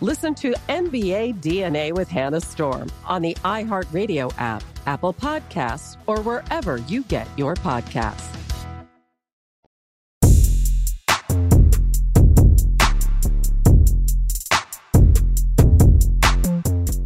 [0.00, 6.78] Listen to NBA DNA with Hannah Storm on the iHeartRadio app, Apple Podcasts, or wherever
[6.88, 8.28] you get your podcasts.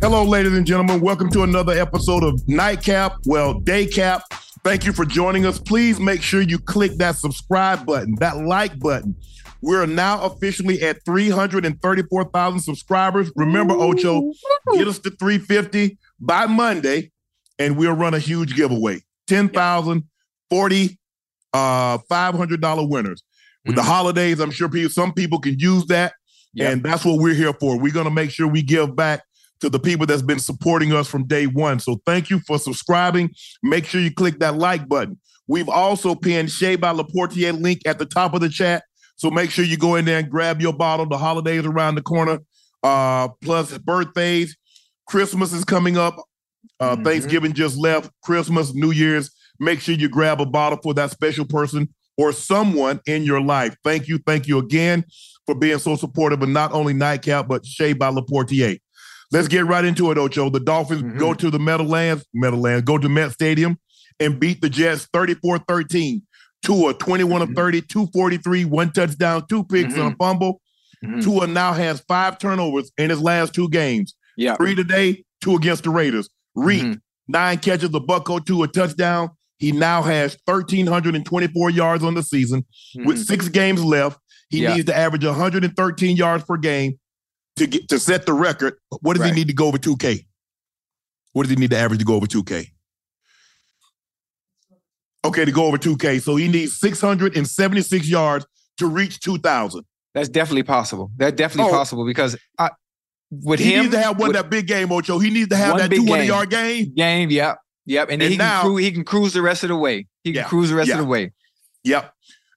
[0.00, 1.00] Hello, ladies and gentlemen.
[1.02, 4.23] Welcome to another episode of Nightcap, well, Daycap.
[4.64, 5.58] Thank you for joining us.
[5.58, 9.14] Please make sure you click that subscribe button, that like button.
[9.61, 13.33] We're now officially at 334,000 subscribers.
[13.35, 14.33] Remember, Ocho,
[14.73, 17.11] get us to 350 by Monday,
[17.58, 20.05] and we'll run a huge giveaway 10,000,
[20.51, 20.98] 40,
[21.52, 23.23] uh, $500 winners.
[23.67, 26.14] With the holidays, I'm sure people, some people can use that.
[26.55, 26.73] Yep.
[26.73, 27.79] And that's what we're here for.
[27.79, 29.23] We're going to make sure we give back
[29.61, 31.80] to the people that's been supporting us from day one.
[31.80, 33.30] So thank you for subscribing.
[33.63, 35.19] Make sure you click that like button.
[35.46, 38.85] We've also pinned Shea by Laportier link at the top of the chat.
[39.18, 41.06] So make sure you go in there and grab your bottle.
[41.06, 42.39] The holidays around the corner,
[42.83, 44.56] uh, plus birthdays.
[45.06, 46.17] Christmas is coming up.
[46.80, 47.05] Uh, Mhm.
[47.05, 48.11] Thanksgiving just left.
[48.23, 49.30] Christmas, New Year's.
[49.61, 53.74] Make sure you grab a bottle for that special person or someone in your life.
[53.84, 54.18] Thank you.
[54.24, 55.05] Thank you again
[55.46, 58.78] for being so supportive of not only Nightcap, but Shea by Laportier.
[59.33, 60.48] Let's get right into it, Ocho.
[60.48, 61.18] The Dolphins Mhm.
[61.18, 63.78] go to the Meadowlands, Meadowlands, go to Met Stadium
[64.20, 66.23] and beat the Jets 34 13.
[66.63, 67.55] Tua, 21 of Mhm.
[67.57, 70.61] 30, 243, one touchdown, two picks, and a fumble.
[71.05, 71.23] Mhm.
[71.23, 74.14] Tua now has five turnovers in his last two games.
[74.36, 74.57] Yeah.
[74.57, 76.29] Three today, two against the Raiders.
[76.55, 77.01] Reek, Mhm.
[77.29, 79.30] nine catches, a bucko, two, a touchdown.
[79.58, 82.64] He now has 1,324 yards on the season.
[82.96, 83.27] With Mhm.
[83.27, 84.19] six games left,
[84.51, 84.75] he Yeah.
[84.75, 86.98] needs to average 113 yards per game
[87.57, 88.75] to get to set the record.
[89.01, 89.33] What does Right.
[89.35, 90.27] he need to go over 2K?
[91.33, 92.70] What does he need to average to go over 2K?
[95.24, 96.20] Okay, to go over 2K.
[96.23, 98.46] So he needs 676 yards
[98.79, 99.84] to reach 2,000.
[100.14, 101.11] That's definitely possible.
[101.17, 101.74] That's definitely Oh.
[101.77, 102.70] possible because I,
[103.30, 105.18] with He him, needs to have one with that big game, Ocho.
[105.18, 106.28] He needs to have that big 200 game.
[106.28, 106.92] yard game.
[106.95, 109.62] game, yep, yep, and then And he now- can cruise, he can cruise the rest
[109.64, 110.07] of the way.
[110.24, 110.95] He can Yeah, cruise the rest yeah.
[110.95, 111.33] of the way.
[111.84, 112.12] Yep.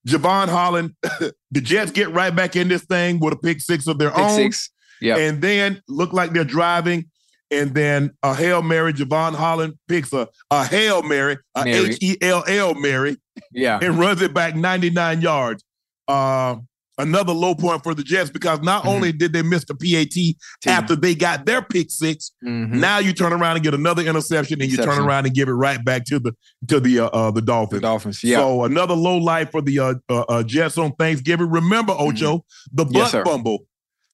[0.08, 0.96] Jevon Holland,
[1.52, 4.20] the Jets get right back in this thing with a pick six of their Pick
[4.20, 4.36] own.
[4.36, 4.70] six.
[5.02, 5.18] Yep.
[5.18, 7.11] And then look like they're driving.
[7.52, 12.16] And then a Hail Mary, Jevon Holland picks a, a Hail Mary, a H E
[12.22, 12.48] L L Mary.
[12.48, 13.18] H L L Mary,
[13.52, 13.80] Yeah.
[13.82, 15.64] and runs it back 99 yards.
[16.08, 16.56] Uh,
[16.98, 18.88] another low point for the Jets because not Mhm.
[18.88, 20.36] only did they miss the PAT
[20.72, 22.74] after they got their pick 6 Mhm.
[22.74, 25.54] now you turn around and get another interception, and you turn around and give it
[25.54, 26.34] right back to the
[26.68, 27.82] to the uh, uh the The Dolphins.
[27.82, 28.24] Dolphins.
[28.24, 28.38] Yeah.
[28.38, 31.50] So another low light for the uh, uh, uh, Jets on Thanksgiving.
[31.50, 33.18] Remember, Ocho, the butt Mm-hmm.
[33.18, 33.60] Yes, fumble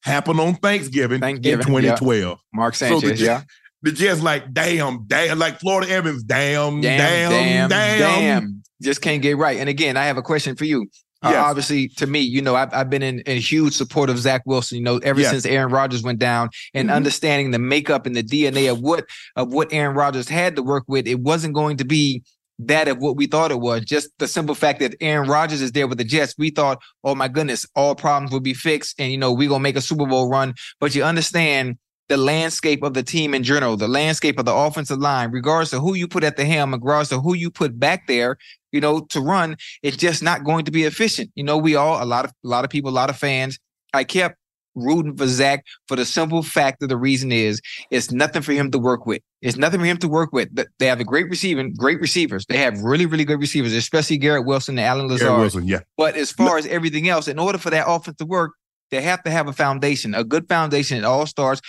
[0.04, 1.96] happened on Thanksgiving, Thanksgiving, in yeah.
[1.96, 2.40] 2012.
[2.54, 3.22] Mark So the, Sanchez.
[3.22, 3.42] Yeah.
[3.82, 9.22] the Jets like, damn, damn, like Florida Evans, damn, Damn, damn, damn, damn, Just can't
[9.22, 9.58] get right.
[9.58, 10.88] And again, I have a question for you.
[11.24, 14.44] Uh, obviously, to me, you know, I've, I've been in, in huge support of Zach
[14.46, 14.78] Wilson.
[14.78, 15.32] You know, ever Yes.
[15.32, 16.94] since Aaron Rodgers went down, and Mhm.
[16.94, 19.04] understanding the makeup and the DNA of what
[19.36, 22.22] of what Aaron Rodgers had to work with, it wasn't going to be
[22.60, 23.82] that of what we thought it was.
[23.82, 27.16] Just the simple fact that Aaron Rodgers is there with the Jets, we thought, oh
[27.16, 30.06] my goodness, all problems will be fixed, and you know, we're gonna make a Super
[30.06, 30.54] Bowl run.
[30.80, 31.78] But you understand
[32.10, 35.82] the landscape of the team in general, the landscape of the offensive line, regardless of
[35.82, 38.38] who you put at the helm, regardless of who you put back there,
[38.72, 41.32] you know, to run, it's just not going to be efficient.
[41.36, 43.60] You know, we all a lot of a lot of people, a lot of fans.
[43.94, 44.38] I kept
[44.78, 48.72] rooting for Zach for the simple fact that the reason is it's nothing for him
[48.72, 49.22] to work with.
[49.42, 50.50] It's nothing for him to work with.
[50.80, 52.46] They have a great receiving, great receivers.
[52.48, 55.28] They have really, really good receivers, especially Garrett Wilson and Allen Lazard.
[55.28, 55.80] Garrett Wilson, yeah.
[55.98, 58.54] But as far as everything else, in order for that offense to work,
[58.90, 60.98] they have to have a foundation, a good foundation.
[60.98, 61.62] It all starts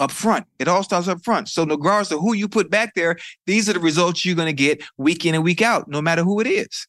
[0.00, 0.46] up front.
[0.58, 1.48] It all starts up front.
[1.48, 3.16] So, regardless of who you put back there,
[3.46, 6.22] these are the results you're going to get week in and week out, no matter
[6.22, 6.86] who it is.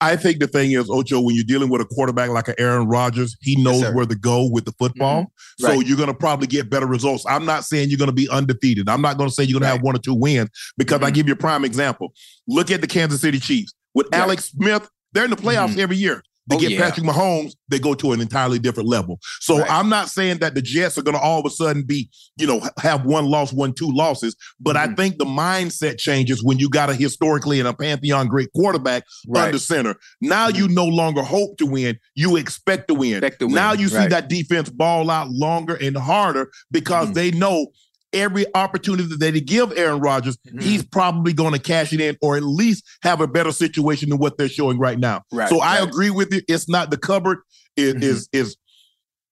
[0.00, 2.88] I think the thing is, Ocho, when you're dealing with a quarterback like an Aaron
[2.88, 5.22] Rodgers, he knows yes, where to go with the football.
[5.22, 5.66] Mm-hmm.
[5.66, 5.74] Right.
[5.74, 7.24] So you're going to probably get better results.
[7.26, 8.88] I'm not saying you're going to be undefeated.
[8.88, 9.70] I'm not going to say you're going right.
[9.70, 11.06] to have one or two wins because mm-hmm.
[11.06, 12.12] I give you a prime example.
[12.46, 14.22] Look at the Kansas City Chiefs with yeah.
[14.22, 14.88] Alex Smith.
[15.12, 15.80] They're in the playoffs mm-hmm.
[15.80, 16.22] every year.
[16.46, 16.80] They oh, get yeah.
[16.80, 19.18] Patrick Mahomes, they go to an entirely different level.
[19.40, 19.70] So right.
[19.70, 22.46] I'm not saying that the Jets are going to all of a sudden be, you
[22.46, 24.92] know, have one loss, one, two losses, but mm-hmm.
[24.92, 29.04] I think the mindset changes when you got a historically and a pantheon great quarterback
[29.28, 29.46] right.
[29.46, 29.96] under center.
[30.20, 30.58] Now mm-hmm.
[30.58, 33.14] you no longer hope to win, you expect to win.
[33.14, 33.54] Expect to win.
[33.54, 34.02] Now you right.
[34.02, 37.14] see that defense ball out longer and harder because mm-hmm.
[37.14, 37.68] they know
[38.14, 40.60] every opportunity that they give Aaron Rodgers, mm-hmm.
[40.60, 44.18] he's probably going to cash it in or at least have a better situation than
[44.18, 45.22] what they're showing right now.
[45.32, 45.80] Right, so right.
[45.80, 46.40] I agree with you.
[46.48, 47.38] It's not the cupboard
[47.76, 48.02] is mm-hmm.
[48.02, 48.56] is is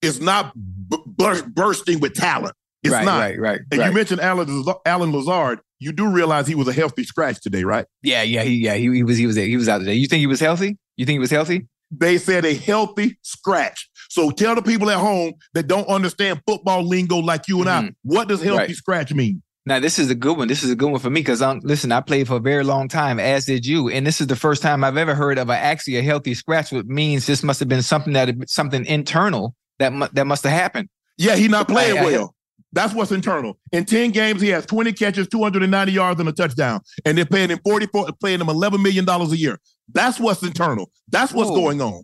[0.02, 2.55] is not b- bursting with talent.
[2.82, 3.19] It's right, not.
[3.19, 3.61] Right, right.
[3.70, 3.88] And right.
[3.88, 5.61] you mentioned Alan Allen Lazard.
[5.79, 7.87] You do realize he was a healthy scratch today, right?
[8.02, 8.75] Yeah, yeah, he, yeah.
[8.75, 9.94] He, he was he was he was out today.
[9.94, 10.79] You think he was healthy?
[10.96, 11.69] You think he was healthy?
[11.90, 13.88] They said a healthy scratch.
[14.12, 17.87] So tell the people at home that don't understand football lingo like you and mm-hmm.
[17.87, 18.76] I, what does healthy right.
[18.76, 19.43] scratch mean?
[19.64, 20.49] Now this is a good one.
[20.49, 22.62] This is a good one for me because I'm listen, I played for a very
[22.62, 25.49] long time, as did you, and this is the first time I've ever heard of
[25.49, 26.73] a, actually a healthy scratch.
[26.73, 30.53] Which means this must have been something that something internal that mu- that must have
[30.53, 30.91] happened.
[31.17, 32.35] Yeah, he's not playing I, I, well.
[32.75, 33.58] That's what's internal.
[33.73, 36.81] In 10 games, he has 20 catches, 290 yards, and a touchdown.
[37.05, 39.58] And they're paying him 44, paying him $11 million a year.
[39.93, 40.91] That's what's internal.
[41.08, 41.56] That's what's Whoa.
[41.56, 42.03] going on.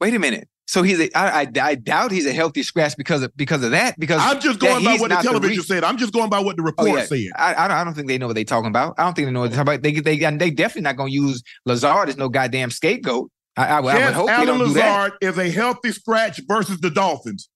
[0.00, 0.48] Wait a minute.
[0.66, 3.72] So he's a, I, I, I doubt he's a healthy scratch because of because of
[3.72, 3.98] that.
[3.98, 5.84] Because I'm just going by what the television the said.
[5.84, 7.04] I'm just going by what the report oh, yeah.
[7.04, 7.30] said.
[7.36, 8.94] I, I don't think they know what they're talking about.
[8.96, 9.82] I don't think they know what they're talking about.
[9.82, 13.30] They they they definitely not going to use Lazard as no goddamn scapegoat.
[13.56, 17.48] I, I, yes, I would hope Allen Lazard is a healthy scratch versus the Dolphins.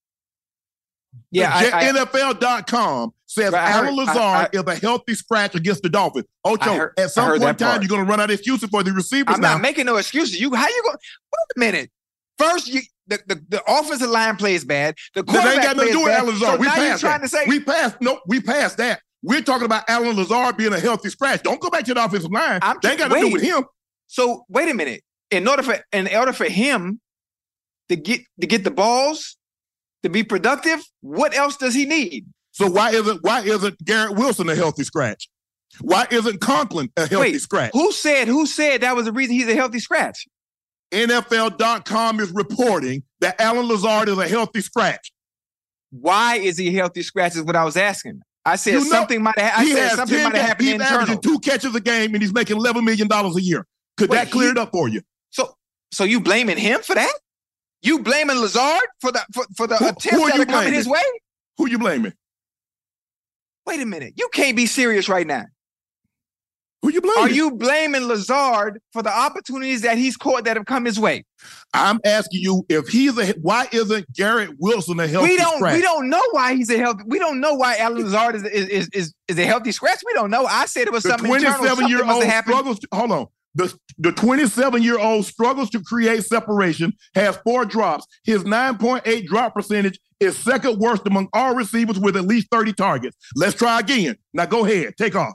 [1.30, 6.26] Yeah, I, NFL.com says right, Allen Lazard is a healthy scratch against the Dolphins.
[6.44, 8.82] Ocho, heard, at some point in time, you're going to run out of excuses for
[8.82, 9.34] the receivers.
[9.34, 9.54] I'm now.
[9.54, 10.38] not making no excuses.
[10.38, 10.96] You how you going?
[10.96, 11.90] Wait a minute.
[12.38, 14.96] First, you, the, the, the offensive line plays bad.
[15.14, 16.54] The quarterback ain't got nothing to do with Allen Lazard.
[16.54, 18.00] So we passed trying to say we passed.
[18.00, 19.00] No, we passed that.
[19.22, 21.42] We're talking about Allen Lazard being a healthy scratch.
[21.42, 22.60] Don't go back to the offensive line.
[22.62, 23.64] I'm they ain't got to do with him.
[24.06, 25.02] So wait a minute.
[25.30, 27.00] In order for in order for him
[27.88, 29.36] to get to get the balls
[30.02, 32.26] to be productive, what else does he need?
[32.52, 35.28] So why isn't why isn't Garrett Wilson a healthy scratch?
[35.80, 37.70] Why isn't Conklin a healthy Wait, scratch?
[37.72, 40.26] Who said who said that was the reason he's a healthy scratch?
[40.92, 45.12] NFL.com is reporting that Allen Lazard is a healthy scratch.
[45.90, 47.36] Why is he a healthy scratch?
[47.36, 48.20] Is what I was asking.
[48.44, 49.52] I said you know, something might have.
[49.56, 51.00] I said something might have happened He's internal.
[51.00, 53.66] averaging two catches a game, and he's making eleven million dollars a year.
[53.96, 55.02] Could Wait, that clear he, it up for you?
[55.30, 55.54] So,
[55.90, 57.12] so you blaming him for that?
[57.82, 60.86] You blaming Lazard for the for, for the who, attempt who that are coming his
[60.86, 61.02] way?
[61.58, 62.12] Who you blaming?
[63.66, 64.14] Wait a minute.
[64.16, 65.44] You can't be serious right now.
[66.86, 67.24] Who you blaming?
[67.24, 71.24] Are you blaming Lazard for the opportunities that he's caught that have come his way?
[71.74, 75.74] I'm asking you if he's a why isn't Garrett Wilson a healthy we don't, scratch?
[75.74, 77.02] We don't know why he's a healthy.
[77.04, 79.98] We don't know why Allen Lazard is is is, is a healthy scratch.
[80.06, 80.46] We don't know.
[80.46, 82.78] I said it was the something 27 year old struggles.
[82.78, 83.26] To, hold on.
[83.56, 88.06] The, the 27 year old struggles to create separation, has four drops.
[88.22, 93.16] His 9.8 drop percentage is second worst among all receivers with at least 30 targets.
[93.34, 94.16] Let's try again.
[94.32, 95.34] Now go ahead, take off.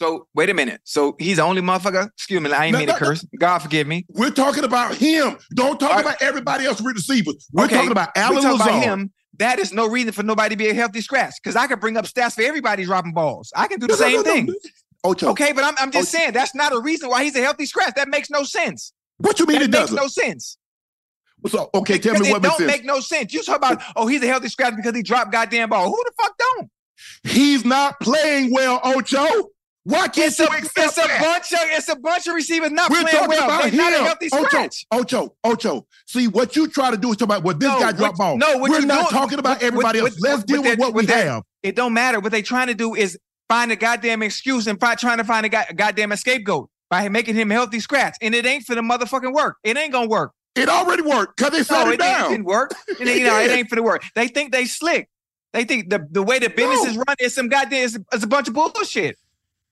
[0.00, 0.80] So wait a minute.
[0.84, 2.08] So he's the only motherfucker.
[2.08, 3.24] Excuse me, I ain't no, mean to curse.
[3.32, 3.38] No.
[3.38, 4.04] God forgive me.
[4.10, 5.38] We're talking about him.
[5.54, 7.48] Don't talk about everybody else receivers.
[7.52, 7.76] We're okay.
[7.76, 8.68] talking about Allen talking Lazard.
[8.68, 9.12] About him.
[9.38, 11.34] That is no reason for nobody to be a healthy scratch.
[11.42, 13.52] Because I can bring up stats for everybody dropping balls.
[13.54, 14.54] I can do the no, same thing.
[15.04, 15.30] Ocho.
[15.30, 16.18] Okay, but I'm, I'm just Ocho.
[16.18, 17.94] saying that's not a reason why he's a healthy scratch.
[17.96, 18.92] That makes no sense.
[19.18, 19.96] What you mean that it makes doesn't?
[19.96, 20.58] no sense.
[21.48, 23.32] So okay, tell me what it don't make no sense.
[23.32, 25.86] You talk about oh he's a healthy scratch because he dropped goddamn ball.
[25.86, 26.70] Who the fuck don't?
[27.24, 29.50] He's not playing well, Ocho.
[29.86, 32.90] Why can't it's you a, it's a bunch of it's a bunch of receivers not
[32.90, 33.44] We're playing talking well.
[33.44, 33.76] About him.
[33.76, 35.86] not a healthy Ocho, Ocho, Ocho.
[36.06, 38.36] See what you try to do is talk about what this no, guy dropped ball.
[38.36, 40.18] No, we're not doing, talking about everybody else.
[40.20, 41.44] Let's deal with, what we have.
[41.62, 42.18] It don't matter.
[42.18, 43.16] What they trying to do is
[43.48, 47.78] find a goddamn excuse and trying to find a goddamn scapegoat by making him healthy
[47.78, 48.16] scratch.
[48.20, 49.58] And it ain't for the motherfucking work.
[49.62, 50.32] It ain't gonna work.
[50.56, 52.26] It already worked because they shut no, it, down.
[52.26, 52.74] It didn't work.
[52.88, 54.02] It, you know, it ain't for the work.
[54.16, 55.08] They think they slick.
[55.52, 56.90] They think the, the way the business No.
[56.90, 59.16] is run is some goddamn it's, it's a bunch of bullshit.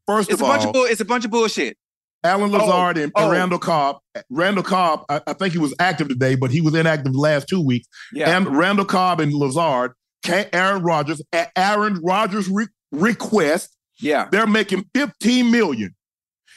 [0.07, 0.85] First It's of a bunch all, of bull.
[0.85, 1.77] It's a bunch of bullshit.
[2.23, 3.31] Allen Oh, Lazard and, and oh.
[3.31, 3.99] Randall Cobb.
[4.31, 7.49] Randall Cobb, I, I think he was active today, but he was inactive the last
[7.49, 7.87] two weeks.
[8.13, 8.35] Yeah.
[8.37, 9.93] And Randall Cobb and Lazard,
[10.27, 14.29] Aaron Rodgers, at Aaron Rodgers' re- request, yeah.
[14.33, 15.95] they're making 15 million.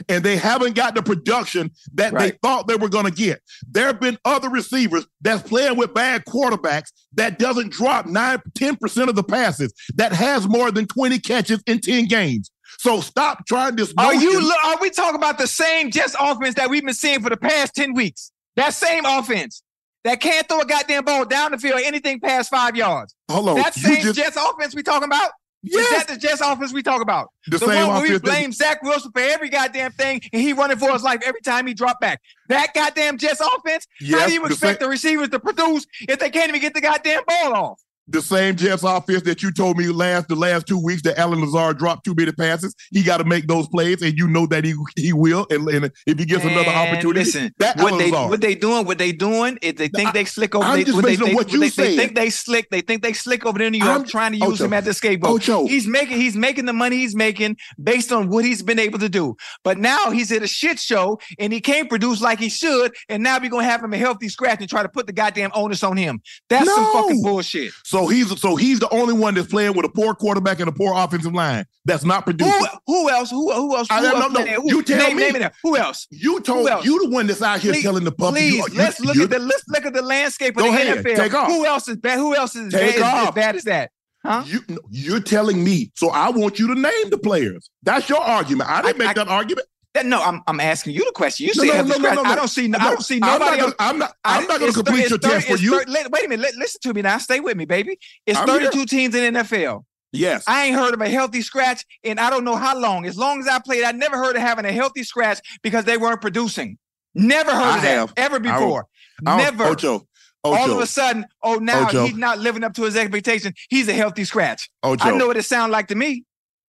[0.08, 2.34] And they haven't got the production that Right.
[2.34, 3.42] they thought they were going to get.
[3.68, 9.08] There have been other receivers that's playing with bad quarterbacks that doesn't drop 9, 10%
[9.10, 12.52] of the passes, that has more than 20 catches in 10 games.
[12.88, 13.94] So stop trying this.
[13.98, 14.50] Are you?
[14.64, 17.76] Are we talking about the same Jets offense that we've been seeing for the past
[17.76, 18.32] ten weeks?
[18.56, 19.62] That same offense
[20.06, 23.14] that can't throw a goddamn ball down the field anything past five yards.
[23.30, 23.56] Hold on.
[23.58, 25.32] that same just- Jets offense we talking about?
[25.66, 26.06] Is Yes.
[26.06, 27.28] that the Jets offense we talk about?
[27.48, 30.22] the, The, same one where we offense that- blame Zach Wilson for every goddamn thing
[30.32, 32.22] and he running for his life every time he dropped back.
[32.48, 33.86] That goddamn Jets offense?
[34.12, 36.74] How do you the expect same- the receivers to produce if they can't even get
[36.74, 37.82] the goddamn ball off?
[38.10, 41.42] The same Jets offense that you told me last the last two weeks that Allen
[41.42, 42.74] Lazard dropped too many passes.
[42.92, 45.46] He got to make those plays, and you know that he he will.
[45.50, 48.30] And, and if he gets another opportunity, Listen, that what Allen they Lazard.
[48.30, 50.64] what they doing, what they doing is they think I- they slick over.
[50.66, 51.86] I'm they, just what they, on they, what you they, said.
[51.88, 52.70] they think they slick.
[52.70, 54.66] They think they slick over there in New York, I'm- trying to use Ocho.
[54.66, 55.36] him as the scapegoat.
[55.42, 55.66] Ocho.
[55.68, 59.10] He's making he's making the money he's making based on what he's been able to
[59.10, 59.36] do.
[59.66, 62.96] But now he's at a shit show and he can't produce like he should.
[63.10, 65.52] And now we're gonna have him a healthy scratch and try to put the goddamn
[65.54, 66.22] onus on him.
[66.48, 67.74] That's some fucking bullshit.
[67.84, 70.72] so he's so he's the only one that's playing with a poor quarterback and a
[70.72, 72.54] poor offensive line that's not producing.
[72.54, 73.32] Who, who else?
[73.32, 73.88] Who who else?
[73.90, 74.46] Who I- else no, no.
[74.62, 75.24] Who- you tell name, me.
[75.32, 75.54] Name it.
[75.64, 76.06] Who else?
[76.12, 76.86] You told else?
[76.86, 78.42] you the one that's out here Please- telling the public.
[78.44, 80.98] Please, you, you- let's look at the let's look at the landscape of the ahead,
[81.04, 81.16] NFL.
[81.16, 81.48] take off.
[81.48, 82.20] Who else is bad?
[82.20, 83.92] Who else is bad, Take as, as bad as that?
[84.26, 84.44] Huh?
[84.46, 87.70] You, you're telling me, so I want you to name the players.
[87.84, 88.70] That's your argument.
[88.70, 89.68] I didn't I- make I- that argument.
[89.98, 91.48] That, no, I'm I'm asking you the question.
[91.48, 92.16] You No, say no, no, no, scratch.
[92.16, 92.30] no, no.
[92.30, 92.66] I don't see.
[92.74, 93.74] I don't see I'm nobody not else.
[93.78, 94.14] gonna, I'm not.
[94.24, 95.72] I- I'm not going to complete your thir- test for you.
[95.88, 96.40] wait a minute.
[96.40, 97.18] Li- listen to me now.
[97.18, 97.98] Stay with me, baby.
[98.26, 98.60] It's I'm here.
[98.72, 99.84] 32 teams in NFL.
[100.12, 100.44] yes.
[100.48, 103.06] I ain't heard of a healthy scratch and I don't know how long.
[103.06, 105.98] As long as I played, I never heard of having a healthy scratch because they
[105.98, 106.78] weren't producing.
[107.16, 108.14] Never heard I of that have.
[108.18, 108.86] ever I don't- before.
[109.26, 109.64] I don't- Never.
[109.72, 110.08] Ocho.
[110.44, 110.56] Ocho.
[110.62, 112.06] All of a sudden, oh, now Ocho.
[112.06, 113.54] he's not living up to his expectation.
[113.70, 114.70] He's a healthy scratch.
[114.84, 115.04] Ocho.
[115.04, 116.24] I know what it sound like to me.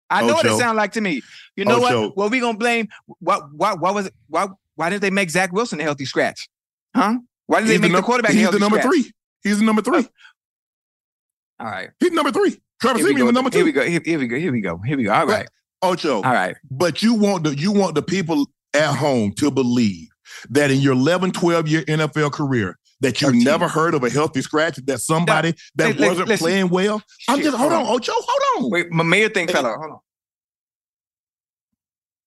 [0.09, 0.59] I know what it Ocho.
[0.59, 1.21] sound like to me.
[1.55, 2.01] You know Ocho.
[2.07, 2.17] what?
[2.17, 2.87] Well, we gonna blame.
[3.19, 3.37] Why?
[3.55, 3.73] Why?
[3.73, 4.13] Why was it?
[4.27, 4.47] Why?
[4.75, 6.49] Why didn't they make Zach Wilson a healthy scratch?
[6.95, 7.19] Huh?
[7.47, 8.91] Why did they make the, num- quarterback a He's healthy the number scratch?
[8.93, 9.11] three.
[9.43, 9.99] He's the number three.
[9.99, 11.89] Uh, all right.
[11.99, 12.59] He's number three.
[12.81, 13.83] Trevor Siemian the number here we go.
[13.83, 14.37] Here, here we go.
[14.39, 14.77] Here we go.
[14.77, 15.13] Here we go.
[15.13, 15.47] All right.
[15.81, 16.15] Ocho.
[16.17, 16.55] All right.
[16.71, 20.07] But you want the you want the people at home to believe
[20.49, 23.43] that in your 11, 12 year NFL career that you 13.
[23.43, 26.45] never heard of a healthy scratch, that somebody that wasn't listen.
[26.45, 27.01] playing well.
[27.27, 28.71] I'm just hold on, Ocho, oh, hold on.
[28.71, 29.77] Wait, my mayor thing fell out.
[29.77, 29.99] Hold on.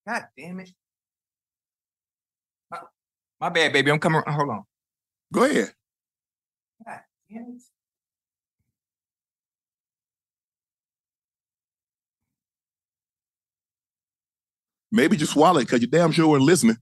[0.07, 0.69] God damn it.
[2.69, 2.79] My,
[3.39, 3.91] my bad, baby.
[3.91, 4.21] I'm coming.
[4.27, 4.63] Hold on.
[5.31, 5.73] Go ahead.
[6.85, 6.99] God
[7.31, 7.61] damn it.
[14.91, 16.77] Maybe just swallow it because you damn sure weren't listening.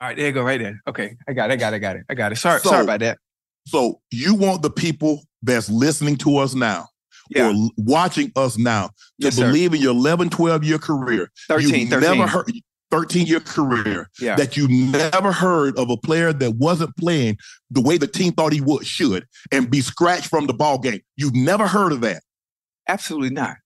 [0.00, 0.80] All right, there you go, right there.
[0.86, 1.54] Okay, I got it.
[1.54, 1.76] I got it.
[1.76, 2.02] I got it.
[2.08, 2.36] I got it.
[2.36, 3.18] Sorry, So- sorry about that.
[3.66, 6.86] So you want the people that's listening to us now
[7.30, 9.46] Yeah, or watching us now to Yes, sir.
[9.46, 11.30] believe in your 11, 12 year career.
[11.48, 12.00] 13, 13.
[12.16, 12.50] Never heard,
[12.90, 14.36] 13 year career Yeah.
[14.36, 17.36] that you never heard of a player that wasn't playing
[17.70, 21.00] the way the team thought he would should and be scratched from the ball game.
[21.16, 22.22] You've never heard of that.
[22.88, 23.56] Absolutely not.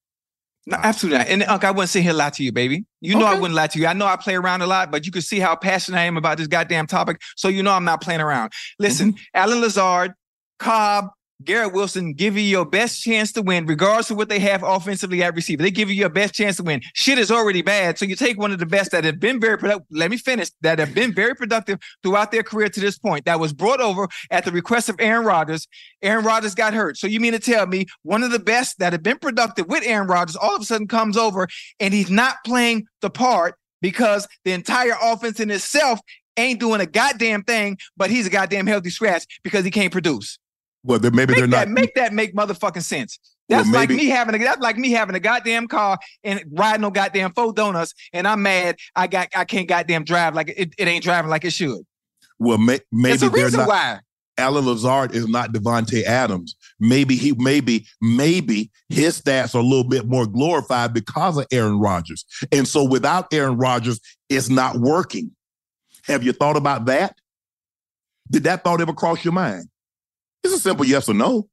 [0.65, 1.27] No, absolutely not.
[1.27, 2.85] And uh, Unc, I wouldn't sit here and lie to you, baby.
[3.01, 3.85] You know I wouldn't lie to you.
[3.85, 6.15] I know I play around a lot, but you can see how passionate I am
[6.15, 7.21] about this goddamn topic.
[7.35, 8.53] So you know I'm not playing around.
[8.79, 9.23] Listen, mm-hmm.
[9.33, 10.13] Allen Lazard,
[10.59, 11.09] Cobb,
[11.45, 15.23] Garrett Wilson give you your best chance to win, regardless of what they have offensively
[15.23, 15.63] at receiver.
[15.63, 16.81] They give you your best chance to win.
[16.93, 17.97] Shit is already bad.
[17.97, 19.85] So you take one of the best that have been very productive.
[19.91, 20.49] Let me finish.
[20.61, 23.25] That have been very productive throughout their career to this point.
[23.25, 25.67] That was brought over at the request of Aaron Rodgers.
[26.01, 26.97] Aaron Rodgers got hurt.
[26.97, 29.83] So you mean to tell me one of the best that have been productive with
[29.85, 31.47] Aaron Rodgers all of a sudden comes over
[31.79, 35.99] and he's not playing the part because the entire offense in itself
[36.37, 40.39] ain't doing a goddamn thing, but he's a goddamn healthy scratch because he can't produce.
[40.83, 41.73] Well, then maybe Make they're that not.
[41.73, 43.17] make that make motherfucking sense.
[43.49, 46.83] Well, That's like me having a that's like me having a goddamn car and riding
[46.85, 50.73] on goddamn four donuts, and I'm mad I got I can't goddamn drive like it,
[50.77, 51.81] it ain't driving like it should.
[52.39, 53.69] well, may, maybe There's a they're reason not.
[53.69, 53.99] why.
[54.37, 56.55] Allen Lazard is not Davante Adams.
[56.79, 61.79] Maybe he, maybe, maybe his stats are a little bit more glorified because of Aaron
[61.79, 62.25] Rodgers.
[62.51, 63.99] And so without Aaron Rodgers,
[64.29, 65.29] it's not working.
[66.05, 67.15] Have you thought about that?
[68.31, 69.69] Did that thought ever cross your mind?
[70.43, 71.47] It's a simple yes or no.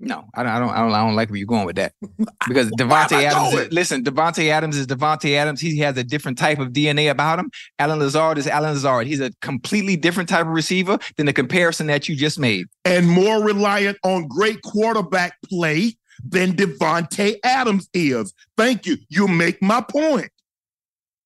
[0.00, 1.92] No, I don't, I don't, I don't, I don't like where you're going with that.
[2.48, 5.60] Because Why am Davante I Adams, is, listen, Davante Adams is Davante Adams.
[5.60, 7.50] He has a different type of DNA about him.
[7.78, 9.06] Allen Lazard is Allen Lazard.
[9.06, 12.66] He's a completely different type of receiver than the comparison that you just made.
[12.84, 18.34] And more reliant on great quarterback play than Davante Adams is.
[18.58, 18.98] Thank you.
[19.08, 20.30] You make my point.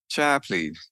[0.09, 0.89] Child, please.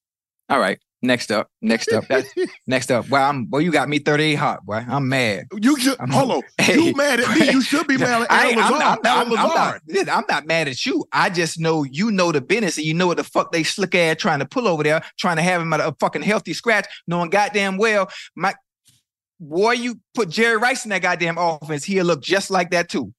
[0.49, 0.79] All right.
[1.03, 2.05] Next up, next up,
[2.67, 3.07] next up.
[3.07, 3.61] Well, I'm well.
[3.61, 4.83] You got me 38 hot, boy.
[4.87, 5.45] I'm mad.
[5.53, 6.41] You should I'm- hold on.
[6.57, 7.51] Hey, you mad at me?
[7.51, 8.81] You should be mad at I, I'm, Lazard.
[9.05, 11.05] I'm, I'm, not, I'm not mad at you.
[11.13, 13.93] I just know you know the business and you know what the fuck they slick
[13.93, 16.87] ass trying to pull over there, trying to have him at a fucking healthy scratch,
[17.07, 18.55] knowing goddamn well my
[19.39, 23.13] boy, you put Jerry Rice in that goddamn offense, he'll look just like that too.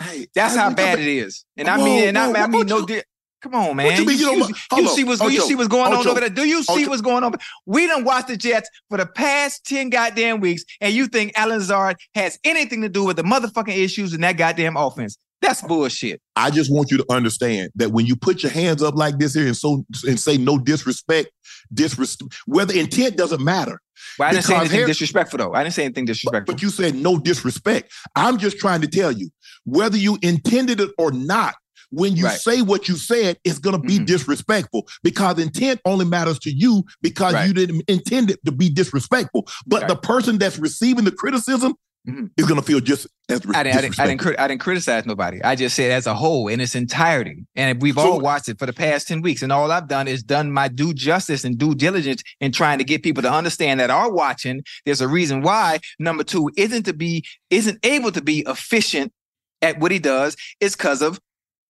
[0.00, 1.44] Hey, That's hey, how bad I it is.
[1.56, 2.84] And I mean, and I, whoa, I mean, no.
[2.84, 3.02] di-
[3.42, 3.86] Come on, man.
[3.86, 6.20] What you mean you don't you, you see what's you see what's going on over
[6.20, 6.28] there?
[6.28, 6.90] Do you see Ocho.
[6.90, 7.34] what's going on?
[7.66, 11.58] We done watched the Jets for the past 10 goddamn weeks, and you think Allen
[11.58, 15.18] Lazard has anything to do with the motherfucking issues in that goddamn offense.
[15.40, 16.22] That's bullshit.
[16.36, 19.34] I just want you to understand that when you put your hands up like this
[19.34, 21.30] here and so and say no disrespect,
[21.74, 23.80] disrespect, whether intent doesn't matter.
[24.20, 25.52] Well, I didn't say anything disrespectful though.
[25.52, 26.54] I didn't say anything disrespectful.
[26.54, 27.92] But you said no disrespect.
[28.14, 29.30] I'm just trying to tell you
[29.64, 31.56] whether you intended it or not.
[31.92, 32.40] When you Right.
[32.40, 34.06] say what you said, it's going to be Mhm.
[34.06, 37.46] disrespectful because intent only matters to you because Right.
[37.46, 39.46] you didn't intend it to be disrespectful.
[39.66, 39.88] But Right.
[39.88, 41.74] the person that's receiving the criticism
[42.08, 42.30] Mhm.
[42.38, 44.40] is going to feel just as I didn't, I didn't, I didn't.
[44.40, 45.42] I didn't criticize nobody.
[45.44, 47.44] I just said as a whole in its entirety.
[47.54, 49.42] And we've So- all watched it for the past 10 weeks.
[49.42, 52.84] And all I've done is done my due justice and due diligence in trying to
[52.84, 54.62] get people to understand that are watching.
[54.86, 59.12] There's a reason why number two isn't to be, isn't able to be efficient
[59.60, 61.20] at what he does is because of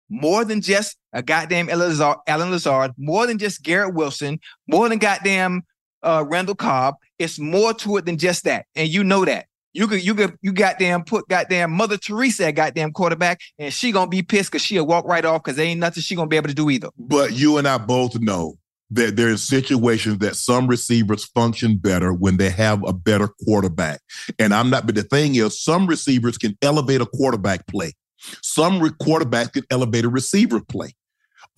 [0.10, 5.64] more than just a goddamn Allen Lazard, more than just Garrett Wilson, more than goddamn
[6.04, 6.96] uh, Randall Cobb.
[7.20, 8.66] It's more to it than just that.
[8.76, 9.48] And you know that.
[9.74, 13.92] You could, you could, you goddamn put goddamn Mother Teresa at goddamn quarterback, and she
[13.92, 16.38] gonna be pissed because she'll walk right off because there ain't nothing she gonna be
[16.38, 16.90] able to do either.
[16.98, 18.58] But you and I both know
[18.92, 24.02] that there's situations that some receivers function better when they have a better quarterback.
[24.40, 27.94] And I'm not, but the thing is, some receivers can elevate a quarterback play.
[28.42, 30.94] Some quarterbacks can elevate a receiver play.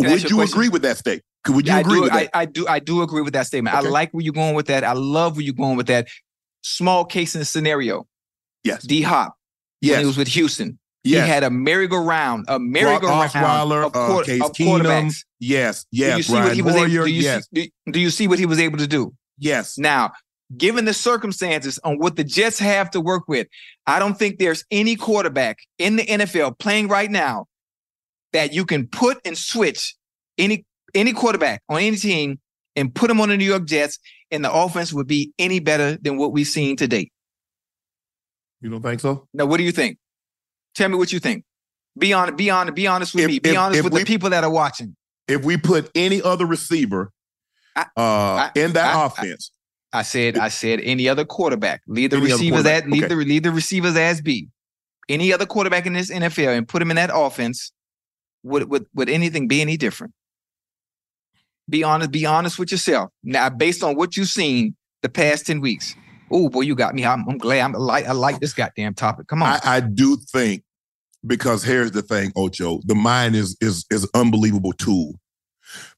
[0.02, 0.54] Can Would you question?
[0.58, 1.24] agree with that statement?
[1.48, 2.30] Would you I agree do, with I, that?
[2.34, 3.76] I do, I do agree with that statement.
[3.76, 3.88] Okay.
[3.88, 4.84] I like where you're going with that.
[4.84, 6.08] I love where you're going with that.
[6.62, 8.06] Small case in scenario.
[8.64, 8.84] yes.
[8.84, 9.36] D Hop
[9.82, 10.00] when Yes.
[10.02, 11.24] he was with Houston, yes.
[11.26, 15.24] he had a merry-go-round, a merry-go-round Osweiler, of, uh, Case of Keenum, quarterbacks.
[15.40, 15.86] yes.
[15.92, 16.12] yes.
[16.12, 17.06] do you see what he was Hoyer, able?
[17.06, 17.48] Do you yes.
[17.54, 17.72] see?
[17.86, 19.14] Do, do you see what he was able to do?
[19.38, 19.78] Yes.
[19.78, 20.12] Now,
[20.56, 23.48] given the circumstances on what the Jets have to work with,
[23.86, 27.46] I don't think there's any quarterback in the NFL playing right now
[28.34, 29.96] that you can put and switch
[30.38, 32.40] any any quarterback on any team
[32.76, 34.00] and put them on the New York Jets,
[34.32, 37.12] and the offense would be any better than what we've seen to date.
[38.62, 39.28] You don't think so?
[39.34, 39.98] Now, what do you think?
[40.76, 41.44] Tell me what you think.
[41.98, 42.38] Be honest.
[42.38, 42.76] Be honest.
[42.76, 43.40] Be honest with If- me.
[43.40, 44.96] Be if- honest if with we- the people that are watching.
[45.28, 47.12] If we put any other receiver
[47.76, 49.52] uh, I- in that I- offense,
[49.92, 51.82] I said, I said any other quarterback.
[51.88, 53.16] Leave the Any receivers at leave okay.
[53.16, 54.48] the leave the receivers as be.
[55.08, 57.72] Any other quarterback in this NFL and put him in that offense,
[58.44, 60.14] would would would anything be any different?
[61.68, 63.10] Be honest, be honest with yourself.
[63.24, 65.96] Now, based on what you've seen the past 10 weeks.
[66.32, 67.06] Oh boy, you got me.
[67.06, 67.62] I'm, I'm glad.
[67.62, 69.28] I'm I like I like this goddamn topic.
[69.28, 69.60] Come on.
[69.64, 70.64] I, I do think
[71.26, 75.16] because here's the thing, Ocho, the mind is is is unbelievable tool.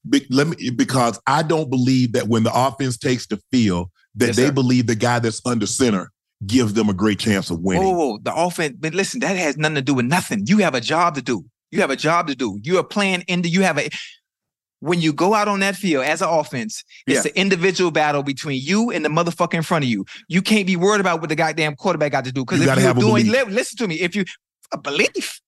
[0.08, 4.28] Be, let me because I don't believe that when the offense takes the field that
[4.28, 4.52] Yes, they sir.
[4.52, 6.10] believe the guy that's under center
[6.46, 7.84] gives them a great chance of winning.
[7.84, 8.76] Oh, the offense.
[8.78, 10.42] But listen, that has nothing to do with nothing.
[10.46, 11.44] You have a job to do.
[11.70, 12.58] You have a job to do.
[12.62, 13.48] You are playing into.
[13.48, 13.88] You have a.
[14.80, 17.30] When you go out on that field as an offense, it's Yeah.
[17.30, 20.04] an individual battle between you and the motherfucker in front of you.
[20.26, 22.44] You can't be worried about what the goddamn quarterback got to do.
[22.44, 24.00] Because You if you're doing, li- listen to me.
[24.00, 24.24] If you
[24.72, 25.40] a belief,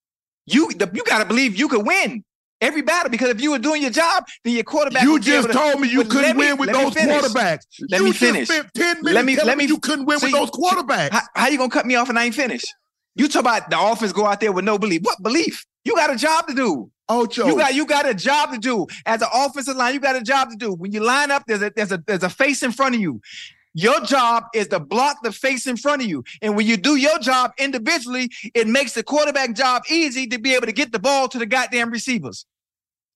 [0.46, 2.22] you the, you got to believe you could win
[2.64, 3.10] every battle.
[3.10, 5.02] Because if you were doing your job, then your quarterback.
[5.04, 7.60] you just to- told me you couldn't me- win with those quarterbacks.
[7.90, 8.48] Let you me finish.
[8.48, 11.10] spent 10 minutes Let me- let me- you couldn't win See, with those quarterbacks.
[11.12, 12.66] How, how you gonna cut me off and I ain't finished?
[13.16, 15.02] You talk about the offense go out there with no belief.
[15.02, 15.64] What belief?
[15.84, 16.90] You got a job to do.
[17.06, 19.92] Ocho, You got you got a job to do as an offensive line.
[19.92, 20.72] You got a job to do.
[20.72, 23.20] When you line up, there's a there's a there's a face in front of you.
[23.74, 26.24] Your job is to block the face in front of you.
[26.40, 30.54] And when you do your job individually, it makes the quarterback job easy to be
[30.54, 32.46] able to get the ball to the goddamn receivers.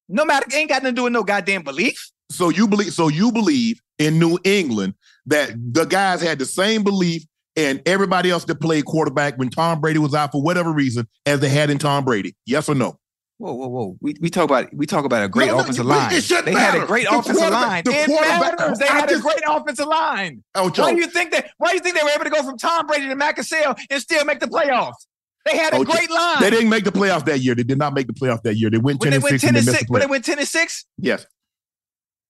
[0.09, 2.11] No matter, ain't got nothing to do with no goddamn belief.
[2.31, 4.95] so you believe so you believe in New England
[5.27, 7.25] that the guys had the same belief
[7.57, 11.41] and everybody else that played quarterback when Tom Brady was out for whatever reason as
[11.41, 12.35] they had in Tom Brady.
[12.47, 12.99] Yes or no?
[13.39, 13.97] Whoa, whoa, whoa.
[14.01, 16.21] We, we talk about we talk about a great No, no, offensive it line.
[16.21, 17.83] shouldn't They had a great The offensive line.
[17.85, 18.79] the It quarterback- matters.
[18.79, 20.43] They I had a just- great offensive line.
[20.57, 21.51] Ocho, Why do you think that?
[21.59, 23.75] Why do you think they were able to go from Tom Brady to Matt Cassel
[23.91, 25.07] and still make the playoffs?
[25.51, 26.41] They had a Ocho, great line.
[26.41, 27.55] they didn't make the playoffs that year.
[27.55, 28.71] They did not make the playoffs that year.
[28.71, 29.89] They went when 10 they and went 6 ten and and they missed six.
[29.89, 30.85] the When they went ten and six.
[30.99, 31.27] Yes.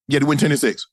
[0.08, 0.86] Yeah, they went 10 and 6.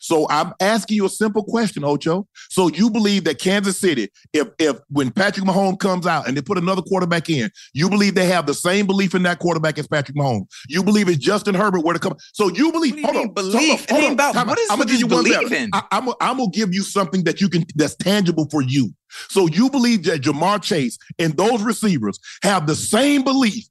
[0.00, 2.26] So I'm asking you a simple question, Ocho.
[2.50, 6.42] So you believe that Kansas City, if if when Patrick Mahomes comes out and they
[6.42, 9.86] put another quarterback in, you believe they have the same belief in that quarterback as
[9.86, 10.46] Patrick Mahomes?
[10.68, 12.16] You believe it's Justin Herbert where to come?
[12.32, 12.98] So you believe?
[13.02, 13.88] Hold on, belief.
[13.90, 14.12] Hold on, hold on.
[14.12, 15.70] About, what is I'm gonna give you one believe?
[15.72, 18.92] I, I'm, I'm gonna give you something that you can that's tangible for you.
[19.28, 23.64] So you believe that Ja'Marr Chase and those receivers have the same belief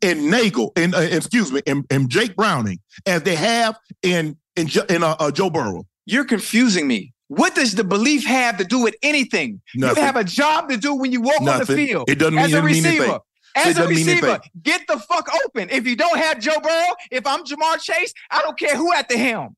[0.00, 4.68] in Nagel and uh, excuse me, and, and Jake Browning as they have in in,
[4.88, 5.86] in uh, uh, Joe Burrow.
[6.06, 7.12] You're confusing me.
[7.28, 9.60] What does the belief have to do with anything?
[9.74, 9.96] Nothing.
[9.96, 11.52] You have a job to do when you walk Nothing.
[11.52, 12.10] on the field.
[12.10, 13.20] It doesn't mean, as a receiver.
[13.56, 15.70] As a receiver, get the fuck open.
[15.70, 19.08] If you don't have Joe Burrow, if I'm Ja'Marr Chase, I don't care who at
[19.08, 19.56] the helm.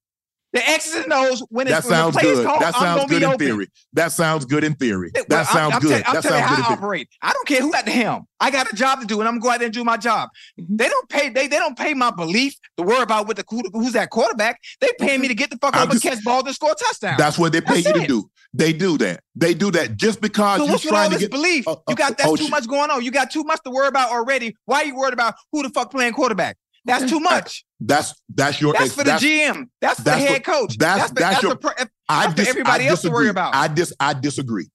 [0.52, 2.46] The X's and O's when it's that sounds when good.
[2.46, 3.38] Called, that sounds good in open.
[3.38, 3.68] theory.
[3.92, 5.10] That sounds good in theory.
[5.12, 6.02] That well, sounds I'm, good.
[6.06, 6.64] I'm that sounds good.
[6.64, 7.08] How I operate.
[7.20, 8.26] I don't care who at the helm.
[8.40, 9.84] I got a job to do, and I'm going to go out there and do
[9.84, 10.30] my job.
[10.58, 10.76] Mm-hmm.
[10.76, 11.28] They don't pay.
[11.28, 14.58] They, they don't pay my belief to worry about what the who's that quarterback.
[14.80, 17.18] They pay me to get the fuck up and catch balls, and score touchdowns.
[17.18, 18.06] That's what they pay that's you it.
[18.06, 18.30] to do.
[18.54, 19.20] They do that.
[19.34, 21.68] They do that just because so you're trying to get belief.
[21.68, 23.04] Uh, you got that's oh, too much going on.
[23.04, 24.56] You got too much to worry about already.
[24.64, 26.56] Why are you worried about who the fuck playing quarterback?
[26.86, 27.64] That's too much.
[27.80, 28.72] That's that's your.
[28.72, 29.68] That's for the GM.
[29.80, 30.76] That's, that's the head coach.
[30.78, 31.54] That's that's, the, that's, your.
[31.54, 33.54] The, I dis, everybody I else to worry about.
[33.54, 34.68] I dis I disagree.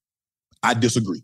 [0.61, 1.23] I disagree.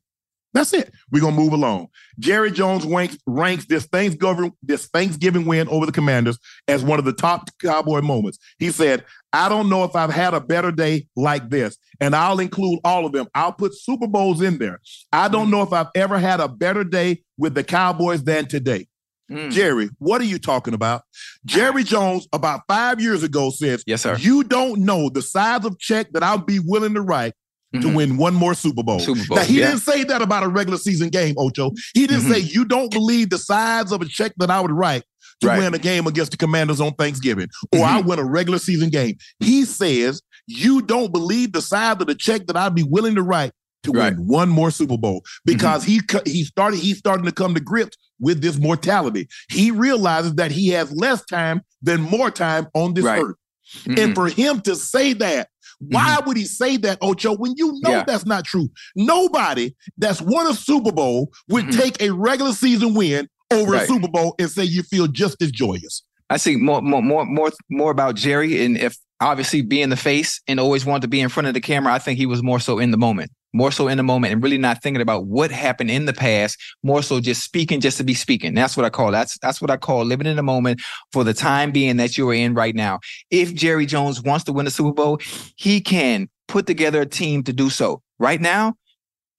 [0.53, 0.91] That's it.
[1.11, 1.89] We're gonna move along.
[2.17, 7.05] Jerry Jones ranks, ranks this Thanksgiving this Thanksgiving win over the Commanders as one of
[7.05, 8.39] the top Cowboy moments.
[8.57, 12.39] He said, "I don't know if I've had a better day like this, and I'll
[12.39, 13.27] include all of them.
[13.35, 14.81] I'll put Super Bowls in there.
[15.13, 15.51] I don't mm.
[15.51, 18.87] know if I've ever had a better day with the Cowboys than today."
[19.29, 19.51] Mm.
[19.51, 21.03] Jerry, what are you talking about?
[21.45, 24.17] Jerry Jones, about five years ago, says, Yes, sir.
[24.17, 27.33] You don't know the size of check that I'll be willing to write
[27.73, 27.87] mm-hmm.
[27.87, 28.99] to win one more Super Bowl.
[28.99, 29.37] Super Bowl.
[29.37, 29.67] Now, he yeah.
[29.67, 31.71] didn't say that about a regular season game, Ocho.
[31.93, 32.33] He didn't mm-hmm.
[32.33, 35.03] say, You don't believe the size of a check that I would write
[35.41, 35.59] to right.
[35.59, 37.97] win a game against the Commanders on Thanksgiving, or mm-hmm.
[37.97, 39.17] I win a regular season game.
[39.39, 43.23] He says, You don't believe the size of the check that I'd be willing to
[43.23, 43.51] write
[43.83, 44.15] to right.
[44.15, 46.25] win one more Super Bowl because mm-hmm.
[46.25, 49.27] he he started he's starting to come to grips with this mortality.
[49.49, 53.23] He realizes that he has less time than more time on this right.
[53.23, 53.35] earth.
[53.79, 53.99] Mm-hmm.
[53.99, 56.27] And for him to say that, why mm-hmm.
[56.27, 58.03] would he say that, Ocho, when you know yeah.
[58.03, 58.69] that's not true?
[58.95, 61.79] Nobody that's won a Super Bowl would mm-hmm.
[61.79, 63.83] take a regular season win over right.
[63.83, 66.03] a Super Bowl and say you feel just as joyous.
[66.29, 70.41] I see more, more, more, more, more about Jerry, and if obviously being the face
[70.47, 72.59] and always wanted to be in front of the camera, I think he was more
[72.59, 75.51] so in the moment more so in the moment and really not thinking about what
[75.51, 78.53] happened in the past, more so just speaking just to be speaking.
[78.53, 80.81] That's what I call that's that's what I call living in the moment
[81.11, 82.99] for the time being that you're in right now.
[83.31, 85.19] If Jerry Jones wants to win the Super Bowl,
[85.55, 88.01] he can put together a team to do so.
[88.19, 88.75] Right now,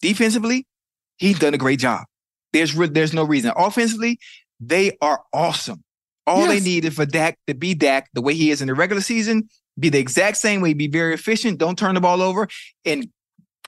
[0.01, 0.67] defensively,
[1.19, 2.05] he's done a great job.
[2.53, 3.53] There's there's no reason.
[3.57, 4.19] Offensively,
[4.59, 5.85] they are awesome.
[6.27, 6.49] All yes.
[6.49, 9.03] they need is for Dak to be Dak the way he is in the regular
[9.03, 12.49] season, be the exact same way, be very efficient, don't turn the ball over,
[12.85, 13.09] and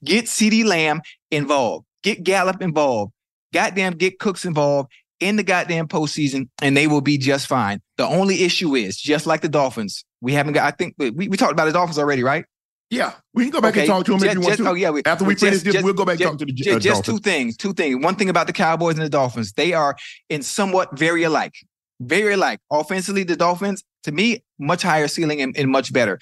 [0.05, 1.87] Get CeeDee Lamb involved.
[2.03, 3.13] Get Gallup involved.
[3.53, 7.81] Goddamn, get Cooks involved in the goddamn postseason, and they will be just fine.
[7.97, 10.65] The only issue is, just like the Dolphins, we haven't got.
[10.65, 12.45] I think we, we talked about the Dolphins already, right?
[12.91, 13.83] Yeah, we can go back okay.
[13.83, 14.69] and talk to them just, if you want to.
[14.69, 16.53] Oh yeah, we, after we finish this, we'll go back just, and talk to the
[16.53, 17.57] just, uh, just two things.
[17.57, 18.03] Two things.
[18.03, 19.97] One thing about the Cowboys and the Dolphins, they are
[20.29, 21.55] in somewhat very alike.
[22.01, 22.59] Very alike.
[22.71, 26.19] Offensively, the Dolphins, to me, much higher ceiling and, and much better.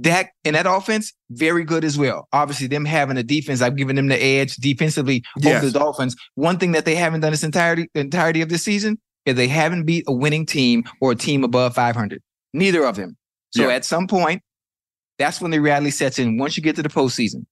[0.00, 2.28] Dak in that offense, very good as well.
[2.32, 5.56] Obviously, them having a defense, I've given them the edge defensively yes.
[5.56, 6.14] over the Dolphins.
[6.34, 9.84] One thing that they haven't done this entirety entirety of the season is they haven't
[9.84, 12.22] beat a winning team or a team above 500.
[12.52, 13.16] Neither of them.
[13.50, 13.74] So yeah.
[13.74, 14.42] at some point,
[15.18, 16.38] that's when the reality sets in.
[16.38, 17.44] Once you get to the postseason,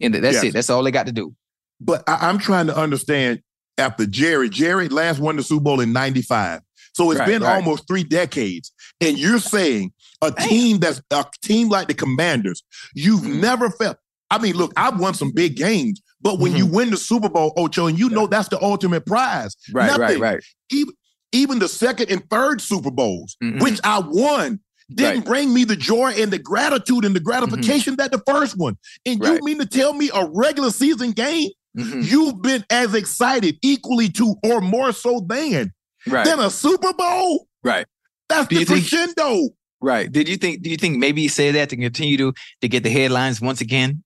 [0.00, 0.44] and that's yes.
[0.44, 0.52] it.
[0.52, 1.34] That's all they got to do.
[1.80, 3.42] But I, am trying to understand
[3.78, 4.48] after Jerry.
[4.48, 6.60] Jerry last won the Super Bowl in '95.
[6.92, 7.56] So it's right, been right.
[7.56, 8.72] almost three decades.
[9.00, 10.48] And you're saying a Damn.
[10.48, 12.62] team that's a team like the Commanders,
[12.94, 13.40] you've mm-hmm.
[13.40, 13.98] never felt.
[14.30, 16.58] I mean, look, I've won some big games, but when mm-hmm.
[16.58, 19.56] you win the Super Bowl, Ocho, and you know that's the ultimate prize.
[19.72, 20.20] Right, Nothing.
[20.20, 20.44] right, right.
[20.70, 20.94] Even,
[21.32, 23.58] even the second and third Super Bowls, mm-hmm.
[23.58, 24.60] which I won,
[24.94, 25.24] didn't right.
[25.24, 28.02] bring me the joy and the gratitude and the gratification mm-hmm.
[28.02, 28.76] that the first one.
[29.06, 29.34] And right.
[29.34, 32.00] you mean to tell me a regular season game, mm-hmm.
[32.02, 35.72] you've been as excited equally to or more so than
[36.06, 36.24] right.
[36.24, 37.46] than a Super Bowl?
[37.62, 37.86] Right.
[38.28, 39.48] That's Do the crescendo.
[39.80, 40.10] Right.
[40.10, 40.62] Did you think?
[40.62, 43.60] Do you think maybe he say that to continue to to get the headlines once
[43.60, 44.02] again?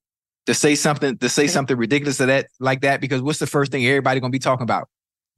[0.46, 3.72] To say something, to say something ridiculous to that like that, because what's the first
[3.72, 4.88] thing everybody gonna be talking about?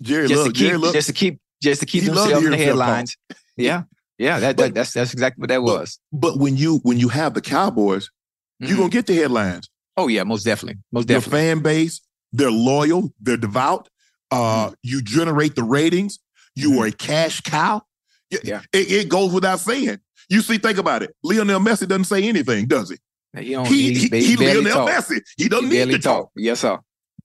[0.02, 0.94] Jerry, just look, to keep, Jerry, look.
[0.94, 3.16] just to keep, just to keep he themselves in the headlines.
[3.56, 3.84] Yeah,
[4.18, 5.98] yeah, that, that, that's that's exactly what that was.
[6.12, 8.66] But, but when you when you have the Cowboys, mm-hmm.
[8.66, 9.70] you're gonna get the headlines.
[9.96, 11.38] Oh yeah, most definitely, most definitely.
[11.38, 12.00] Your fan base,
[12.32, 13.88] they're loyal, they're devout.
[14.30, 14.74] Uh, mm-hmm.
[14.82, 16.18] You generate the ratings.
[16.54, 16.82] You mm-hmm.
[16.82, 17.82] are a cash cow.
[18.30, 18.62] Yeah.
[18.72, 19.98] It, it, goes without saying.
[20.28, 21.14] You see, think about it.
[21.22, 22.96] Lionel Messi doesn't say anything, does he?
[23.40, 23.66] He don't.
[23.66, 24.88] He, he, ba- he Lionel talk.
[24.90, 25.20] Messi.
[25.36, 26.30] He doesn't He need to talk.
[26.36, 26.78] Yes, sir.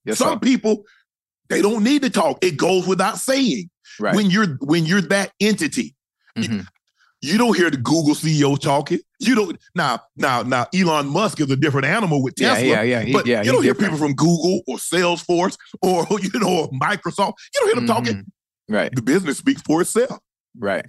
[0.06, 0.40] Yes, Some sir.
[0.40, 0.84] people,
[1.50, 2.44] they don't need to talk.
[2.44, 3.70] It goes without saying.
[4.00, 4.16] Right.
[4.16, 5.96] When you're when you're that entity,
[6.38, 6.66] Mhm.
[7.22, 9.00] you don't hear the Google CEO talking.
[9.20, 12.66] You don't now now now Elon Musk is a different animal with Tesla.
[12.66, 13.02] yeah, yeah.
[13.02, 13.94] He, but yeah, you don't hear different.
[13.94, 17.34] people from Google or Salesforce or you know or Microsoft.
[17.54, 18.16] You don't hear them talking.
[18.16, 18.26] Mhm.
[18.70, 18.96] Right.
[18.96, 20.20] The business speaks for itself.
[20.58, 20.86] Right.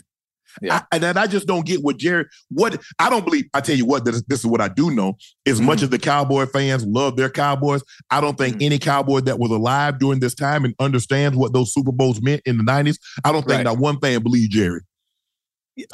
[0.60, 0.76] Yeah.
[0.76, 2.26] I, and then I just don't get what Jerry.
[2.50, 3.46] What I don't believe.
[3.54, 4.04] I tell you what.
[4.04, 5.14] This, this is what I do know.
[5.46, 5.66] As Mm-hmm.
[5.66, 8.62] much as the Cowboy fans love their Cowboys, I don't think Mhm.
[8.66, 12.42] any Cowboy that was alive during this time and understands what those Super Bowls meant
[12.44, 12.98] in the nineties.
[13.24, 13.64] I don't think Right.
[13.64, 14.80] not one fan believed Jerry.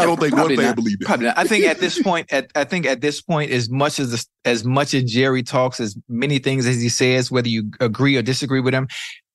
[0.01, 1.07] I don't think Probably one fan believed it.
[1.07, 1.38] Probably not.
[1.38, 4.27] I think at this point, at I think at this point, as much as the,
[4.44, 8.23] as much as Jerry talks, as many things as he says, whether you agree or
[8.23, 8.88] disagree with him,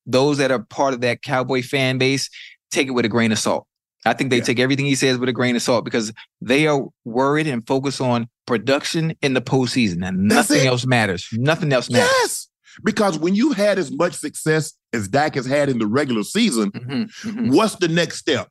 [0.05, 2.29] those that are part of that Cowboy fan base
[2.71, 3.65] take it with a grain of salt.
[4.05, 4.43] I think they Yeah.
[4.43, 6.11] take everything he says with a grain of salt because
[6.41, 10.67] they are worried and focused on production in the postseason, and That's nothing it.
[10.67, 11.27] else matters.
[11.33, 12.09] Nothing else matters.
[12.21, 12.47] Yes,
[12.83, 16.71] because when you had as much success as Dak has had in the regular season,
[16.71, 18.49] Mhm, mhm, what's the next step?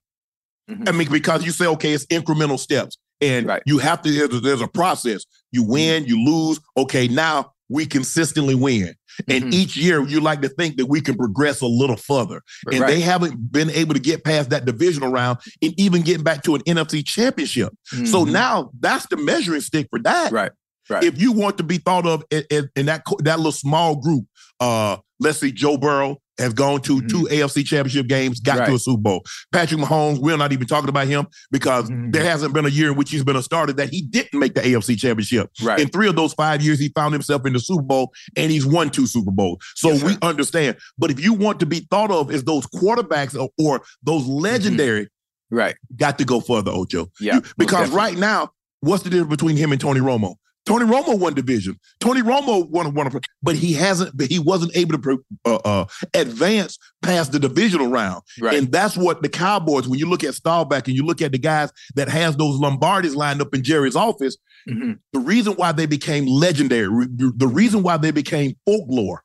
[0.71, 0.89] mhm.
[0.89, 3.63] I mean, because you say, okay, it's incremental steps, and Right.
[3.67, 4.11] you have to.
[4.11, 5.25] There's a, there's a process.
[5.51, 6.61] You win, you lose.
[6.79, 8.95] Okay, now we consistently win,
[9.29, 9.55] and Mhm.
[9.55, 12.89] each year you like to think that we can progress a little further, and Right.
[12.89, 16.55] they haven't been able to get past that divisional round and even getting back to
[16.55, 17.73] an NFC championship.
[18.05, 18.33] So Mhm.
[18.33, 20.33] now that's the measuring stick for that.
[20.33, 20.53] Right.
[20.91, 21.05] Right.
[21.05, 24.25] If you want to be thought of in, in- in that that little small group,
[24.61, 27.09] uh, let's see, Joe Burrow has gone to Mhm.
[27.09, 29.23] two AFC championship games, got to a Super Bowl.
[29.53, 32.13] Patrick Mahomes, we're not even talking about him because Mhm.
[32.13, 34.55] there hasn't been a year in which he's been a starter that he didn't make
[34.55, 35.51] the AFC championship.
[35.63, 35.79] right.
[35.79, 38.65] In three of those five years, he found himself in the Super Bowl and he's
[38.67, 39.59] won two Super Bowls.
[39.77, 40.77] So Yes, we understand.
[40.99, 45.09] But if you want to be thought of as those quarterbacks or, or those legendary,
[45.51, 45.77] right.
[45.97, 47.11] got to go further, Ocho.
[47.21, 47.37] Yeah.
[47.37, 50.35] You- because right now, what's the difference between him and Tony Romo?
[50.65, 51.79] Tony Romo won division.
[51.99, 53.11] Tony Romo won one,
[53.43, 54.17] but he hasn't.
[54.17, 58.57] But he wasn't able to uh, uh, advance past the divisional round, Right.
[58.59, 59.89] and that's what the Cowboys.
[59.89, 63.17] When you look at Staubach and you look at the guys that has those Lombardis
[63.17, 64.37] lined up in Jerry's office,
[64.69, 64.99] Mhm.
[65.13, 69.23] the reason why they became legendary, re- the reason why they became folklore,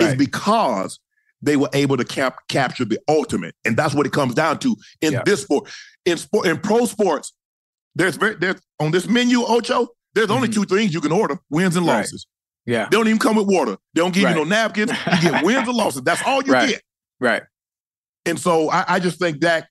[0.00, 0.98] is because
[1.42, 4.74] they were able to cap- capture the ultimate, and that's what it comes down to
[5.02, 5.22] in Yeah.
[5.24, 5.68] this sport.
[6.06, 7.34] In sport, in pro sports,
[7.94, 9.88] there's very there's on this menu, Ocho.
[10.18, 10.54] There's only Mhm.
[10.54, 11.98] two things you can order: wins and Right.
[11.98, 12.26] losses.
[12.66, 12.84] Yeah.
[12.90, 13.76] They don't even come with water.
[13.94, 14.30] They don't give Right.
[14.36, 14.90] you no napkins.
[14.90, 16.02] You get wins and losses.
[16.02, 16.68] That's all you Right.
[16.70, 16.82] get.
[17.20, 17.42] Right.
[18.26, 19.68] And so I, I just think that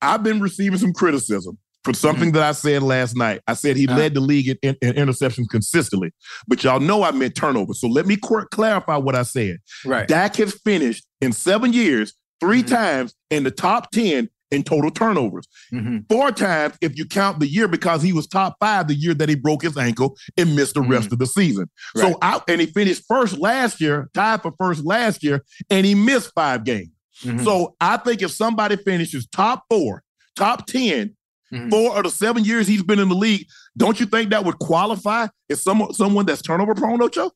[0.00, 3.40] I've been receiving some criticism for something that I said last night.
[3.48, 3.96] I said he Uh-huh.
[3.98, 6.12] led the league in, in, in interceptions consistently,
[6.46, 7.72] but y'all know I meant turnover.
[7.74, 9.58] So let me qu- clarify what I said.
[9.84, 10.06] Right.
[10.06, 12.68] Dak has finished in seven years 3 Mhm.
[12.68, 15.46] times in the top 10 in total turnovers.
[15.72, 16.04] Mhm.
[16.08, 19.28] Four times if you count the year because he was top five the year that
[19.28, 21.64] he broke his ankle and missed the rest of the season.
[21.66, 22.00] Mm-hmm.
[22.00, 22.12] Right.
[22.12, 25.94] So out and he finished first last year, tied for first last year, and he
[25.94, 26.88] missed five games.
[27.24, 27.44] Mhm.
[27.44, 30.02] So I think if somebody finishes top four,
[30.36, 31.14] top 10,
[31.52, 31.70] Mhm.
[31.70, 34.58] four of the seven years he's been in the league, don't you think that would
[34.58, 37.30] qualify as someone someone that's turnover prone, Ocho?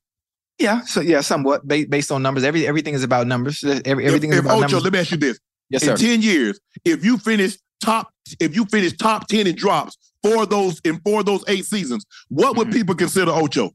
[0.59, 0.83] Yeah.
[0.83, 2.45] So yeah, somewhat based on numbers.
[2.45, 3.65] Every everything is about numbers.
[3.65, 4.85] Every, everything if, is if, about Ocho, numbers.
[4.85, 5.39] let me ask you this.
[5.73, 5.97] Yes, in sir.
[5.97, 10.81] 10 years, if you finish top, if you finish top 10 in drops for those
[10.85, 12.73] in four of those eight seasons, what would Mhm.
[12.75, 13.71] people consider Ocho?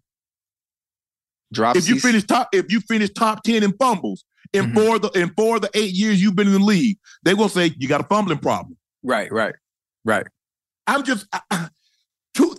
[1.53, 4.73] Drop If you finish top, if you finish top 10 in fumbles in Mhm.
[4.75, 7.33] four of the in four of the eight years you've been in the league, they
[7.33, 8.77] will say you got a fumbling problem.
[9.03, 9.31] Right.
[9.31, 9.55] Right.
[10.05, 10.27] Right.
[10.85, 11.69] I'm just I-
[12.33, 12.55] two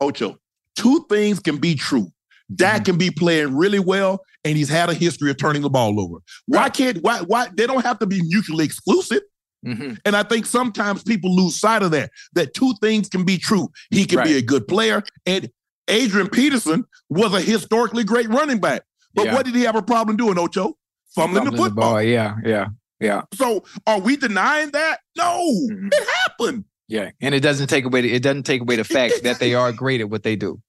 [0.00, 0.38] Ocho.
[0.76, 2.12] Two things can be true.
[2.54, 2.84] Dak Mhm.
[2.86, 6.16] can be playing really well, and he's had a history of turning the ball over.
[6.46, 6.72] Why Right.
[6.74, 9.20] can't why why they don't have to be mutually exclusive?
[9.64, 12.10] hmm And I think sometimes people lose sight of that.
[12.34, 13.68] That two things can be true.
[13.90, 15.50] He can be a good player, and
[15.88, 18.82] Adrian Peterson was a historically great running back.
[19.14, 19.34] But Yeah.
[19.34, 20.76] what did he have a problem doing, Ocho?
[21.14, 21.90] Fumbling the Fumbling football.
[21.94, 22.02] ball.
[22.02, 22.36] Yeah.
[22.44, 22.66] Yeah.
[23.00, 23.22] Yeah.
[23.34, 25.00] So are we denying that?
[25.16, 25.88] No, Mhm.
[25.92, 26.64] it happened.
[26.88, 27.10] Yeah.
[27.20, 28.02] And it doesn't take away.
[28.02, 30.60] The, it doesn't take away the fact that they are great at what they do.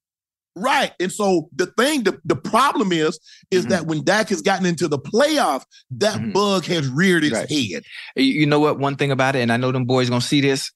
[0.56, 0.92] Right.
[1.00, 3.20] And so the thing, the, the problem is,
[3.52, 3.70] is Mhm.
[3.70, 6.34] that when Dak has gotten into the playoff, that Mhm.
[6.34, 7.50] bug has reared its Right.
[7.50, 7.84] head.
[8.16, 8.80] You- You know what?
[8.80, 10.72] One thing about it, and I know them boys gonna see this,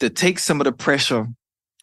[0.00, 1.26] to take some of the pressure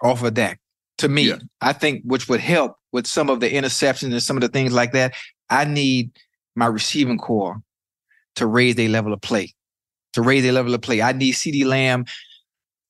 [0.01, 0.59] off of Dak.
[0.99, 1.37] To me, Yeah.
[1.61, 4.71] I think which would help with some of the interceptions and some of the things
[4.71, 5.13] like that.
[5.49, 6.11] I need
[6.55, 7.61] my receiving core
[8.35, 9.53] to raise their level of play.
[10.13, 11.01] To raise their level of play.
[11.01, 12.05] I need CeeDee Lamb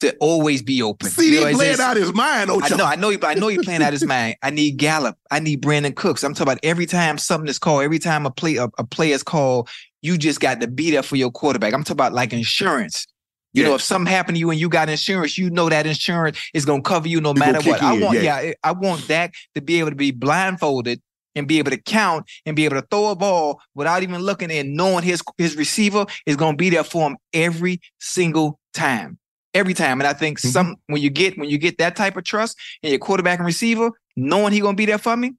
[0.04, 1.10] to always be open.
[1.10, 2.78] See, You know, he playing out his mind, I Ocho.
[2.78, 4.36] know, I know, he- I know he's playing out his mind.
[4.42, 5.18] I need Gallup.
[5.32, 6.24] I need Brandin Cooks.
[6.24, 9.12] I'm talking about every time something is called, every time a play a, a play
[9.12, 9.70] is called,
[10.02, 11.74] you just got to be there for your quarterback.
[11.74, 13.08] I'm talking about like insurance.
[13.56, 16.40] You know, if something happened to you and you got insurance, you know that insurance
[16.56, 17.84] is gonna cover you no matter what.
[17.84, 18.42] I in, want, yeah.
[18.42, 21.00] yeah, I want Dak to be able to be blindfolded
[21.36, 24.52] and be able to count and be able to throw a ball without even looking
[24.52, 29.20] and knowing his his receiver is gonna be there for him every single time.
[29.54, 30.02] Every time.
[30.02, 30.52] And I think Mhm.
[30.52, 33.46] some when you get when you get that type of trust in your quarterback and
[33.46, 35.34] receiver, knowing he gonna be there for me,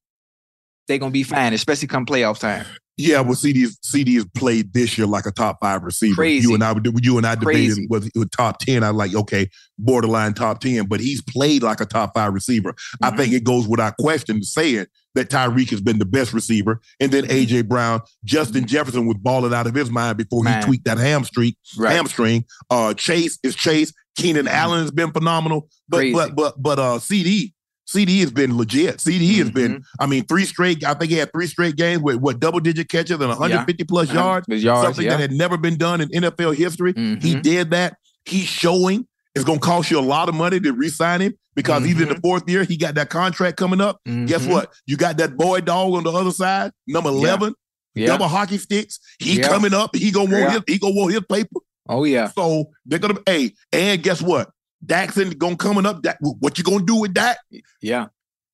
[0.87, 2.64] they're gonna be fine, especially come playoff time.
[2.96, 6.14] Yeah, well, CeeDee's CeeDee has played this year like a top five receiver.
[6.14, 6.46] Crazy.
[6.46, 7.87] You and I, would- you and I debated Crazy.
[7.90, 8.85] was it was top ten.
[8.85, 12.74] I like okay, borderline top ten, but he's played like a top five receiver.
[13.02, 13.16] I Mhm.
[13.16, 16.80] think it goes without question to say it that Tyreek has been the best receiver,
[17.00, 17.33] and then Mm-hmm.
[17.37, 20.61] AJ Brown, Justin Jefferson was balling out of his mind before Man.
[20.61, 21.54] he tweaked that hamstring.
[21.76, 21.94] Right.
[21.94, 22.44] Hamstring.
[22.70, 23.92] Uh, Chase is Chase.
[24.16, 26.14] Keenan Allen has been phenomenal, but Crazy.
[26.14, 27.52] but but but uh, CeeDee.
[27.87, 28.97] CeeDee has been legit.
[28.99, 29.83] CeeDee has been, Mhm.
[30.01, 32.88] I mean, three straight, I think he had three straight games with what double digit
[32.88, 35.11] catches and 150 plus yards yards, something yeah.
[35.12, 36.92] that had never been done in NFL history.
[36.97, 37.42] He Mhm.
[37.42, 37.97] did that.
[38.25, 41.85] He's showing it's going to cost you a lot of money to re-sign him because
[41.85, 42.64] he's in the fourth year.
[42.64, 43.99] He got that contract coming up.
[44.07, 44.51] Guess Mhm.
[44.53, 44.73] what?
[44.87, 47.16] You got that boy dog on the other side, number Yeah.
[47.18, 47.55] eleven,
[47.94, 48.07] Yeah.
[48.07, 48.99] double hockey sticks.
[49.18, 49.49] He Yeah.
[49.49, 49.94] coming up.
[49.94, 50.51] He gonna want Yeah.
[50.53, 50.61] his.
[50.68, 51.61] He gonna want his paper.
[51.88, 52.31] Oh yeah.
[52.31, 53.18] So they're gonna.
[53.27, 54.51] Hey, and guess what?
[54.87, 56.03] Daxon gonna coming up.
[56.03, 57.38] That what you gonna do with that?
[57.81, 58.07] Yeah.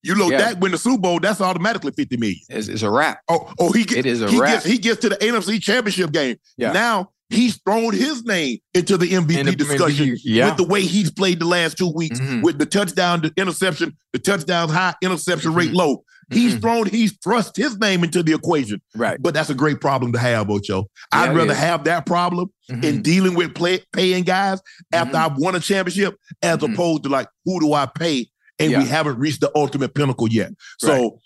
[0.03, 0.38] You know Yeah.
[0.38, 1.21] that win the Super Bowl.
[1.21, 2.38] That's automatically fifty million.
[2.49, 3.21] It's, it's a wrap.
[3.29, 4.55] Oh, oh, he get, It is a he wrap.
[4.55, 6.37] gets he gets to the NFC Championship game.
[6.57, 6.73] Yeah.
[6.73, 10.49] Now he's thrown his name into the MVP In the discussion MVP, yeah.
[10.49, 12.43] with the way he's played the last two weeks, Mhm.
[12.43, 16.03] with the touchdown, the interception, the touchdown high, interception rate low.
[16.31, 16.61] He's Mhm.
[16.61, 18.81] thrown, he's thrust his name into the equation.
[18.95, 19.21] Right.
[19.21, 20.87] But that's a great problem to have, Ocho.
[21.12, 23.03] Yeah, I'd rather have that problem in Mhm.
[23.03, 24.61] dealing with play, paying guys
[24.93, 25.25] after Mhm.
[25.33, 26.73] I've won a championship, as Mhm.
[26.75, 28.29] opposed to like, who do I pay?
[28.59, 30.53] And we haven't reached the ultimate pinnacle yet.
[30.79, 31.21] So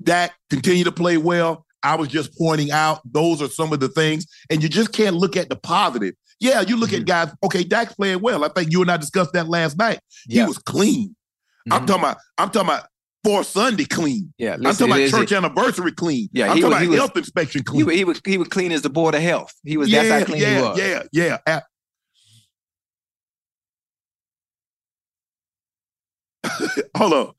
[0.00, 1.64] that continue to play well.
[1.82, 5.16] I was just pointing out those are some of the things, and you just can't
[5.16, 6.14] look at the positive.
[6.40, 7.00] Yeah, you look Mm-hmm.
[7.02, 7.28] at guys.
[7.44, 8.44] Okay, Dak's playing well.
[8.44, 10.00] I think you and I discussed that last night.
[10.26, 10.42] Yeah.
[10.42, 11.14] He was clean.
[11.70, 11.86] I'm Mhm.
[11.86, 12.16] talking about.
[12.38, 12.86] I'm talking about
[13.26, 14.32] for Sunday clean.
[14.38, 14.54] Yeah.
[14.54, 16.28] I'm talking about church anniversary clean.
[16.32, 17.86] Yeah, I'm he talking was- about he was- health inspection He, clean.
[17.86, 19.52] wa- he was he was clean as the board of health.
[19.64, 20.78] He was yeah, that's how clean yeah, he was.
[20.78, 21.38] yeah, yeah.
[21.46, 21.60] Uh,
[26.96, 27.32] Hold on.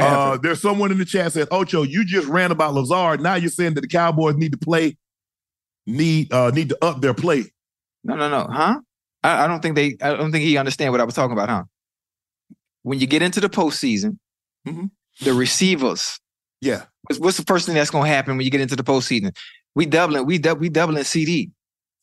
[0.00, 3.20] Uh, there's someone in the chat said, Ocho, you just ran about Lazard.
[3.20, 4.96] Now you're saying that the Cowboys need to play,
[5.86, 7.52] need uh need to up their play.
[8.02, 8.46] no, no, no.
[8.50, 8.80] Huh?
[9.22, 11.48] I, I don't think they I don't think he understand what I was talking about,
[11.50, 11.64] huh?
[12.82, 14.18] When you get into the postseason,
[14.66, 14.90] Mhm.
[15.20, 16.18] The receivers,
[16.60, 16.84] Yeah.
[17.02, 19.36] what's, what's the first thing that's gonna happen when you get into the postseason?
[19.74, 21.50] We doubling, we we doubling CeeDee.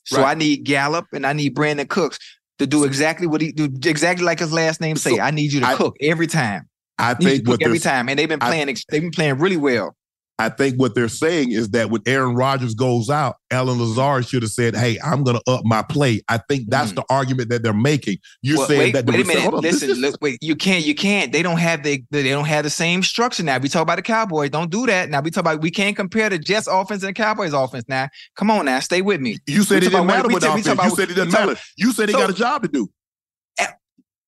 [0.05, 0.31] So Right.
[0.31, 2.17] I need Gallup and I need Brandin Cooks
[2.59, 5.15] to do exactly what he do, exactly like his last name say.
[5.17, 6.67] So, I need you to I- cook every time.
[6.97, 8.09] I think to cook every time.
[8.09, 9.95] And they've been playing ex- they've been playing really well.
[10.41, 14.41] I think what they're saying is that when Aaron Rodgers goes out, Allen Lazard should
[14.41, 16.95] have said, "Hey, I'm going to up my play." I think that's Mhm.
[16.95, 18.17] the argument that they're making.
[18.41, 19.53] You're Well, saying wait, that wait a minute.
[19.53, 21.31] Listen, is- look, wait, you can't, you can't.
[21.31, 23.57] They don't have the, they don't have the same structure now.
[23.59, 24.49] We talk about the Cowboys.
[24.49, 25.09] Don't do that.
[25.09, 27.85] Now we talk about we can't compare the Jets offense and the Cowboys offense.
[27.87, 29.37] Now, come on now, stay with me.
[29.45, 30.83] you said we it didn't matter we with talk- we offense.
[30.83, 31.55] You said it doesn't matter.
[31.77, 32.89] You said he So- got a job to do.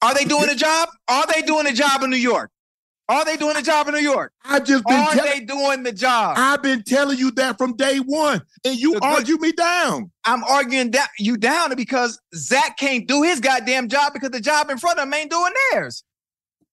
[0.01, 0.89] Are they doing a job?
[1.07, 2.51] Are they doing a job in New York?
[3.09, 4.31] Are they doing the job in New York?
[4.45, 6.37] I just been Are they doing the job?
[6.37, 10.09] I've been telling you that from day one, and you The good- argue me down.
[10.25, 14.69] I'm arguing that you down because Zach can't do his goddamn job because the job
[14.69, 16.03] in front of him ain't doing theirs.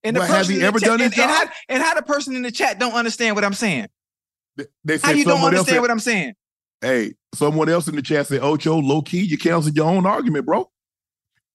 [0.05, 1.95] And But has person he in ever chat- done his and, and how, and how
[1.95, 3.88] the person in the chat don't understand what I'm saying?
[4.57, 4.66] They
[4.99, 6.35] How said you don't understand Said, what I'm saying?
[6.81, 10.47] hey, someone else in the chat said, "Ocho, low key, you canceled your own argument,
[10.47, 10.71] bro."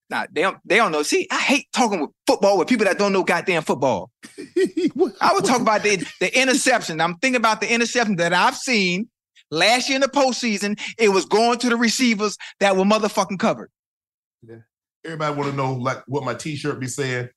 [0.10, 0.58] Nah, they don't.
[0.66, 1.02] They don't know.
[1.02, 4.12] See, I hate talking with football with people that don't know goddamn football.
[5.20, 7.02] I would talk about the the interception.
[7.02, 9.10] I'm thinking about the interception that I've seen
[9.50, 10.80] last year in the postseason.
[11.00, 13.72] It was going to the receivers that were motherfucking covered.
[14.44, 14.58] Yeah.
[15.04, 17.30] Everybody want to know like what my T-shirt be saying.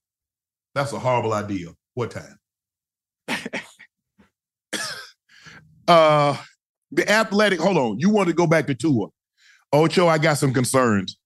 [0.75, 1.69] That's a horrible idea.
[1.95, 2.39] What time?
[5.89, 6.37] uh,
[6.93, 7.61] the athletic.
[7.61, 7.99] Hold on.
[7.99, 9.09] You want to go back to Tua?
[9.73, 11.18] Ocho, I got some concerns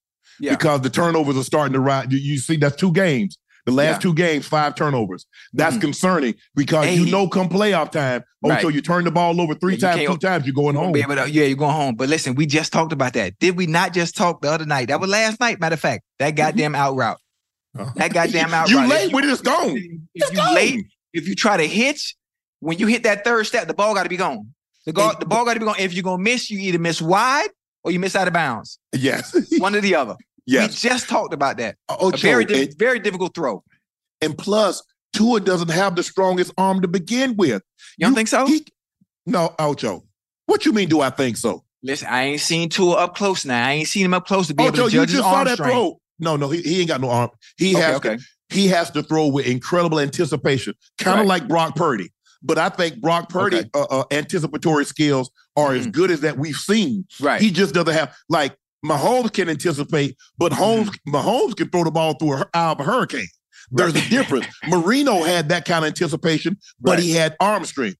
[0.42, 0.50] Yeah.
[0.56, 2.08] because the turnovers are starting to rise.
[2.10, 3.38] You, you see, that's two games.
[3.64, 3.98] The last Yeah.
[4.00, 5.24] two games, five turnovers.
[5.52, 5.82] That's Mhm.
[5.82, 8.74] concerning because you know, come playoff time, Ocho, Right.
[8.74, 10.92] you turn the ball over three times, two times, you're going home.
[10.92, 10.98] to-
[11.30, 11.94] yeah, you're going home.
[11.94, 13.38] But listen, we just talked about that.
[13.38, 14.88] Did we not just talk the other night?
[14.88, 16.02] That was last night, matter of fact.
[16.18, 17.18] That goddamn out route.
[17.96, 18.70] That goddamn out route.
[18.70, 18.88] You route.
[18.88, 19.76] late If when it's gone.
[19.76, 20.54] If It's you gone.
[20.56, 22.16] late, if you try to hitch,
[22.58, 24.48] when you hit that third step, the ball got to be gone.
[24.86, 25.76] The, go- the ball got to be gone.
[25.78, 27.50] If you're gonna miss, you either miss wide
[27.84, 28.80] or you miss out of bounds.
[28.92, 29.34] Yes.
[29.58, 30.16] One or the other.
[30.46, 30.82] Yes.
[30.82, 31.76] We just talked about that.
[31.88, 33.62] Ocho, A very, di- and- very difficult throw.
[34.20, 34.82] And plus,
[35.12, 37.62] Tua doesn't have the strongest arm to begin with.
[37.98, 38.46] You don't think so?
[38.46, 38.64] He,
[39.26, 40.04] no, Ocho.
[40.46, 40.88] What you mean?
[40.88, 41.64] Do I think so?
[41.82, 43.66] Listen, I ain't seen Tua up close now.
[43.66, 45.44] I ain't seen him up close to be able Ocho, to you judge his arm
[45.46, 45.72] that strength.
[45.72, 46.00] throw.
[46.20, 47.30] No, no, he, he ain't got no arm.
[47.56, 48.16] He Okay, has okay.
[48.16, 51.40] to he has to throw with incredible anticipation, kind of Right.
[51.40, 52.12] like Brock Purdy.
[52.42, 53.70] But I think Brock Purdy Okay.
[53.74, 55.92] uh, uh, anticipatory skills are as Mhm.
[55.92, 57.06] good as that we've seen.
[57.18, 57.40] Right.
[57.40, 61.14] He just doesn't have like Mahomes can anticipate, but Holmes Mm-hmm.
[61.14, 63.26] Mahomes can throw the ball through a, out of a hurricane.
[63.70, 64.46] There's a difference.
[64.68, 67.00] Marino had that kind of anticipation, but Right.
[67.00, 67.96] he had arm strength.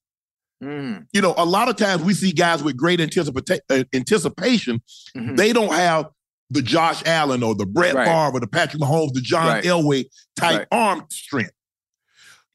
[0.63, 4.81] Mm, You know, a lot of times we see guys with great anticipa- uh, anticipation.
[5.15, 5.35] mhm.
[5.37, 6.09] They don't have
[6.49, 8.05] the Josh Allen or the Brett Right.
[8.05, 9.63] Favre or the Patrick Mahomes, the John Right.
[9.63, 10.05] Elway
[10.35, 10.67] type Right.
[10.71, 11.51] arm strength.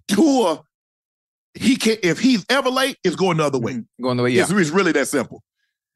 [0.06, 0.62] Tua,
[1.54, 3.74] he can not if he's ever late, it's going the other way.
[3.74, 3.86] Mhm.
[4.02, 4.42] Going the way, yeah.
[4.42, 5.42] It's, it's really that simple.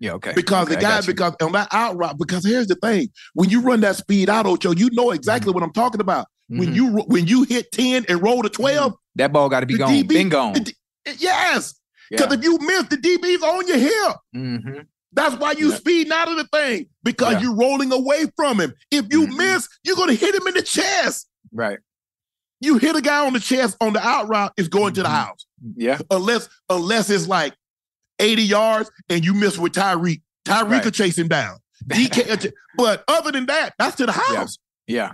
[0.03, 0.33] Yeah, okay.
[0.35, 3.61] Because Okay, the guy, because on that out route, because here's the thing: when you
[3.61, 5.55] run that speed out, Ocho, you know exactly Mm-hmm.
[5.61, 6.27] what I'm talking about.
[6.49, 6.75] When Mhm.
[6.75, 9.91] you when you hit 10 and roll to 12, that ball got to be gone.
[9.91, 10.55] DB Been gone.
[10.55, 10.75] the
[11.19, 11.75] yes.
[12.11, 12.39] Because Yeah.
[12.39, 14.17] if you miss, the DB's on your hip.
[14.35, 14.81] hmm
[15.15, 15.77] That's why you Yeah.
[15.77, 17.43] speeding out of the thing because Yeah.
[17.43, 18.73] you're rolling away from him.
[18.91, 19.37] If you Mhm.
[19.37, 21.29] miss, you're gonna hit him in the chest.
[21.53, 21.79] Right.
[22.61, 25.09] You hit a guy on the chest on the out route, it's going to the
[25.11, 25.47] house.
[25.77, 25.99] Yeah.
[26.11, 27.55] Unless unless it's like
[28.23, 30.23] 80 yards and you miss with Tyreek.
[30.47, 30.85] Tyreek Right.
[30.85, 31.59] will chase him down.
[31.89, 34.59] DK, but other than that, that's to the house.
[34.87, 35.13] Yeah.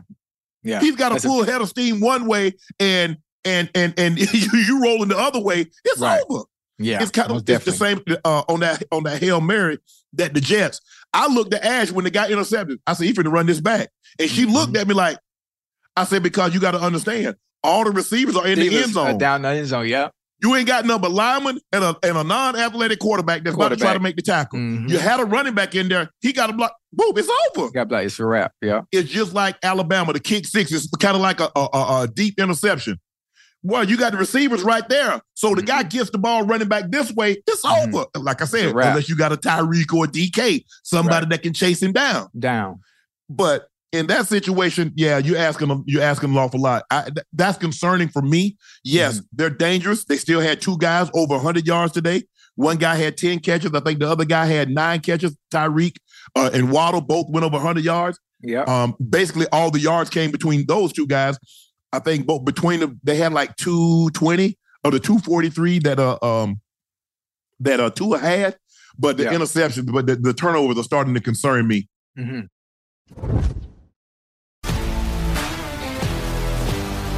[0.62, 0.80] Yeah.
[0.80, 4.82] He's got a full head of steam one way, and and and and you, you
[4.82, 5.66] rolling the other way.
[5.84, 6.22] It's Right.
[6.28, 6.44] over.
[6.80, 7.02] Yeah.
[7.02, 9.78] it's kind of it's the same uh, on that on that hail mary
[10.14, 10.80] that the Jets.
[11.12, 12.78] I looked at Ash when they got intercepted.
[12.86, 13.88] I said, "He finna run this back,"
[14.18, 14.52] and she Mhm.
[14.52, 15.18] looked at me like,
[15.96, 17.34] "I said because you got to understand,
[17.64, 19.18] all the receivers are in the Receivers end zone.
[19.18, 19.88] Down the end zone.
[19.88, 20.08] Yeah.
[20.40, 23.92] You ain't got number lineman and a and a non-athletic quarterback that's about to try
[23.92, 24.58] to make the tackle.
[24.58, 24.88] Mhm.
[24.88, 26.10] You had a running back in there.
[26.20, 26.74] He got a block.
[26.92, 27.12] Boom!
[27.16, 27.70] It's over.
[27.72, 28.04] Got black.
[28.06, 28.52] It's a wrap.
[28.62, 28.82] Yeah.
[28.92, 30.12] It's just like Alabama.
[30.12, 31.60] The kick six is kind of like a, a,
[32.02, 33.00] a, deep interception.
[33.64, 35.20] Well, you got the receivers right there.
[35.34, 37.42] So the guy gets the ball running back this way.
[37.46, 37.92] It's Mhm.
[37.94, 38.06] over.
[38.16, 41.30] Like I said, unless you got a Tyreek or a DK, somebody Right.
[41.30, 42.28] that can chase him down.
[42.38, 42.78] Down.
[43.28, 46.84] But in that situation, yeah, you're asking them, you're asking an awful lot.
[46.90, 48.56] I, th- that's concerning for me.
[48.84, 49.24] Yes, Mm-hmm.
[49.32, 50.04] they're dangerous.
[50.04, 52.24] They still had two guys over 100 yards today.
[52.56, 53.72] One guy had 10 catches.
[53.72, 55.36] I think the other guy had nine catches.
[55.50, 55.96] Tyreek
[56.36, 58.18] uh, and Waddle both went over 100 yards.
[58.42, 58.62] Yeah.
[58.64, 61.38] Um, basically, all the yards came between those two guys.
[61.92, 66.60] I think both between them, they had like 220 or the 243 that uh um
[67.60, 68.56] that uh Tua had.
[68.98, 69.34] But the Yeah.
[69.34, 71.88] interceptions, but the, the turnovers are starting to concern me.
[72.16, 72.40] hmm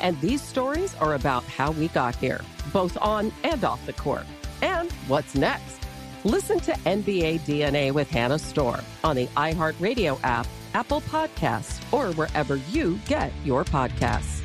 [0.00, 0.14] LeBron James.
[0.16, 2.40] And these stories are about how we got here.
[2.72, 4.24] both on and off the court.
[4.62, 5.78] And what's next?
[6.24, 12.56] Listen to NBA DNA with Hannah Storm on the iHeartRadio app, Apple Podcasts, or wherever
[12.70, 14.42] you get your podcasts.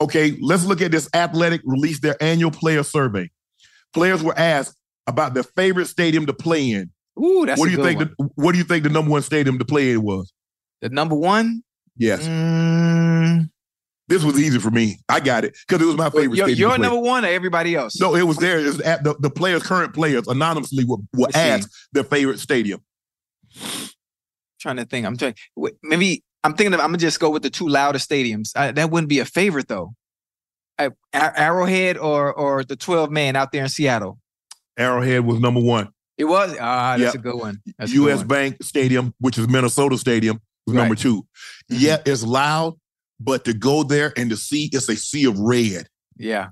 [0.00, 3.30] Okay, let's look at this athletic release their annual player survey.
[3.94, 6.90] Players were asked about their favorite stadium to play in.
[7.22, 7.98] Ooh, that's what do you good think?
[8.00, 10.32] The, what do you think the number one stadium to play in was?
[10.82, 11.62] The number one?
[11.96, 13.48] Yes, Mm,
[14.08, 14.98] this was easy for me.
[15.08, 16.58] I got it because it was my favorite your stadium.
[16.58, 16.88] your to play.
[16.88, 17.98] number one or everybody else?
[18.00, 18.58] No, it was there.
[18.60, 22.82] It was at the, the players, current players, anonymously were, were asked their favorite stadium.
[24.60, 25.06] trying to think.
[25.06, 25.34] I'm trying.
[25.82, 26.80] Maybe I'm thinking of.
[26.80, 28.50] I'm gonna just go with the two loudest stadiums.
[28.56, 29.94] I, that wouldn't be a favorite though.
[30.78, 34.18] I, Arrowhead or or the 12 man out there in Seattle.
[34.78, 35.88] Arrowhead was number one.
[36.18, 36.54] It was.
[36.60, 37.14] Ah, that's Yep.
[37.14, 37.62] a good one.
[37.78, 38.18] That's a good U.S.
[38.18, 38.26] one.
[38.28, 40.98] Bank Stadium, which is Minnesota Stadium, was number Right.
[40.98, 41.20] Mm-hmm.
[41.74, 42.74] 2 Yeah, it's loud,
[43.20, 45.88] but to go there and to see it's a sea of red.
[46.16, 46.48] Yeah.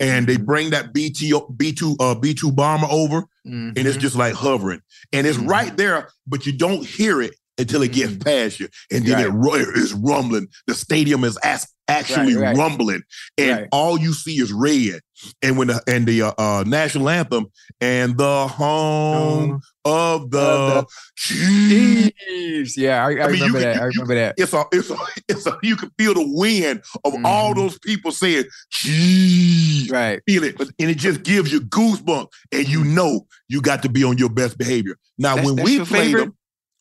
[0.00, 4.00] And they bring that BT B2 uh B2 bomber over, and it's Mhm.
[4.00, 4.80] just like hovering.
[5.12, 5.48] And it's Mhm.
[5.48, 8.24] right there, but you don't hear it until it gets Mhm.
[8.24, 8.68] past you.
[8.90, 9.60] And then Right.
[9.60, 10.48] it it's rumbling.
[10.66, 12.56] The stadium is as- actually Right, right.
[12.56, 13.02] rumbling.
[13.38, 13.68] And Right.
[13.70, 15.00] all you see is red.
[15.42, 17.46] And when the and the uh, uh, national anthem
[17.80, 22.10] and the home of the, Of Chiefs.
[22.26, 22.76] Chiefs.
[22.78, 23.74] Yeah, I, I, I mean, remember can- that.
[23.76, 24.34] you- I remember that.
[24.38, 24.96] It's a, it's a,
[25.28, 27.56] it's a, you can feel the wind of all Mhm.
[27.56, 29.90] those people saying, Chiefs.
[29.90, 30.20] Right.
[30.26, 34.04] Feel it, and it just gives you goosebumps, and you know you got to be
[34.04, 34.96] on your best behavior.
[35.18, 36.20] Now, That's- when that's we played favorite?
[36.26, 36.36] them,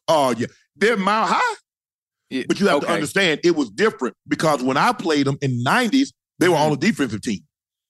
[0.08, 1.56] oh yeah, they're mile high,
[2.30, 5.58] Yeah, but you have to understand it was different because when I played them in
[5.58, 7.42] the '90s, they were all a defensive team.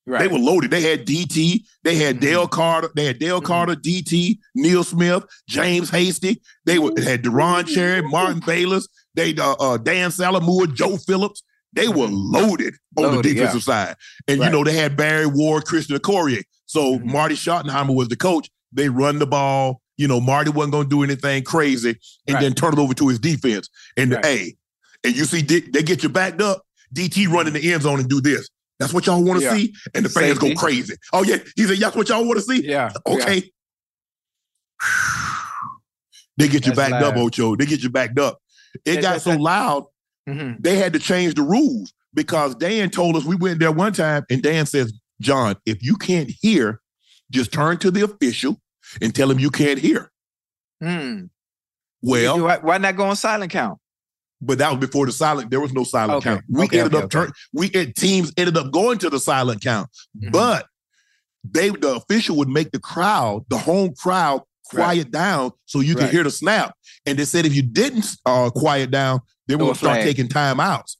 [0.05, 0.19] Right.
[0.21, 0.69] They were loaded.
[0.71, 2.21] They had DT, they had Mhm.
[2.21, 3.45] Dale Carter, they had Dale Mhm.
[3.45, 6.41] Carter, DT, Neil Smith, James Hasty.
[6.65, 11.41] They were they had Deron Cherry, Martin Bayless, they uh, uh, Dan Saleaumua, Joe Phillips.
[11.71, 13.33] They were loaded on Loaded, the yeah.
[13.35, 13.95] defensive side.
[14.27, 14.47] And Right.
[14.47, 16.43] you know, they had Barry Word, Christian Okoye.
[16.65, 17.05] So Mhm.
[17.05, 18.49] Marty Schottenheimer was the coach.
[18.73, 19.81] They run the ball.
[19.97, 21.95] You know, Marty wasn't going to do anything crazy
[22.27, 22.41] and Right.
[22.41, 23.69] then turn it over to his defense.
[23.95, 24.25] And Right.
[24.25, 24.55] hey,
[25.03, 26.63] and you see D- they get you backed up.
[26.93, 28.49] DT run in the end zone and do this.
[28.83, 29.53] That's what y'all want to Yeah.
[29.55, 30.53] see, and the fans Safety.
[30.53, 30.93] go crazy.
[31.11, 32.91] Oh yeah, he said, "That's what y'all want to see." Yeah.
[33.07, 33.51] Okay.
[36.37, 37.25] They get you That's backed up, loud.
[37.25, 37.55] Ocho.
[37.55, 38.39] They get you backed up.
[38.85, 39.85] It That- got so that- loud
[40.27, 43.93] hmm they had to change the rules because Dan told us we went there one
[43.93, 46.81] time, and Dan says, "John, if you can't hear,
[47.29, 48.59] just turn to the official
[49.01, 50.11] and tell him you can't hear."
[50.81, 51.25] Hmm.
[52.01, 53.79] Well, why, why not go on silent count?
[54.45, 55.49] But that was before the silent.
[55.51, 56.43] There was no silent Okay, count.
[56.49, 57.31] We okay, ended okay, up turn.
[57.53, 59.89] We teams ended up going to the silent count,
[60.21, 60.31] Mhm.
[60.31, 60.67] but
[61.43, 66.09] they the official would make the crowd, the home crowd, quiet down so you Right.
[66.09, 66.73] hear the snap.
[67.05, 70.05] And they said if you didn't uh, quiet down, they were going to start flag.
[70.07, 70.95] taking timeouts.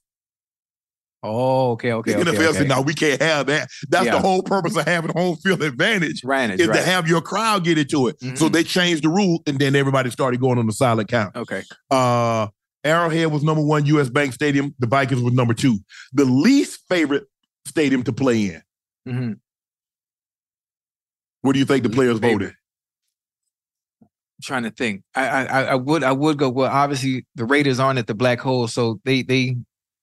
[1.26, 2.12] Oh, okay, okay.
[2.12, 2.58] the NFL okay.
[2.58, 4.12] said, "No, we can't have that." That's Yeah.
[4.12, 7.78] the whole purpose of having home field advantage Advantage, is to have your crowd get
[7.78, 8.16] into it.
[8.36, 8.52] So Mhm.
[8.52, 11.34] they changed the rule, and then everybody started going on the silent count.
[11.34, 11.62] Okay.
[11.90, 12.48] Uh,
[12.84, 13.86] Arrowhead was number one.
[13.86, 14.10] U.S.
[14.10, 14.74] Bank Stadium.
[14.78, 15.78] The Vikings was number two.
[16.12, 17.24] The least favorite
[17.66, 18.62] stadium to play in.
[19.12, 19.32] hmm
[21.40, 22.44] What do you think the players Favorite.
[22.46, 22.54] voted?
[24.42, 25.02] trying to think.
[25.14, 26.50] I, I I- would I would go.
[26.50, 29.56] Well, obviously the Raiders aren't at the black hole, so they they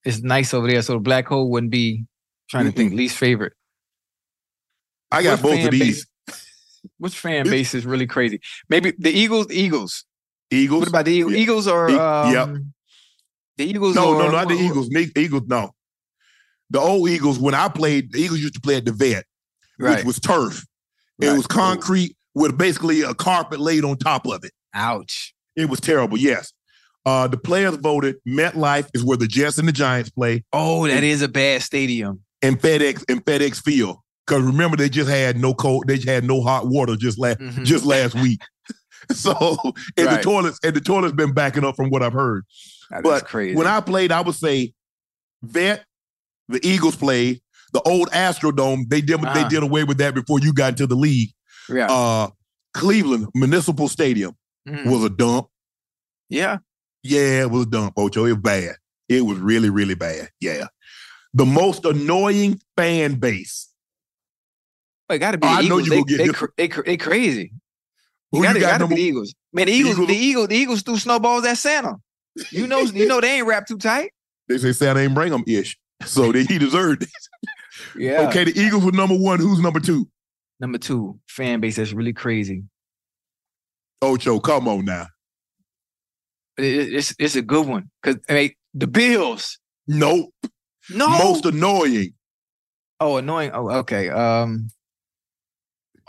[0.04, 0.82] it's nice over there.
[0.82, 2.04] So the black hole wouldn't be
[2.50, 3.52] trying to think least favorite.
[5.12, 6.06] I got What both of these.
[6.26, 6.36] base-
[6.98, 8.40] Which fan base is really crazy?
[8.68, 9.46] Maybe the Eagles.
[9.52, 10.04] Eagles.
[10.56, 10.80] Eagles.
[10.80, 11.32] What about the Eagles?
[11.32, 11.38] Yeah.
[11.38, 12.48] Eagles or E- um, yep.
[13.56, 13.94] the Eagles?
[13.94, 14.88] No, or, no, not the Eagles.
[15.16, 15.72] Eagles, no.
[16.70, 19.24] The old Eagles, when I played, the Eagles used to play at the vet,
[19.78, 19.96] Right.
[19.98, 20.64] which was turf.
[21.20, 24.52] It was concrete with basically a carpet laid on top of it.
[24.74, 25.34] Ouch.
[25.54, 26.52] It was terrible, yes.
[27.04, 31.04] Uh, the players voted MetLife is where the Jets and the Giants play, Oh, that
[31.04, 32.20] is a bad stadium.
[32.40, 33.98] and FedEx and FedEx Field.
[34.26, 37.64] Because remember, they just had no cold, they had no hot water just last Mhm.
[37.64, 38.40] just last week.
[39.14, 39.58] So
[39.96, 42.44] and the toilets and the toilets been backing up from what I've heard.
[42.90, 43.56] That But crazy.
[43.56, 44.74] when I played, I would say
[45.42, 45.84] vet,
[46.48, 47.40] the Eagles played,
[47.72, 49.48] the old Astrodome, they did they Ah.
[49.48, 51.30] did away with that before you got into the league.
[51.68, 52.28] yeah, Uh
[52.74, 54.36] Cleveland Municipal Stadium
[54.68, 54.86] Mhm.
[54.86, 55.48] was a dump.
[56.28, 56.58] yeah.
[57.04, 58.24] Yeah, it was a dump, Ocho.
[58.26, 58.76] It was bad.
[59.08, 60.30] It was really, really bad.
[60.40, 60.68] Yeah.
[61.34, 63.68] The most annoying fan base.
[65.10, 66.82] It got to be Oh, I know you they, gonna get they, cr- they, cr-
[66.86, 67.52] they crazy.
[68.32, 69.34] Who You got number be the Eagles.
[69.52, 71.96] Man, the Eagles, Eagles- the Eagles, the Eagles threw snowballs at Santa.
[72.50, 74.10] You know, you know they ain't wrapped too tight.
[74.48, 75.76] They say Santa ain't bring them ish.
[76.06, 77.10] So they, he deserved it.
[77.96, 78.26] Yeah.
[78.28, 79.38] Okay, the Eagles were number one.
[79.38, 80.08] Who's number two?
[80.60, 82.64] Number two, fan base that's really crazy.
[84.00, 85.06] Ocho, come on now.
[86.58, 89.58] It- it's it's a good one because I mean the Bills.
[89.86, 90.32] Nope.
[90.90, 91.08] No.
[91.08, 92.14] Most annoying.
[93.00, 93.50] Oh, annoying.
[93.52, 94.08] Oh, okay.
[94.08, 94.68] Um.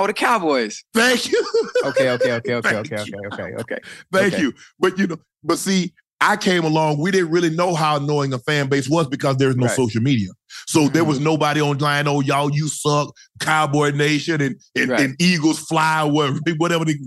[0.03, 0.83] Oh, the Cowboys.
[0.93, 1.47] Thank you.
[1.85, 3.77] Okay, okay, okay, okay, okay, okay, okay, okay.
[4.11, 4.41] Thank Okay.
[4.41, 4.53] you.
[4.79, 6.99] But you know, but see, I came along.
[6.99, 9.75] We didn't really know how annoying a fan base was because there's no Right.
[9.75, 10.29] social media.
[10.67, 11.07] So there Mhm.
[11.07, 12.07] was nobody online.
[12.07, 14.99] Oh, y'all, you suck, Cowboy Nation, and and, Right.
[15.01, 16.97] and Eagles fly, whatever, whatever the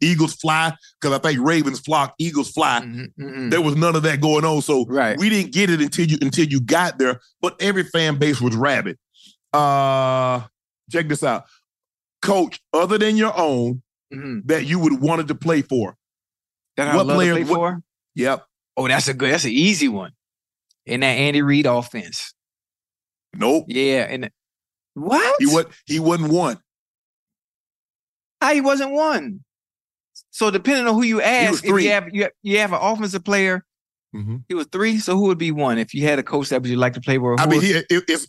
[0.00, 0.72] Eagles fly.
[1.00, 2.80] Because I think Ravens flock, Eagles fly.
[2.82, 3.50] Mhm, mhm.
[3.50, 4.62] There was none of that going on.
[4.62, 5.18] So Right.
[5.18, 7.20] we didn't get it until you until you got there.
[7.42, 8.96] But every fan base was rabid.
[9.52, 10.42] Uh,
[10.90, 11.44] check this out,
[12.24, 12.60] Coach.
[12.72, 14.42] Other than your own, Mhm.
[14.46, 15.96] that you would wanted to play for.
[16.76, 17.82] That I What player- play what- for.
[18.16, 18.44] Yep.
[18.76, 19.30] Oh, that's a good.
[19.32, 20.12] That's an easy one.
[20.86, 22.34] In that Andy Reid offense.
[23.34, 23.66] Nope.
[23.68, 24.06] Yeah.
[24.08, 24.30] And
[24.94, 25.36] what?
[25.38, 26.58] He was he wasn't one.
[28.40, 29.44] How he wasn't one.
[30.30, 33.24] So depending on who you ask, if you have you have, you have an offensive
[33.24, 33.64] player,
[34.48, 34.98] he was three.
[34.98, 37.00] So who would be one if you had a coach that would you like to
[37.00, 37.40] play with?
[37.40, 38.26] I mean, would- he, it, it's,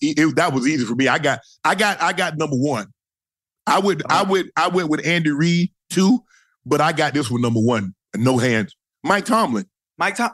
[0.00, 1.06] it, that was easy for me.
[1.08, 2.88] I got I got I got number one.
[3.68, 4.30] I would I Uh-huh.
[4.30, 6.24] would I went with Andy Reid too,
[6.66, 7.94] but I got this one number one.
[8.16, 8.74] No hands.
[9.04, 9.66] Mike Tomlin.
[9.98, 10.30] Mike Tom.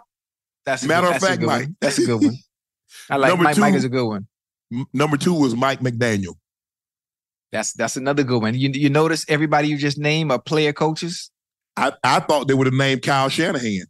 [0.64, 1.62] That's a Matter good, of fact, Mike.
[1.62, 1.76] One.
[1.80, 2.36] That's a good one.
[3.10, 3.58] I like Number Mike.
[3.58, 4.26] Mike two- is a good one.
[4.72, 6.34] M- Number two was Mike McDaniel.
[7.52, 8.54] That's that's another good one.
[8.54, 11.30] You you notice everybody you just named are player coaches.
[11.76, 13.82] I, I thought they would have named Kyle Shanahan.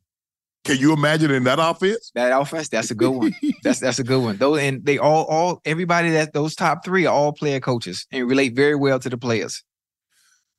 [0.65, 2.11] Can you imagine in that offense?
[2.15, 3.35] That offense, that's a good one.
[3.63, 4.39] that's that's a good one.
[4.39, 8.27] Those and they all all everybody that those top three are all player coaches and
[8.29, 9.63] relate very well to the players.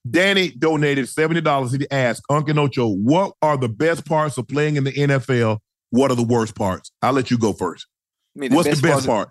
[0.07, 1.79] Danny donated $70.
[1.79, 5.57] He asked Uncle Ocho, what are the best parts of playing in the NFL?
[5.89, 6.91] What are the worst parts?
[7.01, 7.87] I'll let you go first.
[8.35, 9.29] I mean, What's the best parts of- part?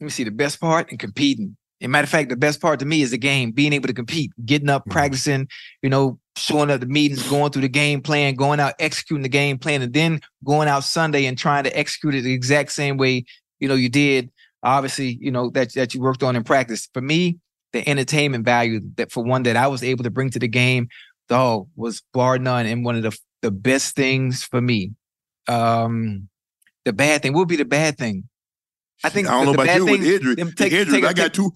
[0.00, 1.56] Let me see the best part and competing.
[1.80, 3.94] And matter of fact, the best part to me is the game, being able to
[3.94, 4.92] compete, getting up, Mm-hmm.
[4.92, 5.48] practicing,
[5.82, 9.28] you know, showing up to meetings, going through the game plan, going out, executing the
[9.28, 12.96] game plan, and then going out Sunday and trying to execute it the exact same
[12.96, 13.24] way,
[13.58, 14.30] you know, you did,
[14.62, 16.88] obviously, you know, that, that you worked on in practice.
[16.92, 17.38] For me,
[17.72, 20.88] the entertainment value that for one that I was able to bring to the game,
[21.28, 24.92] though, was bar none and one of the the best things for me.
[25.48, 26.28] Um
[26.84, 28.28] the bad thing, what would be the bad thing?
[29.02, 30.34] I think I don't know about bad you with thing- injury.
[30.34, 31.50] The take- injuries, take I got two.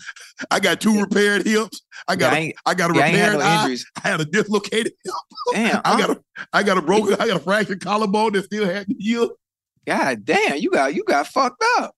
[0.51, 1.83] I got two repaired hips.
[2.09, 2.33] I got.
[2.33, 3.57] Yeah, I a, I got a yeah, I repaired no eye.
[3.63, 3.87] injuries.
[4.03, 5.15] I had a dislocated hip.
[5.53, 6.21] Damn, I got a.
[6.53, 7.15] I got a broken.
[7.15, 9.31] I got a fractured collarbone that still had to heal.
[9.87, 11.95] God damn, you got you got fucked up.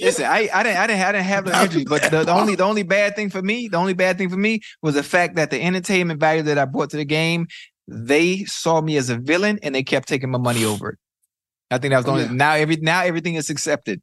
[0.00, 2.54] Listen, I, I didn't I didn't I didn't have no injuries, but the, the only
[2.54, 5.36] the only bad thing for me, the only bad thing for me was the fact
[5.36, 7.46] that the entertainment value that I brought to the game,
[7.86, 10.98] they saw me as a villain and they kept taking my money over it.
[11.70, 14.00] I think that was the oh, only now every now everything is accepted.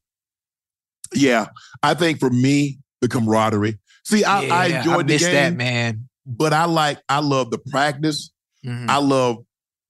[1.13, 1.47] Yeah,
[1.83, 3.79] I think for me the camaraderie.
[4.05, 6.09] See, I, I Yeah, enjoyed the game, that, man.
[6.25, 6.99] but I like.
[7.09, 8.31] I love the practice.
[8.65, 8.89] Mhm.
[8.89, 9.37] I love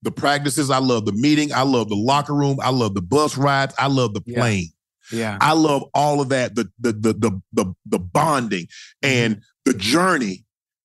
[0.02, 0.70] the practices.
[0.70, 1.52] I love the meeting.
[1.52, 2.58] I love the locker room.
[2.62, 3.74] I love the bus rides.
[3.78, 4.68] I love the plane.
[5.12, 5.36] Yeah.
[5.40, 6.54] I love all of that.
[6.54, 8.66] The the the the the, the bonding
[9.02, 10.44] and the journey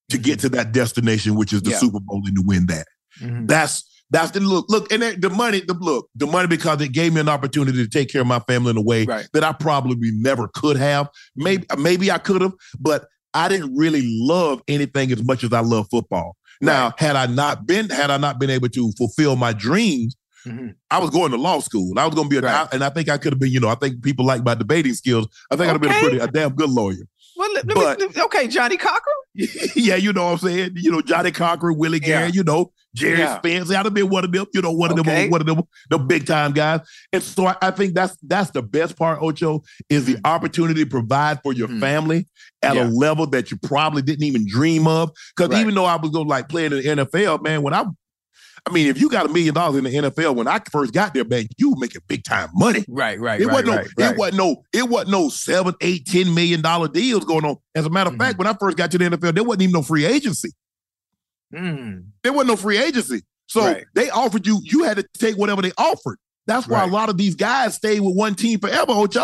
[0.09, 1.77] to get to that destination, which is the Yeah.
[1.79, 2.87] Super Bowl, and to win that.
[3.21, 3.47] Mhm.
[3.47, 4.65] That's that's the look.
[4.69, 7.89] Look, and the money, the look, the money because it gave me an opportunity to
[7.89, 9.27] take care of my family in a way Right.
[9.33, 11.09] that I probably never could have.
[11.35, 15.59] Maybe maybe I could have, but I didn't really love anything as much as I
[15.61, 16.35] love football.
[16.61, 20.15] Now, had I not been, had I not been able to fulfill my dreams,
[20.47, 20.75] Mhm.
[20.91, 21.97] I was going to law school.
[21.97, 22.67] I was going to be a, Right.
[22.71, 23.51] and I think I could have been.
[23.51, 25.27] You know, I think people like my debating skills.
[25.51, 27.07] I think I'd have been a pretty, a damn good lawyer.
[27.35, 29.01] Well, let, let me, okay, Johnnie Cochran.
[29.75, 30.71] yeah, you know what I'm saying.
[30.75, 32.05] You know, Johnnie Cochran, Willie Yeah.
[32.19, 33.37] Gary, you know, Gerry Yeah.
[33.37, 33.69] Spence.
[33.69, 35.23] I'd have been one of them, you know, one of Okay.
[35.23, 36.79] them, one of them, the big time guys.
[37.13, 40.89] And so I, I think that's that's the best part, Ocho, is the opportunity to
[40.89, 41.79] provide for your Mhm.
[41.81, 42.25] family
[42.63, 42.87] at Yeah.
[42.87, 45.11] a level that you probably didn't even dream of.
[45.35, 45.61] Because Right.
[45.61, 47.85] even though I was going like playing in the NFL, man, when I
[48.67, 51.13] I mean, if you got a million dollars in the NFL when I first got
[51.13, 52.83] there, man, you were making big time money.
[52.87, 54.11] Right, right, It right, wasn't no, right, right.
[54.11, 57.57] it wasn't no, it wasn't no seven, eight, ten million dollar deals going on.
[57.75, 58.19] As a matter of Mhm.
[58.19, 60.49] fact, when I first got to the NFL, there wasn't even no free agency.
[61.53, 62.05] Mm.
[62.23, 63.23] There wasn't no free agency.
[63.47, 63.85] So Right.
[63.93, 66.17] they offered you, you had to take whatever they offered.
[66.47, 66.89] That's why Right.
[66.89, 69.23] a lot of these guys stay with one team forever, Ocho.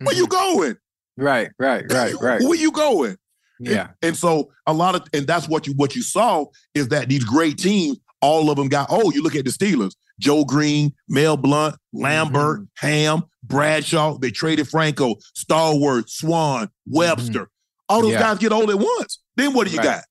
[0.00, 0.76] Where you going?
[1.16, 1.96] Right, right, Mm-hmm.
[1.96, 2.42] right, right.
[2.42, 3.16] Where you going?
[3.58, 3.88] Yeah.
[4.02, 7.24] And so a lot of and that's what you what you saw is that these
[7.24, 11.38] great teams, all of them got, oh, you look at the Steelers, Joe Greene, Mel
[11.38, 12.86] Blount, Lambert, Mm-hmm.
[12.86, 17.48] Ham, Bradshaw, they traded Franco, Stallworth, Swann, Webster.
[17.88, 18.20] All those Mm-hmm.
[18.20, 18.28] Yeah.
[18.34, 19.20] guys get old at once.
[19.36, 19.84] Then what do you Right.
[19.84, 20.04] got?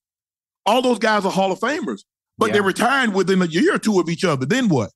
[0.65, 2.01] All those guys are Hall of Famers,
[2.37, 2.53] but Yeah.
[2.53, 4.45] they're retiring within a year or two of each other.
[4.45, 4.91] Then what?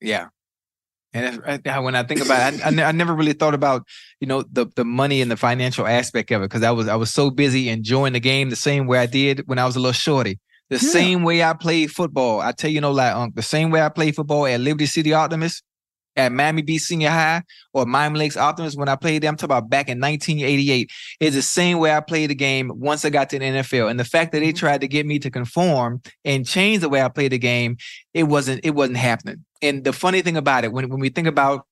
[0.00, 0.28] Yeah.
[1.14, 1.42] And
[1.82, 3.82] when I think about it, I, I, ne- I never really thought about,
[4.20, 6.96] you know, the the money and the financial aspect of it because I was I
[6.96, 9.80] was so busy enjoying the game the same way I did when I was a
[9.80, 10.38] little shorty.
[10.68, 10.90] The Yeah.
[10.90, 12.40] same way I played football.
[12.42, 13.34] I tell you no lie, Unc.
[13.36, 15.62] The same way I played football at Liberty City Optimist
[16.18, 17.42] at Miami Beach Senior High
[17.72, 19.30] or Miami Lakes Optimists when I played them.
[19.30, 20.90] I'm talking about back in 1988.
[21.20, 23.90] It's the same way I played the game once I got to the NFL.
[23.90, 24.56] And the fact that they Mm-hmm.
[24.56, 27.76] tried to get me to conform and change the way I played the game,
[28.14, 29.44] it wasn't it wasn't happening.
[29.62, 31.66] And the funny thing about it, when when we think about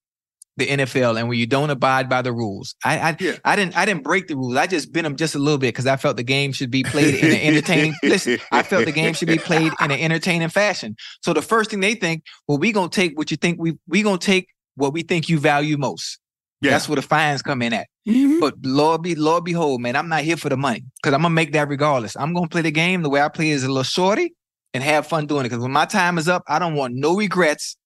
[0.59, 3.33] the NFL and when you don't abide by the rules, I I, Yeah.
[3.45, 4.57] I didn't I didn't break the rules.
[4.57, 6.83] I just bent them just a little bit because I felt the game should be
[6.83, 7.95] played in an entertaining.
[8.03, 10.97] listen, I felt the game should be played in an entertaining fashion.
[11.23, 14.03] So the first thing they think, well, we gonna take what you think we we
[14.03, 16.19] gonna take what we think you value most.
[16.63, 16.71] Yeah.
[16.71, 17.87] That's where the fines come in at.
[18.09, 18.41] Mhm.
[18.41, 21.35] But Lord be Lord behold, man, I'm not here for the money because I'm gonna
[21.35, 22.17] make that regardless.
[22.17, 24.35] I'm gonna play the game the way I play is a little shorty
[24.73, 25.51] and have fun doing it.
[25.51, 27.77] Because when my time is up, I don't want no regrets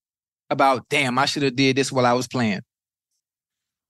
[0.51, 2.61] about damn, I should have did this while I was playing.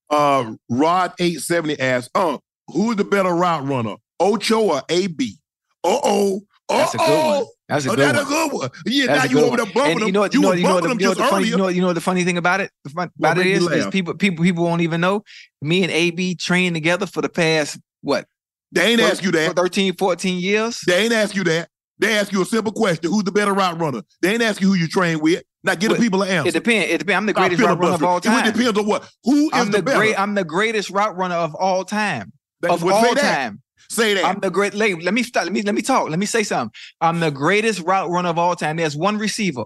[0.08, 2.38] Uh, Rod eight seventy asks, "Uh,
[2.68, 5.36] who's the better route runner, Ocho or AB?"
[5.84, 6.40] Uh oh.
[6.68, 7.44] That's a good one.
[7.68, 8.26] That's a Oh, good that's one.
[8.26, 8.70] a good one.
[8.86, 10.06] Yeah, That's now you over there bumping them.
[10.06, 10.34] you know what?
[10.34, 12.36] You, know, you know, you know, the funny, you know, you know the funny thing
[12.38, 12.70] about it.
[12.84, 15.24] The fun about it is, is people, people, people won't even know.
[15.61, 18.26] Me and AB trained together for the past what?
[18.70, 19.48] they ain't for- ask you that.
[19.48, 20.80] for 13, 14 years.
[20.86, 21.68] They ain't ask you that.
[21.98, 24.02] They ask you a simple question: Who's the better route runner?
[24.22, 25.42] They ain't ask you who you train with.
[25.62, 26.90] Now give the people an It depends.
[26.90, 27.16] It depends.
[27.18, 28.46] I'm the greatest route runner of all time.
[28.46, 29.08] It depends on what.
[29.24, 29.98] Who is I'm the, the better?
[29.98, 30.18] great.
[30.18, 32.32] I'm the greatest route runner of all time.
[32.61, 33.34] That- Of all say that.
[33.36, 33.62] time.
[33.88, 34.24] Say that.
[34.24, 34.72] I'm the great.
[34.74, 35.44] Let, let me stop.
[35.44, 36.08] Let me let me talk.
[36.08, 36.72] Let me say something.
[37.00, 38.76] I'm the greatest route runner of all time.
[38.76, 39.64] There's one receiver.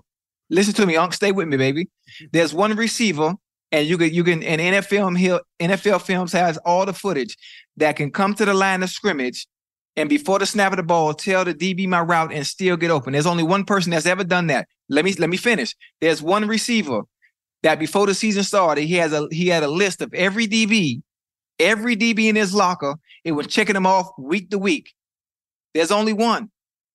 [0.51, 1.13] Listen to me, Unc.
[1.13, 1.89] Stay with me, baby.
[2.33, 3.35] There's one receiver,
[3.71, 4.43] and you can you can.
[4.43, 7.37] And NFL here, NFL Films has all the footage
[7.77, 9.47] that can come to the line of scrimmage,
[9.97, 12.91] and before the snap of the ball, tell the DB my route and still get
[12.91, 13.13] open.
[13.13, 14.69] There's only one person that's ever done that.
[14.89, 15.75] Let me let me finish.
[16.01, 17.03] There's one receiver
[17.63, 21.03] that before the season started, he has a he had a list of every DB,
[21.59, 22.95] every DB in his locker.
[23.25, 24.93] It was checking them off week to week.
[25.73, 26.51] There's only one.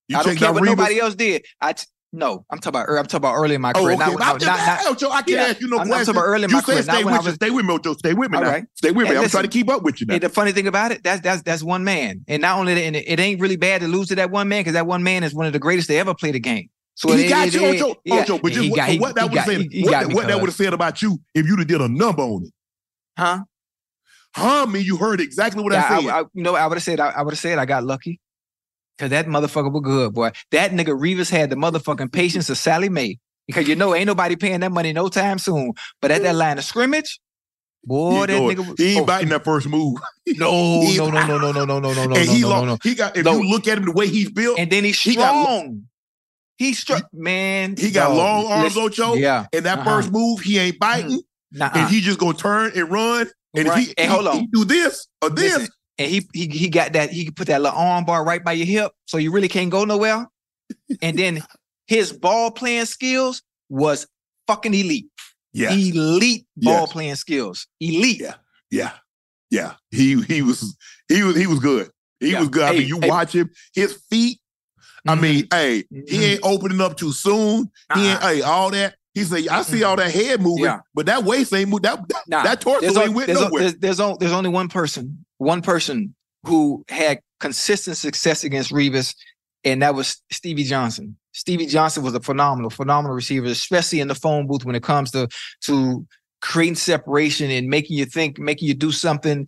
[0.08, 0.68] you I don't care what Revis?
[0.68, 1.46] nobody else did.
[1.60, 3.94] I t- no, I'm talking about I'm talking about early in my Oh, career.
[3.96, 3.98] okay.
[4.06, 4.46] Not, I'm not, just,
[4.86, 5.42] not, Ocho, I can't yeah.
[5.44, 7.26] ask you no I'm- I'm talking about early in you my said career, stay with
[7.26, 7.94] was- Stay with me, Ocho.
[7.94, 8.50] Stay with me All now.
[8.50, 8.66] right.
[8.76, 9.16] Stay with me.
[9.16, 10.14] I'm trying to keep up with you now.
[10.16, 12.82] And the funny thing about it, that's that's that's one man, and not only that,
[12.82, 15.04] and it, it ain't really bad to lose to that one man because that one
[15.04, 16.70] man is one of the greatest to ever play the game.
[17.00, 17.96] So he it- got it- you, it- Ocho.
[18.04, 20.14] yeah, Ocho, but just he what, he- what that would have said, he- he what,
[20.14, 22.52] what that would have said about you if you'd have did a number on it.
[23.18, 23.40] huh?
[24.36, 24.66] Huh?
[24.66, 26.10] Me, you heard exactly what I said.
[26.10, 27.86] I, I, you know, I would have said, I, I would have said, I got
[27.86, 28.20] lucky,
[28.98, 30.32] because that motherfucker was good, boy.
[30.52, 34.36] That nigga Reeves had the motherfucking patience of Sallie Mae, because you know ain't nobody
[34.36, 35.72] paying that money no time soon.
[36.02, 37.20] But at that line of scrimmage,
[37.86, 39.98] boy, He that nigga was, he ain't oh, biting that first move.
[40.28, 42.78] no, no, no, no, no, no, no, no, no, no, no, he no, no, no.
[42.84, 43.16] He got.
[43.16, 43.40] If No.
[43.40, 45.86] you look at him the way he's built, And then he's He got strong.
[46.60, 47.76] He struck, man.
[47.78, 49.14] he got dog, long arms, listen, Ocho.
[49.16, 49.90] Yeah, and that Uh-huh.
[50.02, 53.28] first move, he ain't biting, nah, and he just gonna turn and run.
[53.56, 53.82] And Right.
[53.82, 54.40] if he, he- hold on.
[54.42, 57.48] he do this or this, Listen, and he he he got that he could put
[57.48, 60.28] that little arm bar right by your hip, so you really can't go nowhere.
[61.02, 61.42] And then
[61.88, 64.06] his ball playing skills was
[64.48, 65.08] fucking elite.
[65.54, 66.92] yeah, Elite ball Yes.
[66.92, 67.66] playing skills.
[67.80, 68.20] Elite.
[68.22, 68.36] Yeah.
[68.70, 68.92] yeah,
[69.50, 69.74] yeah.
[69.92, 70.76] He he was
[71.08, 71.90] he was he was good.
[72.20, 72.42] He Yeah.
[72.42, 72.64] was good.
[72.64, 73.10] I Hey, mean, you hey.
[73.10, 74.40] watch him, his feet.
[75.08, 76.10] I mean, hey, Mhm.
[76.10, 77.70] he ain't opening up too soon.
[77.96, 78.96] He ain't, hey, all that.
[79.14, 80.80] He said, I see all that head moving, Yeah.
[80.94, 81.84] but that waist ain't moving.
[81.84, 83.62] That, that, Nah, that torso there's, ain't went there's, nowhere.
[83.64, 89.16] there's, there's, on- there's only one person, one person who had consistent success against Revis,
[89.64, 91.18] and that was Stevie Johnson.
[91.34, 95.12] Stevie Johnson was a phenomenal, phenomenal receiver, especially in the phone booth when it comes
[95.12, 95.28] to
[95.66, 96.06] to
[96.42, 99.48] creating separation and making you think, making you do something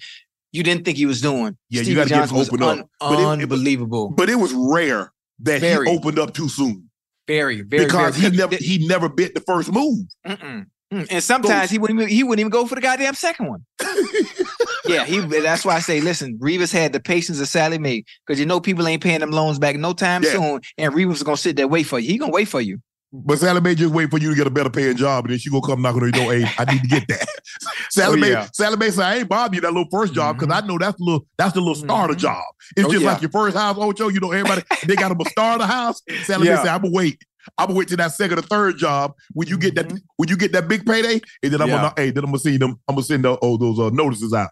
[0.54, 1.56] you didn't think he was doing.
[1.70, 2.90] Yeah, you gotta get Johnson was opened up.
[3.00, 4.10] But it- it- unbelievable.
[4.10, 5.14] but it was rare
[5.44, 5.90] that Very.
[5.90, 6.90] he opened up too soon
[7.28, 8.32] very, very, because very.
[8.32, 10.06] he never he never bit the first move.
[10.26, 10.66] Mm-mm.
[10.94, 11.08] Mm.
[11.10, 13.66] And sometimes he wouldn't even, he wouldn't even go for the goddamn second one.
[14.86, 15.20] yeah, he.
[15.20, 18.60] That's why I say, listen, Revis had the patience of Sallie Mae because you know
[18.60, 20.32] people ain't paying them loans back no time Yeah.
[20.32, 22.10] soon, and Revis is gonna sit there wait for you.
[22.10, 22.80] He gonna wait for you.
[23.14, 25.40] But Sallie Mae just wait for you to get a better paying job, and then
[25.40, 26.34] she gonna come knocking on your door.
[26.34, 27.28] Hey, I need to get that.
[27.90, 28.48] Sally Oh, Mae, yeah.
[28.54, 30.98] Sallie Mae said, I ain't bothering you that little first job because I know that's
[30.98, 32.18] the little that's the little starter Mhm.
[32.20, 32.44] job.
[32.78, 33.12] It's Oh, just yeah.
[33.12, 34.08] like your first house, Ocho.
[34.08, 36.02] You know, everybody they got them a starter house.
[36.24, 37.22] Sallie Mae said, I'm gonna wait.
[37.58, 40.00] I'm gonna wait till that second or third job when you get that Mhm.
[40.16, 41.76] when you get that big payday, and then I'm Yeah.
[41.82, 42.80] gonna hey, then I'm gonna see them.
[42.88, 44.52] I'm gonna send the, oh those uh, notices out.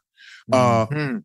[0.51, 1.23] Uh, Mhm.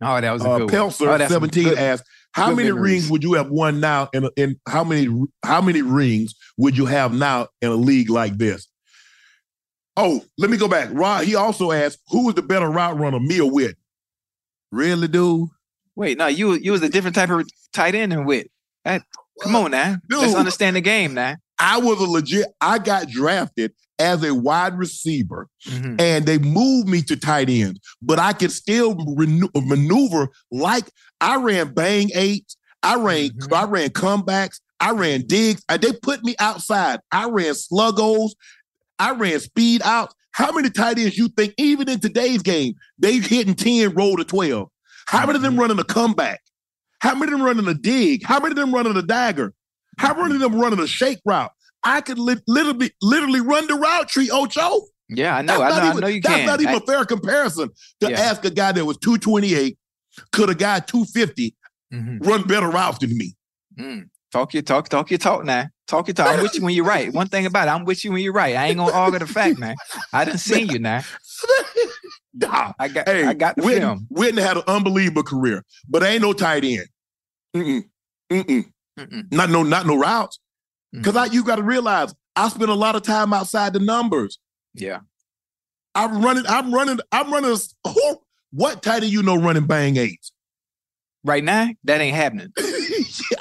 [0.00, 0.58] Oh, that was a uh.
[0.60, 2.92] Pelser Oh, that's some 17 good- asked, how many memories.
[2.92, 5.08] rings would you have won now and in how many
[5.44, 8.68] how many rings would you have now in a league like this?
[9.96, 10.90] Oh, let me go back.
[10.92, 13.76] Rod, he also asked, who was the better route runner, me or Witt?
[14.70, 15.48] Really, dude?
[15.96, 18.50] Wait, no, you you was a different type of tight end than Witt.
[18.84, 19.02] That,
[19.42, 21.36] come on now, let's understand the game now.
[21.58, 26.00] I was a legit, I got drafted as a wide receiver Mhm.
[26.00, 30.88] and they moved me to tight end, but I could still renew, maneuver like
[31.20, 33.52] I ran bang eights, I ran, Mhm.
[33.52, 35.62] I ran comebacks, I ran digs.
[35.68, 37.00] They put me outside.
[37.10, 38.30] I ran sluggos.
[39.00, 40.12] I ran speed out.
[40.30, 44.24] How many tight ends you think, even in today's game, they've hitting 10, roll to
[44.24, 44.68] 12?
[45.08, 46.40] How many of them running a comeback?
[47.00, 48.24] How many of them running a dig?
[48.24, 49.52] How many of them running a dagger?
[49.98, 51.50] How many of them running a shake route?
[51.84, 54.82] I could li- literally, literally run the route tree, Ocho.
[55.08, 55.58] Yeah, I know.
[55.60, 56.46] That's I not know, even, I know you that's can.
[56.46, 57.70] not even I- a fair comparison
[58.00, 58.20] to Yeah.
[58.20, 59.78] ask a guy that was 228,
[60.32, 61.54] could a guy 250
[61.94, 62.26] Mhm.
[62.26, 63.34] run better routes than me?
[63.78, 64.08] Mm.
[64.32, 65.68] Talk your talk, talk your talk now.
[65.86, 66.28] Talk your talk.
[66.28, 67.10] I'm with you when you're right.
[67.14, 68.54] One thing about it, I'm with you when you're right.
[68.56, 69.74] I ain't gonna argue the fact, man.
[70.12, 71.02] I done seen you now.
[72.34, 72.72] Nah.
[72.78, 74.06] I got Hey, I got the Witten, film.
[74.12, 76.86] Witten had an unbelievable career, but ain't no tight end.
[77.56, 77.82] Mm-mm.
[78.30, 78.64] Mm-mm.
[78.98, 79.32] Mm-mm.
[79.32, 80.38] Not no, not no routes.
[80.92, 84.38] Because I you got to realize I spend a lot of time outside the numbers.
[84.74, 85.00] Yeah.
[85.94, 87.50] I'm running, I'm running, I'm running.
[87.84, 88.18] a- who-
[88.50, 90.32] what tight end you know running bang eights?
[91.24, 92.52] Right now, that ain't happening.
[92.58, 92.62] I,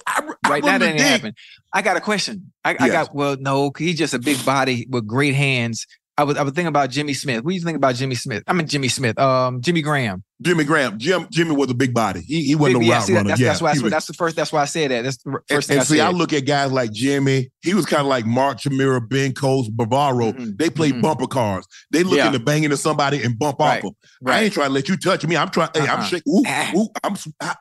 [0.07, 1.33] I Right now, that ain't happening.
[1.71, 2.51] I got a question.
[2.65, 5.85] I, I got well, no, he's just a big body with great hands.
[6.19, 7.43] I was I was thinking about Jimmy Smith.
[7.43, 8.43] What do you think about Jimmy Smith?
[8.47, 9.19] I mean Jimmy Smith.
[9.19, 10.23] Um, Jimmy Graham.
[10.41, 10.97] Jimmy Graham.
[10.97, 12.21] Jim Jimmy was a big body.
[12.21, 13.27] He he wasn't Big- yeah, route that- runner.
[13.29, 14.35] that's, yeah, that's why was- that's the first.
[14.35, 15.03] That's why I said that.
[15.03, 16.07] That's the and, first thing and I see, said.
[16.07, 17.51] I look at guys like Jimmy.
[17.61, 20.33] He was kind of like Mark Chmura, Ben Coates, Bavaro.
[20.33, 21.01] Mhm, They play mhm.
[21.03, 21.65] bumper cars.
[21.91, 22.31] They looking Yeah.
[22.31, 23.93] to bang into somebody and bump Right, off them.
[24.33, 25.37] I ain't trying to let you touch me.
[25.37, 25.69] I'm trying.
[25.75, 26.03] Hey, I'm Uh-uh.
[26.05, 26.33] shaking.
[26.33, 26.71] Ooh, Ah.
[26.75, 27.15] ooh, I'm.
[27.41, 27.55] ah.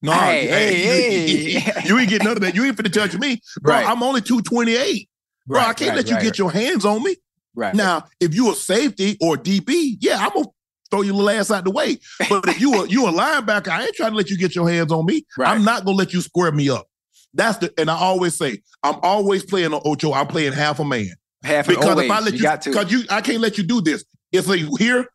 [0.00, 1.82] No, Hey, hey, hey, you, hey.
[1.88, 2.54] you ain't getting none of that.
[2.54, 3.74] You ain't finna touch me, bro.
[3.74, 3.88] Right.
[3.88, 5.08] I'm only 228.
[5.48, 7.16] Bro, I can't right, let you right, get your hands on me.
[7.58, 7.74] Right.
[7.74, 10.46] Now, if you a safety or DB, yeah, I'm gonna
[10.90, 11.98] throw your little ass out the way.
[12.30, 14.68] But if you a you a linebacker, I ain't trying to let you get your
[14.68, 15.24] hands on me.
[15.36, 15.50] Right.
[15.50, 16.86] I'm not gonna let you square me up.
[17.34, 20.12] That's the and I always say I'm always playing on Ocho.
[20.12, 21.10] I'm playing half a man
[21.42, 23.80] Half because always, if I let you you, because you, I can't let you do
[23.82, 24.04] this.
[24.32, 25.06] It's like you here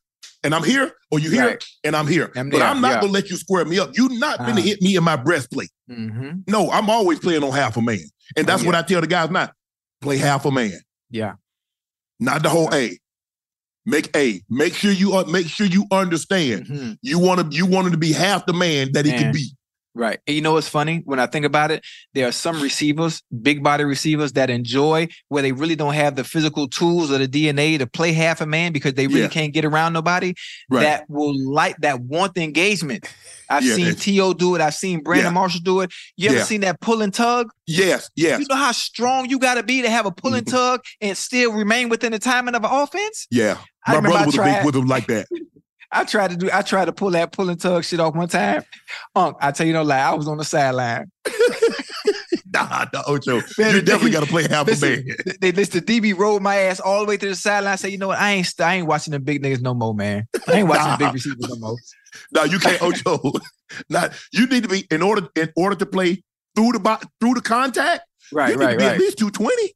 [0.44, 1.64] and I'm here, or you here Right.
[1.84, 2.32] and I'm here.
[2.36, 3.00] I'm but I'm not yeah.
[3.02, 3.92] gonna let you square me up.
[3.94, 4.62] You're not gonna Uh-huh.
[4.62, 5.72] hit me in my breastplate.
[5.88, 8.00] hmm No, I'm always playing on half a man,
[8.36, 8.76] and Oh, that's what.
[8.76, 9.54] I tell the guys Not
[10.02, 10.80] Play half a man,
[11.10, 11.34] Yeah.
[12.24, 12.98] Not the whole A.
[13.86, 14.42] Make A.
[14.50, 16.68] Make sure you uh, make sure you understand.
[16.68, 16.98] Mhm.
[17.02, 19.24] You want to you want him to be half the man that he Man.
[19.24, 19.52] can be.
[19.96, 20.20] Right.
[20.26, 21.02] And you know what's funny?
[21.06, 25.44] When I think about it, there are some receivers, big body receivers, that enjoy where
[25.44, 28.72] they really don't have the physical tools or the DNA to play half a man
[28.74, 29.28] because they really Yeah.
[29.28, 30.34] can't get around nobody.
[30.70, 30.82] Right.
[30.82, 33.08] That will like that want the engagement.
[33.50, 34.34] I've Yeah, seen T.O.
[34.34, 34.62] do it.
[34.62, 35.32] I've seen Brandon Yeah.
[35.32, 35.92] Marshall do it.
[36.18, 37.52] You ever seen that pull and tug?
[37.68, 40.46] yes, yes, You know how strong you got to be to have a pull and
[40.48, 40.52] Mhm.
[40.52, 43.28] tug and still remain within the timing of an offense?
[43.30, 43.58] yeah.
[43.86, 45.28] I My brother was a big with him like that.
[45.94, 46.50] I tried to do.
[46.52, 48.64] I tried to pull that pull and tug shit off one time.
[49.16, 50.00] Unc, I tell you no lie.
[50.00, 51.12] I was on the sideline.
[52.54, 53.42] nah, nah, Ocho.
[53.58, 55.36] Man, you definitely got to play half a Listen, man.
[55.40, 55.82] they listen.
[55.82, 57.74] DB rolled my ass all the way to the sideline.
[57.74, 58.20] I said, you know what?
[58.20, 58.52] I ain't.
[58.60, 60.28] I ain't watching the big niggas no more, man.
[60.48, 61.78] I ain't watching the big receivers no more.
[62.32, 63.20] No, you can't, Ocho.
[63.90, 66.24] Not you need to be in order in order to play
[66.56, 68.02] through the through the contact.
[68.32, 68.94] Right, you need right, to be right.
[68.94, 69.74] at least two twenty.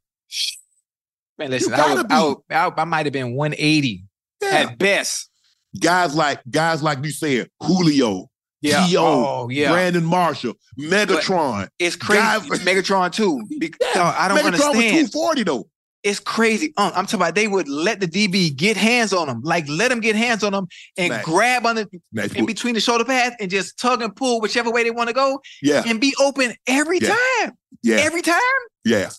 [1.38, 1.74] Man, listen.
[1.74, 2.14] I, gotta was, be.
[2.14, 4.04] I, was, I, I might have been 180
[4.42, 4.48] Yeah.
[4.50, 5.30] at best.
[5.78, 8.30] Guys like guys like you said, Julio,
[8.62, 8.86] Yeah.
[8.88, 9.72] T.O., Oh, yeah.
[9.72, 11.70] Brandon Marshall, Megatron.
[11.80, 12.22] It's crazy.
[12.22, 13.42] Guys- Megatron too.
[13.60, 15.12] Because Yeah, I don't Megatron was understand.
[15.12, 15.70] 240 though.
[16.04, 16.74] It's crazy.
[16.78, 19.90] Um, I'm talking about they would let the DB get hands on them, like let
[19.90, 21.26] them get hands on them and Max.
[21.26, 24.70] grab on the Max, in between the shoulder pads and just tug and pull whichever
[24.72, 27.16] way they want to go yeah, and be open every Yeah.
[27.42, 27.58] time.
[27.84, 28.40] yeah, Every time.
[28.86, 29.10] yeah.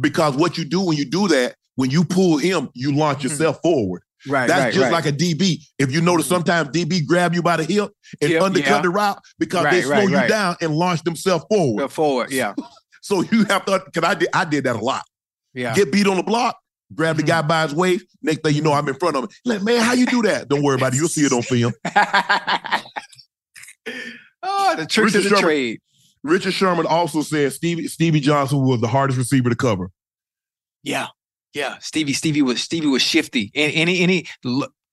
[0.00, 3.24] Because what you do when you do that, when you pull him, you launch Mhm.
[3.24, 4.02] yourself forward.
[4.28, 4.46] Right.
[4.46, 5.58] That's just like a DB.
[5.78, 6.34] If you notice, mm-hmm.
[6.34, 8.82] sometimes DB grab you by the hip and Yep, undercut yeah.
[8.82, 10.28] the route because they slow right, you right.
[10.28, 11.88] down and launch themselves forward.
[11.90, 12.30] Forward.
[12.30, 12.54] Yeah.
[13.04, 15.02] So you have to, because I did, I did that a lot.
[15.54, 15.74] Yeah.
[15.74, 16.56] Get beat on the block,
[16.94, 17.48] grab the guy mm-hmm.
[17.48, 18.06] by his waist.
[18.22, 19.30] Next thing you know, I'm in front of him.
[19.44, 20.48] Like, man, how you do that?
[20.48, 20.98] Don't worry about it.
[20.98, 21.72] You'll see it on film.
[24.44, 25.80] oh, the tricks Richard of the Sherman- trade.
[26.22, 29.90] Richard Sherman also said Stevie Stevie Johnson was the hardest receiver to cover.
[30.84, 31.08] Yeah.
[31.54, 31.78] Yeah.
[31.78, 33.50] Stevie, Stevie was Stevie was shifty.
[33.54, 34.26] And any any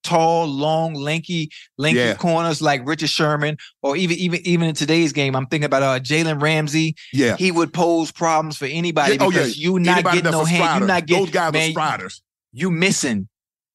[0.04, 2.14] tall, long, lanky, lanky Yeah.
[2.16, 6.00] corners like Richard Sherman, or even even even in today's game, I'm thinking about uh
[6.00, 6.96] Jalen Ramsey.
[7.14, 7.36] Yeah.
[7.38, 9.64] He would pose problems for anybody Yeah, oh, because yeah.
[9.70, 10.82] you not Anybody getting no hand.
[10.82, 12.22] You not getting Those guys man, are striders.
[12.54, 13.28] you missing.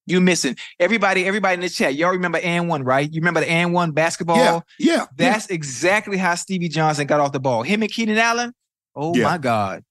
[0.07, 0.57] You missing.
[0.79, 3.11] Everybody, everybody in the chat, y'all remember and one, right?
[3.11, 4.37] You remember the and one basketball?
[4.37, 5.07] Yeah, yeah.
[5.17, 7.63] That's exactly how Stevie Johnson got off the ball.
[7.63, 8.53] Him and Keenan Allen.
[8.95, 9.83] Oh my God.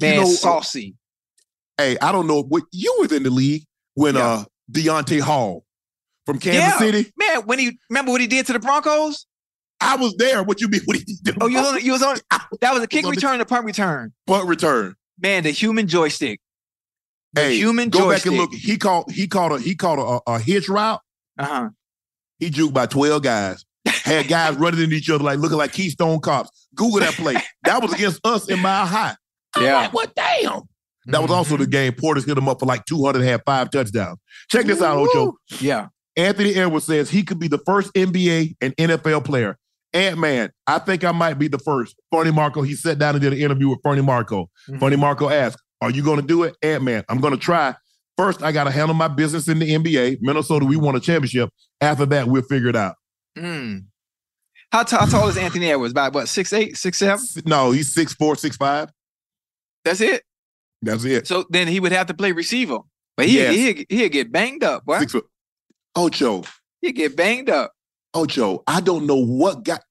[0.00, 0.94] You Man, know, uh, saucy.
[1.82, 3.64] Hey, I don't know what you was in the league
[3.94, 4.26] when Yeah.
[4.28, 5.64] uh Dante Hall
[6.26, 6.78] from Kansas Yeah.
[6.78, 7.12] City.
[7.16, 9.26] Man, when he remember what he did to the Broncos?
[9.80, 10.42] I was there.
[10.44, 10.82] What you mean?
[10.84, 11.36] What he did?
[11.40, 12.16] Oh, you was on, you was on
[12.60, 14.12] that was a kick the- return to punt return.
[14.28, 14.94] punt return.
[15.20, 16.40] Man, the human joystick.
[17.32, 18.24] The Hey, human go joystick.
[18.24, 18.52] back and look.
[18.54, 19.10] He called.
[19.10, 21.00] he called a he called a, a, a hitch route.
[21.38, 21.70] Uh-huh.
[22.38, 23.64] He juked by 12 guys.
[23.86, 26.68] Had guys running into each other like looking like Keystone cops.
[26.74, 27.34] Google that play.
[27.64, 29.14] That was against us in my High.
[29.54, 29.76] I'm Yeah.
[29.78, 30.62] like, what damn?
[31.06, 33.70] That was also the game Portis hit him up for like 200 and had five
[33.70, 34.18] touchdowns.
[34.50, 35.34] Check this out, Ocho.
[35.60, 35.88] Yeah.
[36.16, 39.56] Anthony Edwards says he could be the first NBA and NFL player.
[39.94, 41.96] Ant Man, I think I might be the first.
[42.10, 44.48] Fernie Marco, he sat down and did an interview with Fernie Marco.
[44.68, 44.80] Mhm.
[44.80, 46.54] Fernie Marco asked, Are you going to do it?
[46.62, 47.74] Ant Man, I'm going to try.
[48.16, 50.18] First, I got to handle my business in the NBA.
[50.20, 51.50] Minnesota, we won a championship.
[51.80, 52.94] After that, we'll figure it out.
[53.36, 53.86] Mm.
[54.70, 55.92] How, t- how tall is Anthony Edwards?
[55.92, 57.24] About what, six eight, six seven?
[57.44, 58.90] No, he's six four, six five.
[59.84, 60.22] That's it.
[60.82, 61.26] That's it.
[61.26, 62.78] So then he would have to play receiver.
[63.16, 63.54] But he Yes.
[63.54, 64.98] he'd, he'd get banged up, boy.
[65.00, 65.26] Six foot.
[65.94, 66.42] Ocho,
[66.80, 67.72] He'd get banged up.
[68.14, 69.82] Ocho, I don't know what got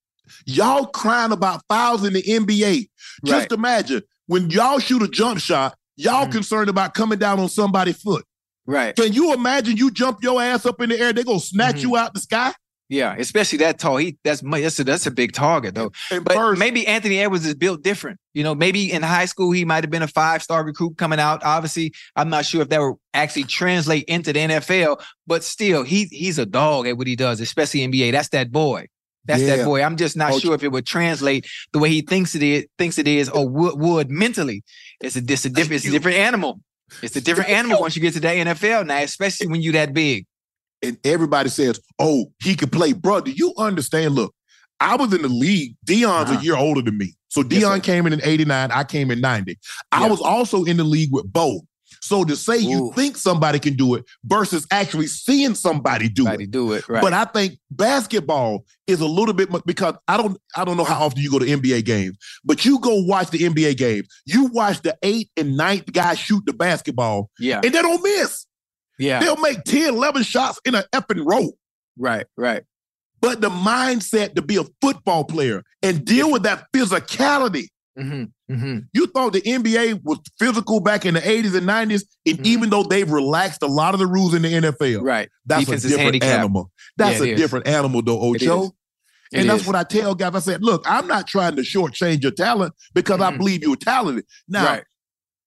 [0.45, 2.89] y'all crying about fouls in the NBA.
[3.25, 3.51] Just Right.
[3.51, 6.31] imagine when y'all shoot a jump shot, y'all Mhm.
[6.33, 8.25] concerned about coming down on somebody's foot.
[8.65, 8.95] Right.
[8.95, 11.13] Can you imagine you jump your ass up in the air?
[11.13, 11.81] They gonna snatch Mhm.
[11.83, 12.53] you out the sky.
[12.91, 13.95] Yeah, especially that tall.
[13.95, 15.93] He that's that's a, that's a big target though.
[16.11, 18.19] And But first, maybe Anthony Edwards is built different.
[18.33, 21.17] You know, maybe in high school he might have been a five star recruit coming
[21.17, 21.41] out.
[21.41, 25.01] Obviously, I'm not sure if that would actually translate into the NFL.
[25.25, 28.11] But still, he he's a dog at what he does, especially NBA.
[28.11, 28.87] That's that boy.
[29.23, 29.55] That's Yeah.
[29.55, 29.81] that boy.
[29.83, 32.65] I'm just not Oh, sure if it would translate the way he thinks it is,
[32.77, 34.63] thinks it is, or would, would mentally.
[34.99, 36.59] It's a, it's a different, it's a different animal.
[37.01, 39.93] It's a different animal once you get to the NFL now, especially when you're that
[39.93, 40.25] big.
[40.83, 44.15] And everybody says, "Oh, he can play." Bro, do you understand?
[44.15, 44.33] Look,
[44.79, 45.75] I was in the league.
[45.85, 46.39] Deion's Uh-huh.
[46.39, 47.79] a year older than me, so Deion sir.
[47.81, 48.71] came in in '89.
[48.71, 49.57] I came in '90.
[49.91, 51.61] I was also in the league with Bo.
[52.03, 56.45] So to say you think somebody can do it versus actually seeing somebody do Somebody
[56.45, 56.51] it.
[56.51, 57.01] do it right.
[57.01, 61.05] But I think basketball is a little bit because I don't I don't know how
[61.05, 64.07] often you go to NBA games, but you go watch the NBA games.
[64.25, 68.45] You watch the eighth and ninth guy shoot the basketball, yeah, and they don't miss.
[68.99, 71.51] Yeah, They'll make 10, 11 shots in an effing row.
[71.97, 72.63] right, right.
[73.21, 77.67] But the mindset to be a football player and deal with that physicality.
[77.97, 82.39] hmm hmm You thought the NBA was physical back in the 80s and 90s, and
[82.39, 82.45] Mhm.
[82.45, 85.29] even though they've relaxed a lot of the rules in the NFL, Right.
[85.45, 86.71] that's Defense a different animal.
[86.97, 87.39] That's Yeah, a is.
[87.39, 88.71] different animal, though, Ocho.
[89.31, 89.67] It And that's is.
[89.67, 90.35] what I tell guys.
[90.35, 93.37] I said, look, I'm not trying to shortchange your talent because I Mhm.
[93.37, 94.25] believe you're talented.
[94.49, 94.83] Now, right.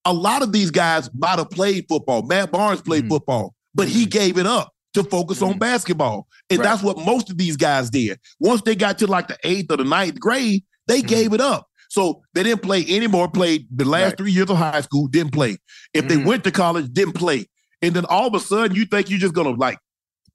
[0.04, 2.22] A lot of these guys might have played football.
[2.22, 3.08] Matt Barnes played Mhm.
[3.10, 5.58] football, but he gave it up to focus on Mhm.
[5.58, 6.26] basketball.
[6.50, 6.64] And Right.
[6.64, 8.18] that's what most of these guys did.
[8.38, 11.06] Once they got to like the eighth or the ninth grade, they Mhm.
[11.08, 11.66] gave it up.
[11.88, 14.18] So they didn't play anymore, played the last Right.
[14.18, 15.58] three years of high school, didn't play.
[15.92, 17.46] If they went to college, didn't play.
[17.82, 19.78] And then all of a sudden you think you're just gonna like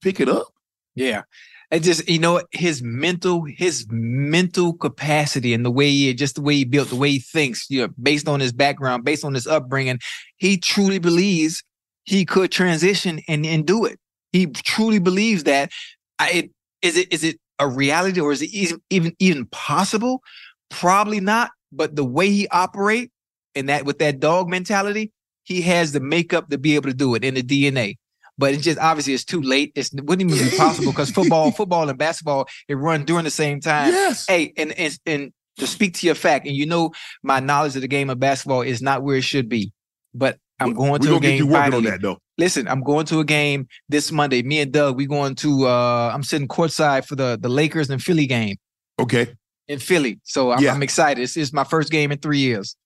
[0.01, 0.47] pick it up.
[0.95, 1.23] Yeah.
[1.71, 6.41] It just, you know, his mental, his mental capacity and the way he, just the
[6.41, 9.35] way he built, the way he thinks, you know, based on his background, based on
[9.35, 9.99] his upbringing,
[10.37, 11.63] he truly believes
[12.05, 13.99] he could transition and, and do it.
[14.31, 15.69] He truly believes that.
[16.17, 16.51] I, it,
[16.81, 20.21] is it is it a reality or is it even even even possible?
[20.69, 21.51] Probably not.
[21.71, 23.11] But the way he operate
[23.53, 25.11] and that with that dog mentality,
[25.43, 27.97] he has the makeup to be able to do it in the DNA.
[28.39, 29.73] But it's just obviously it's too late.
[29.75, 33.29] It's, it wouldn't even be possible because football, football and basketball it run during the
[33.31, 33.91] same time.
[33.91, 34.25] Yes.
[34.27, 37.81] Hey, and, and and to speak to your fact, and you know my knowledge of
[37.81, 39.73] the game of basketball is not where it should be.
[40.13, 41.77] But I'm going to a gonna get you game working finally.
[41.87, 42.17] on that though.
[42.37, 44.41] Listen, I'm going to a game this Monday.
[44.41, 48.01] Me and Doug, we going to uh I'm sitting courtside for the the Lakers and
[48.01, 48.55] Philly game
[48.99, 49.27] Okay.
[49.67, 50.19] in Philly.
[50.23, 50.73] So I'm, Yeah.
[50.73, 51.21] I'm excited.
[51.21, 52.77] This is my first game in three years.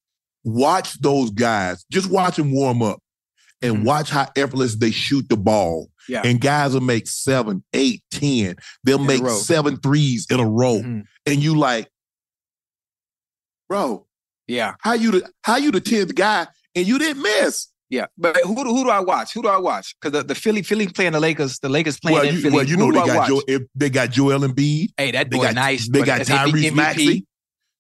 [0.43, 1.85] watch those guys.
[1.91, 2.99] Just watch them warm up
[3.63, 3.83] and Mhm.
[3.85, 5.89] watch how effortless they shoot the ball.
[6.07, 6.21] Yeah.
[6.23, 8.55] And guys will make seven, eight, ten.
[8.83, 10.81] They'll In make seven threes in a row.
[10.81, 11.03] Mhm.
[11.25, 11.89] And you like,
[13.69, 14.05] bro,
[14.47, 17.67] Yeah, how you the how you the 10th guy and you didn't miss?
[17.89, 18.07] yeah.
[18.17, 19.33] But who do who do I watch?
[19.33, 19.95] Who do I watch?
[20.01, 22.55] Because the, the Philly Philly playing the Lakers, the Lakers playing Well, in you, Philly.
[22.55, 23.27] well, you know do they got watch?
[23.29, 24.89] Joe, if they got Joel Embiid.
[24.97, 25.87] Hey, that They boy got nice.
[25.89, 26.51] they got that's MVP.
[26.71, 27.25] Tyrese Maxey.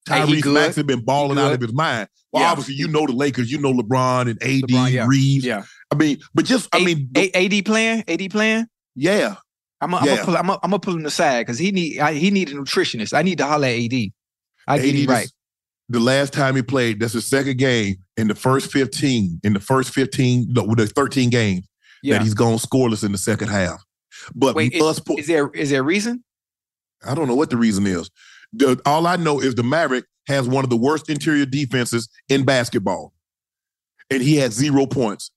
[0.07, 0.53] Tyrese.
[0.53, 2.07] Maxey been balling out of his mind.
[2.31, 2.51] Well, Yeah.
[2.51, 5.05] obviously, you know the Lakers, you know LeBron and AD, LeBron, yeah.
[5.07, 5.45] Reaves.
[5.45, 5.63] Yeah.
[5.91, 8.67] I mean, but just I A- mean, A- AD playing, AD playing.
[8.95, 9.35] yeah.
[9.81, 10.23] I'm gonna Yeah.
[10.25, 12.53] pull, I'm gonna- I'm gonna pull him aside because he need I, he need a
[12.53, 13.13] nutritionist.
[13.13, 14.13] I need to holler at AD.
[14.67, 15.29] I get it right.
[15.89, 19.59] The last time he played, that's his second game in the first 15, in the
[19.59, 21.67] first 15, no, with the 13 games
[22.01, 22.17] Yeah.
[22.17, 23.83] that he's gone scoreless in the second half.
[24.33, 26.23] But Wait, po- Is there is there a reason?
[27.05, 28.09] I don't know what the reason is.
[28.53, 32.45] The- all I know is the Maverick has one of the worst interior defenses in
[32.45, 33.13] basketball.
[34.09, 35.31] And he had zero points.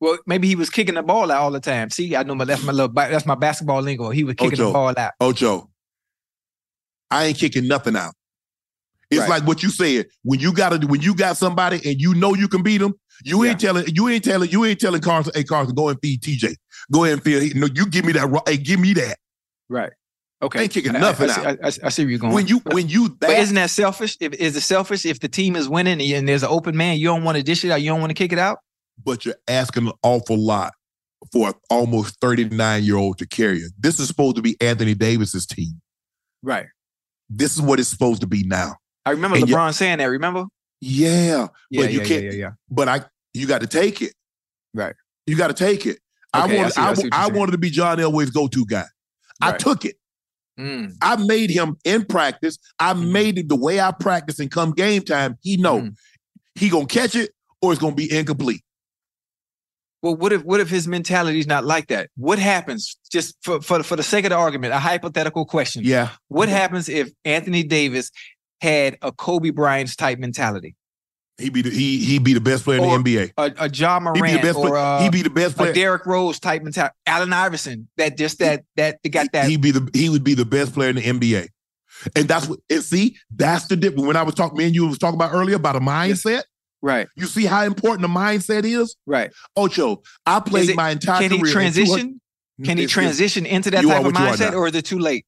[0.00, 1.88] Well, maybe he was kicking the ball out all the time.
[1.90, 4.10] See, I know my that's my little that's my basketball lingo.
[4.10, 4.66] He was kicking Ocho.
[4.66, 5.12] the ball out.
[5.20, 5.70] Ocho,
[7.10, 8.14] I ain't kicking nothing out.
[9.10, 9.30] It's Right.
[9.30, 10.06] like what you said.
[10.22, 12.94] When you got to, when you got somebody and you know you can beat them,
[13.24, 16.22] you ain't telling, you ain't telling, you ain't telling Carson, hey Carson, go and feed
[16.22, 16.56] TJ.
[16.92, 17.56] Go ahead and feed.
[17.56, 18.42] No, you give me that.
[18.46, 19.16] Hey, give me that.
[19.68, 19.92] Right.
[20.42, 21.58] Okay, ain't kicking I- nothing I, see- out.
[21.62, 22.34] I, I, I see where you're going.
[22.34, 24.16] When you when you but that isn't that selfish?
[24.20, 27.06] If is it selfish if the team is winning and there's an open man, you
[27.06, 28.58] don't want to dish it out, you don't want to kick it out?
[29.04, 30.72] but you're asking an awful lot
[31.30, 33.70] for an almost 39 year old to carry it.
[33.78, 35.82] This is supposed to be Anthony Davis's team.
[36.42, 36.64] Right.
[37.28, 38.76] This is what it's supposed to be now.
[39.04, 40.06] I remember And LeBron saying that.
[40.06, 40.44] Remember?
[40.80, 42.24] Yeah, Yeah, but you yeah, can't.
[42.24, 42.50] yeah, yeah.
[42.70, 44.14] But I, you got to take it.
[44.72, 44.94] Right.
[45.26, 45.98] You got to take it.
[46.32, 47.98] I Okay, I wanted, see- I I, see what you're I wanted to be John
[47.98, 48.84] Elway's go-to guy.
[49.42, 49.96] I took it.
[50.58, 50.94] Mm.
[51.02, 52.58] I made him in practice.
[52.78, 53.12] I Mm-hmm.
[53.12, 55.96] made it the way I practice, and come game time, he know Mhm.
[56.54, 58.62] he gonna catch it or it's gonna be incomplete.
[60.02, 62.10] Well, what if what if his mentality is not like that?
[62.16, 62.96] What happens?
[63.10, 65.82] Just for, for for the sake of the argument, a hypothetical question.
[65.84, 68.10] Yeah, What happens if Anthony Davis
[68.60, 70.76] had a Kobe Bryant's type mentality?
[71.38, 73.32] He be the, he he be the best player Or in the NBA.
[73.36, 74.76] A, a John He be the best or player.
[74.76, 75.72] uh, he be the best a player.
[75.74, 76.94] Derrick Rose type mentality.
[77.06, 79.48] Allen Iverson, that just that that they got that.
[79.48, 81.48] He be the he would be the best player in the NBA.
[82.14, 84.06] And that's what and see, that's the difference.
[84.06, 86.42] When I was talking, me and you was talking about earlier about a mindset.
[86.82, 88.96] right, You see how important the mindset is?
[89.06, 89.30] right.
[89.56, 91.52] Ocho, I played it- my entire Can he career.
[91.52, 92.20] 200 transition?
[92.64, 94.98] Can he transition into that type of what you are mindset, or is it too
[94.98, 95.26] late?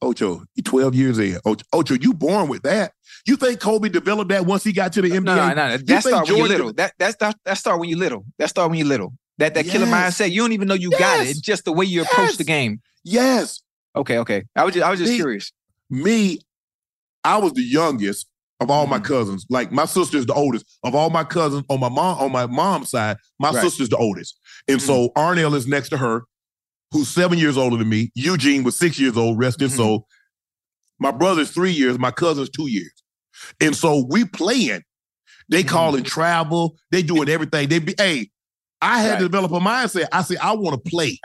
[0.00, 1.38] Ocho, you 12 years in.
[1.44, 2.92] Ocho, Ocho, you born with that.
[3.26, 5.24] You think Kobe developed that once he got to the NBA?
[5.24, 5.76] No, no, no.
[5.78, 6.72] That start when you little.
[6.74, 8.24] That that's that, that start when you little.
[8.38, 9.14] That start when you little.
[9.38, 10.30] That that killer mindset.
[10.30, 11.30] You don't even know you got it.
[11.30, 12.36] It's just the way you approach Yes.
[12.36, 12.80] the game.
[13.02, 13.62] Yes.
[13.96, 14.44] Okay, okay.
[14.54, 15.52] I was just I was just Me- curious.
[15.90, 16.38] Me,
[17.24, 18.26] I was the youngest
[18.60, 19.04] of all my Mhm.
[19.04, 19.46] cousins.
[19.48, 20.66] Like my sister's the oldest.
[20.82, 23.62] Of all my cousins on my mom on my mom's side, my Right.
[23.62, 24.38] sister's the oldest.
[24.68, 26.24] And so Arnell is next to her,
[26.92, 28.10] who's seven years older than me.
[28.14, 29.76] Eugene was six years old, rest his Mhm.
[29.76, 30.08] soul.
[31.00, 32.92] My brother's three years, my cousin's two years.
[33.60, 34.82] And so we playing.
[35.48, 35.68] They Mhm.
[35.68, 37.68] calling travel, they doing everything.
[37.68, 38.30] They be, hey,
[38.80, 39.18] I had Right.
[39.20, 40.06] to develop a mindset.
[40.12, 41.18] I said, I want to play.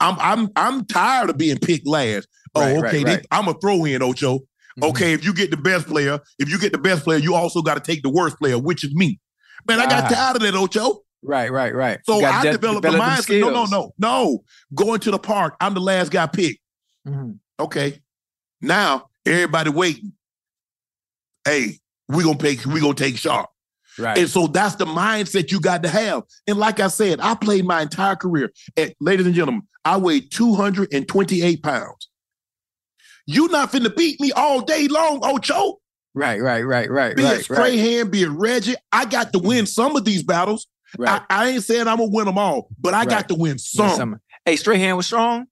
[0.00, 2.26] I'm I'm I'm tired of being picked last.
[2.54, 3.04] Oh, Right, right, okay.
[3.04, 4.38] they- I'm a throw in, Ocho.
[4.80, 4.88] Mhm.
[4.90, 7.62] Okay, if you get the best player, if you get the best player, you also
[7.62, 9.18] got to take the worst player, which is me.
[9.68, 11.02] Man, I got tired of that, Ocho.
[11.22, 11.98] Right, right, right.
[12.04, 13.40] So I de- developed a mindset.
[13.40, 14.44] No, no, no, no.
[14.74, 16.60] Going to the park, I'm the last guy picked.
[17.08, 17.38] Mhm.
[17.58, 18.00] Okay.
[18.60, 20.12] Now everybody waiting.
[21.46, 21.78] Hey,
[22.08, 23.48] we gonna take we gonna take Sharpe.
[23.98, 24.18] Right.
[24.18, 26.24] And so that's the mindset you got to have.
[26.46, 28.52] And like I said, I played my entire career.
[28.76, 32.08] And ladies and gentlemen, I weighed 228 pounds.
[33.26, 35.78] You not finna beat me all day long, Ocho.
[36.14, 37.44] right, right, right, right, Be it right, right.
[37.44, 38.74] Strahan, be it Reggie.
[38.92, 40.66] I got to win some of these battles.
[40.98, 41.22] right.
[41.30, 43.08] I, I ain't saying I'm gonna win them all, but I Right.
[43.08, 43.96] got to win some.
[43.96, 45.46] some- Hey, Strahan was strong.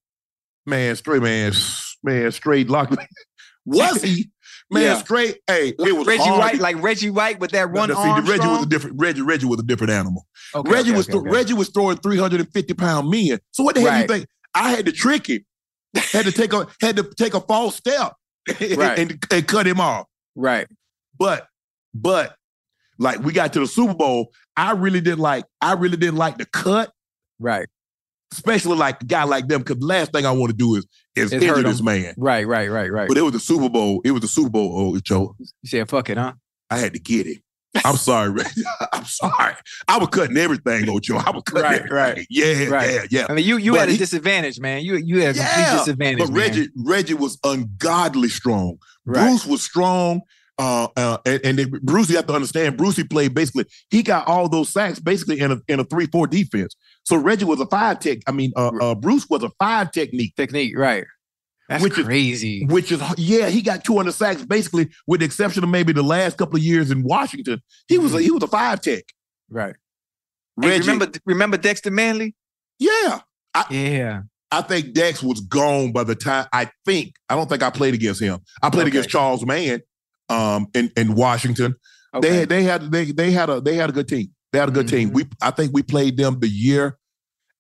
[0.67, 1.53] Man, straight man,
[2.03, 2.95] man, straight lock.
[3.67, 4.31] Was he?
[4.71, 5.03] Man, Yeah.
[5.07, 5.39] great.
[5.47, 6.39] Hey, it was Reggie hard.
[6.39, 8.31] White, like Reggie White with that one no, see.
[8.31, 8.97] Reggie was a different.
[8.99, 10.27] Reggie, Reggie was a different animal.
[10.55, 11.31] Okay, Reggie okay, was okay, okay.
[11.31, 13.39] Reggie was throwing 350 pound men.
[13.53, 14.27] So what the hell do you think?
[14.55, 15.45] I had to trick him.
[15.95, 18.15] had to take a had to take a false step
[18.61, 18.99] Right.
[18.99, 20.07] and, and cut him off.
[20.35, 20.67] Right.
[21.19, 21.47] But
[21.93, 22.35] but
[22.99, 26.39] like we got to the Super Bowl, I really didn't like I really didn't like
[26.39, 26.91] the cut,
[27.39, 27.69] Right.
[28.33, 29.61] Especially like a guy like them.
[29.61, 32.15] Because the last thing I want to do is is hurt injure this man.
[32.17, 32.47] Right.
[32.47, 32.71] Right.
[32.71, 32.91] Right.
[32.91, 33.09] Right.
[33.09, 34.01] But it was the Super Bowl.
[34.05, 35.35] It was the Super Bowl, oh, Joe.
[35.39, 36.33] You said, "Fuck it, huh?"
[36.71, 37.39] I had to get it.
[37.85, 38.63] I'm sorry, Reggie.
[38.93, 39.55] I'm sorry.
[39.89, 41.17] I was cutting everything, Ocho.
[41.17, 41.93] I was cutting Right, everything.
[41.97, 42.27] right.
[42.31, 42.91] Yeah, Right.
[42.91, 43.27] yeah, yeah.
[43.29, 44.83] I mean, you you But had a disadvantage, man.
[44.85, 46.19] You you had a complete Yeah, disadvantage.
[46.21, 46.37] But man.
[46.39, 48.77] Reggie, Reggie was ungodly strong.
[49.05, 49.27] Right.
[49.29, 50.21] Bruce was strong.
[50.57, 54.29] Uh, uh, and, and Bruce, you have to understand, Bruce, he played basically, he got
[54.29, 56.77] all those sacks basically in a in a three four defense.
[57.05, 58.19] So Reggie was a five tech.
[58.27, 61.05] I mean, uh, uh, Bruce was a five technique, technique, right?
[61.69, 62.67] That's Which is- crazy.
[62.67, 66.37] which is yeah, he got 200 sacks basically, with the exception of maybe the last
[66.37, 67.63] couple of years in Washington.
[67.89, 69.05] He was a, he was a five tech.
[69.49, 69.75] right.
[70.61, 72.35] Hey, Reggie, remember remember Dexter Manley?
[72.79, 73.21] yeah,
[73.71, 74.23] Yeah.
[74.53, 77.95] I think Dex was gone by the time I think I don't think I played
[77.95, 78.39] against him.
[78.63, 78.91] I played Okay.
[78.91, 79.81] against Charles Mann
[80.29, 81.75] um in, in Washington.
[82.15, 82.29] Okay.
[82.29, 84.34] They had they had they they had a they had a good team.
[84.55, 85.11] They had a good team.
[85.11, 85.15] Mhm.
[85.15, 86.97] We I think we played them the year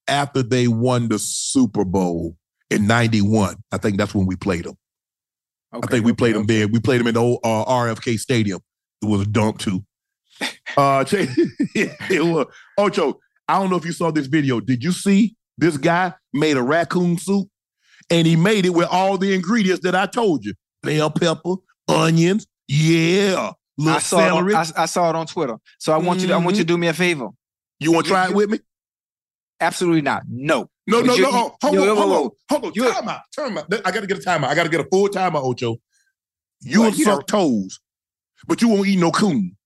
[0.06, 2.36] after they won the Super Bowl
[2.70, 3.56] in 91.
[3.72, 4.76] I think that's when we played them.
[5.72, 6.58] I think we okay, played them okay.
[6.58, 6.68] there.
[6.68, 8.60] We played them in the old uh, RFK Stadium.
[9.02, 9.84] It was a dump too.
[10.76, 12.46] Uh, it was.
[12.78, 14.58] Ocho, I don't know if you saw this video.
[14.58, 17.48] Did you see this guy made a raccoon soup,
[18.10, 21.54] and he made it with all the ingredients that I told you: bell pepper,
[21.86, 24.54] onions, yeah, little I saw, it on.
[24.54, 25.56] I, I saw it on Twitter.
[25.78, 26.74] So I want you to I want you to mm-hmm.
[26.74, 27.28] do me a favor.
[27.80, 28.60] you want to try it with me?
[29.60, 30.22] Absolutely not.
[30.28, 30.68] No.
[30.86, 31.14] No, But no, no.
[31.14, 32.92] you- oh, hold on, hold on, hold on.
[32.92, 33.86] Time out, time out.
[33.86, 34.48] I got to get a timeout.
[34.48, 35.76] I got to get a full timeout, Ocho.
[36.60, 37.80] You will suck toes,
[38.46, 39.56] but you won't eat no coon.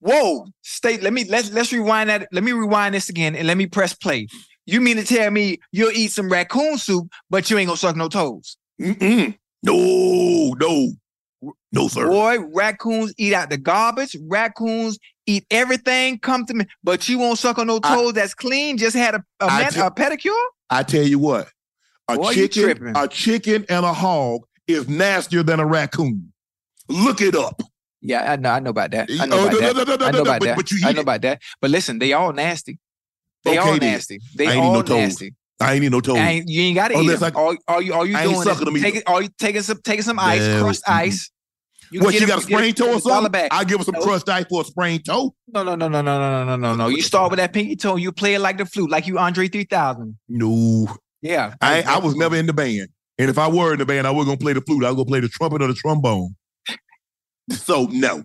[0.00, 0.46] Whoa.
[0.62, 0.98] Stay.
[0.98, 2.28] Let me let's let's rewind that.
[2.32, 4.28] Let me rewind this again and let me press play.
[4.64, 7.96] You mean to tell me you'll eat some raccoon soup, but you ain't gonna suck
[7.96, 8.56] no toes?
[8.80, 9.36] Mm-mm.
[9.62, 10.92] No, no,
[11.72, 12.08] no, sir.
[12.08, 14.16] Boy, raccoons eat out the garbage.
[14.28, 16.18] Raccoons eat everything.
[16.18, 18.76] Come to me, but you won't suck on no I- toes that's clean.
[18.78, 20.44] Just had a a, I a pedicure.
[20.70, 21.48] I tell you what,
[22.08, 26.32] a Boy, chicken, a chicken and a hog is nastier than a raccoon.
[26.88, 27.62] Look it up.
[28.00, 28.50] Yeah, I know.
[28.50, 29.10] I know about that.
[29.10, 30.02] I Oh, know about that.
[30.02, 30.56] I know about that.
[30.56, 31.42] but you I know about that.
[31.60, 32.78] But listen, they all nasty.
[33.44, 34.20] They Okay, all nasty.
[34.36, 35.34] They I ain't all no nasty.
[35.60, 36.16] I ain't need no toes.
[36.18, 37.32] Ain't, you ain't got to oh, eat Unless them.
[37.36, 39.78] I- all, all you all you I doing them is taking all you taking some
[39.82, 40.62] taking some ice, Damn.
[40.62, 41.30] crushed ice.
[41.90, 43.32] You what you got a sprained toe or something?
[43.32, 43.48] back.
[43.50, 44.02] I give her some No.
[44.02, 45.34] crushed ice for a sprained toe.
[45.48, 46.88] No, no, no, no, no, no, no, no, no.
[46.88, 47.96] You start with that pinky toe.
[47.96, 50.16] You play it like the flute, like you Andre 3000.
[50.28, 50.86] No,
[51.22, 51.54] Yeah.
[51.60, 54.10] I I was never in the band, and if I were in the band, I
[54.10, 54.84] was gonna play the flute.
[54.84, 56.36] I was gonna play the trumpet or the trombone.
[57.50, 58.24] so no,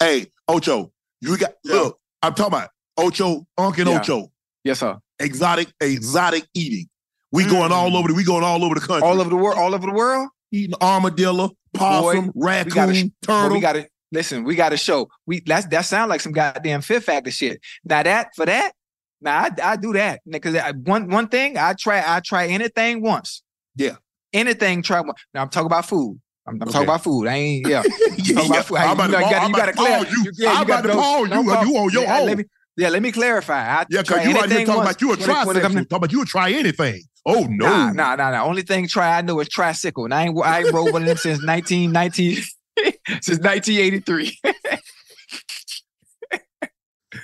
[0.00, 1.98] hey Ocho, you got look.
[2.22, 4.00] I'm talking about Ocho, Unc and Yeah.
[4.00, 4.32] Ocho,
[4.64, 4.98] Yes, sir.
[5.18, 6.86] exotic, exotic eating.
[7.32, 8.14] We going all over the.
[8.14, 9.02] We going all over the country.
[9.02, 9.10] Mm.
[9.12, 9.58] All over the world.
[9.58, 10.28] All over the world.
[10.52, 13.50] eating armadillo, possum, Boy, raccoon, we gotta, turtle.
[13.56, 14.42] we got to listen.
[14.44, 15.08] We got to show.
[15.26, 17.60] We that's that sound like some goddamn Fear Factor shit.
[17.84, 18.72] Now that for that,
[19.20, 23.42] now I, I do that because one one thing I try I try anything once.
[23.76, 23.96] Yeah.
[24.32, 25.00] anything try.
[25.00, 26.20] one- Now I'm talking about food.
[26.48, 26.72] I'm, I'm Okay.
[26.72, 27.28] talking about food.
[27.28, 27.82] I ain't yeah.
[28.18, 28.46] Yeah, yeah.
[28.46, 28.76] about food.
[28.78, 29.98] I'm about you, to know, you gotta, I'm you about gotta to clear.
[30.24, 30.32] you.
[30.36, 31.48] yeah, I'm you about gotta to know- pause no, you.
[31.50, 31.68] pause.
[31.68, 32.26] You on your yeah, own.
[32.26, 32.44] Let me,
[32.76, 33.80] yeah, let me clarify.
[33.80, 35.62] I Yeah, because you out here talking once about you a trisexual.
[35.62, 37.02] Talking about you would try anything.
[37.26, 37.66] Oh no.
[37.66, 38.44] Nah, nah, nah, nah.
[38.44, 41.08] Only thing try I know is tricycle, and I ain't I ain't rode one of
[41.08, 42.36] them since 1919
[43.20, 44.38] since 1983.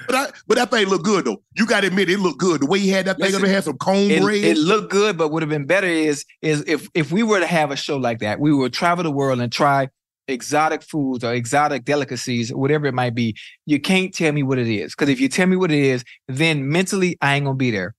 [0.06, 1.42] But, I, but that thing look good though.
[1.56, 2.60] You got to admit it looked good.
[2.60, 4.46] The way he had that thing Listen, up had some comb it, braids.
[4.46, 7.46] it looked good, but would have been better is is if if we were to
[7.46, 9.88] have a show like that, we would travel the world and try
[10.28, 13.36] exotic foods or exotic delicacies, whatever it might be.
[13.66, 16.04] You can't tell me what it is because if you tell me what it is,
[16.28, 17.94] then mentally I ain't gonna be there.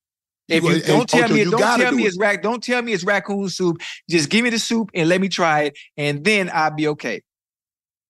[0.47, 2.07] If You- you don't tell me, don't tell me it.
[2.07, 3.81] it's rac, don't tell me it's raccoon soup.
[4.09, 7.21] Just give me the soup and let me try it, and then I'll be okay.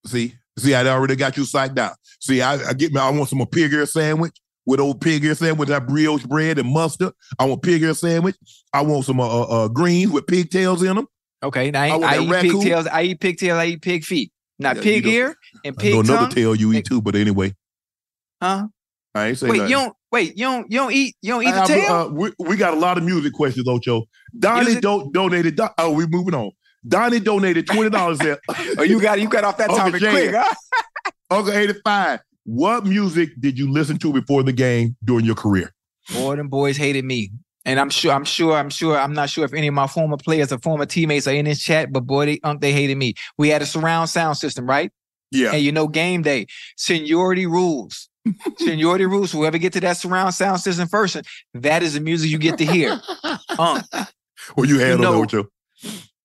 [0.06, 1.94] See, see, I already got you psyched out.
[2.20, 3.00] See, I, I get me.
[3.00, 4.36] I want some a pig ear sandwich
[4.66, 7.14] with old pig ear sandwich that brioche bread and mustard.
[7.40, 8.36] I want pig ear sandwich.
[8.74, 11.08] I want some uh, uh, greens with pigtails in them.
[11.44, 12.52] Okay, now I, I I eat raccoon.
[12.62, 12.88] pigtails.
[12.88, 13.58] I eat pigtails.
[13.60, 14.32] I eat pig feet.
[14.60, 17.54] Now Yeah, pig ear and I know pig another tail you eat too, but anyway,
[18.42, 18.68] Huh?
[19.16, 19.70] I ain't say Wait, nothing.
[19.72, 19.94] you don't.
[20.12, 20.72] Wait, you don't.
[20.72, 21.16] You don't eat.
[21.22, 21.92] You don't eat the I- I- tail.
[21.92, 24.04] uh, we, we got a lot of music questions, Ocho.
[24.38, 24.82] Donnie Music?
[24.82, 25.56] do, donated.
[25.56, 26.52] Do- oh, we moving on.
[26.88, 28.40] Donnie donated twenty dollars there.
[28.78, 30.12] oh, you got you got off that topic Jan.
[30.12, 30.54] quick, huh?
[31.32, 32.20] Uncle eighty five.
[32.46, 35.74] What music did you listen to before the game during your career?
[36.14, 37.32] Boy, them boys hated me.
[37.68, 40.18] And I'm sure, I'm sure, I'm sure, I'm not sure if any of my former
[40.18, 43.14] players or former teammates are in this chat, but boy, they they hated me.
[43.38, 44.90] We had a surround sound system, right?
[45.32, 48.08] Yeah, And you know, game day, seniority rules.
[48.58, 49.34] seniority rules.
[49.34, 51.18] Whoever get to that surround sound system first,
[51.54, 53.00] that is the music you get to hear.
[53.60, 53.82] Um,
[54.56, 55.48] well, you handle You know- Ocho.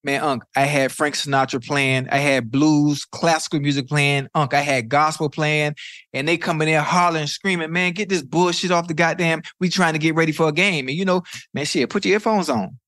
[0.04, 4.60] Man, Unc, I had Frank Sinatra playing, I had blues, classical music playing, Unc, I
[4.60, 5.74] had gospel playing,
[6.12, 9.42] and they come in there hollering, screaming, man, get this bullshit off the goddamn.
[9.60, 10.88] We trying to get ready for a game.
[10.88, 11.22] And you know,
[11.54, 12.78] man, shit, put your earphones on.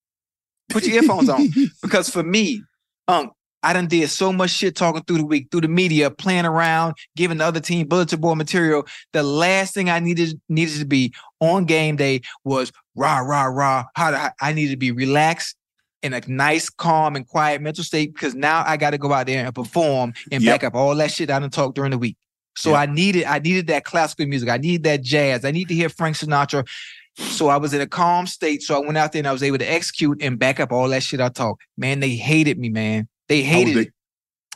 [0.71, 1.49] Put your earphones on.
[1.83, 2.63] Because for me,
[3.07, 3.33] Unc,
[3.63, 6.97] I done did so much shit talking through the week, through the media, playing around,
[7.17, 8.87] giving the other team bulletin board material.
[9.13, 13.85] The last thing I needed needed to be on game day was rah, rah, rah.
[13.95, 15.57] How to, I needed to be relaxed
[16.05, 19.27] in a nice, calm, and quiet mental state because now I got to go out
[19.27, 20.53] there and perform and Yep.
[20.61, 22.17] back up all that shit I done talked during the week.
[22.57, 22.79] So Yep.
[22.79, 24.49] I needed, I needed that classical music.
[24.51, 25.45] I needed that jazz.
[25.45, 26.69] I need to hear Frank Sinatra.
[27.17, 28.63] So I was in a calm state.
[28.63, 30.89] So I went out there and I was able to execute and back up all
[30.91, 31.63] that shit I talked.
[31.79, 33.09] Man, they hated me, man.
[33.29, 33.91] They I was, hated the.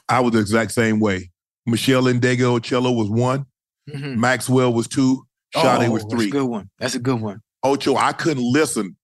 [0.08, 1.30] I was the exact same way.
[1.68, 3.46] Meshell Ndegeocello was one.
[3.88, 4.16] Mhm.
[4.16, 5.24] Maxwell was two.
[5.54, 6.30] Sade Oh, was That's a three.
[6.30, 6.68] good one.
[6.78, 7.40] That's a good one.
[7.62, 8.96] Ocho, I couldn't listen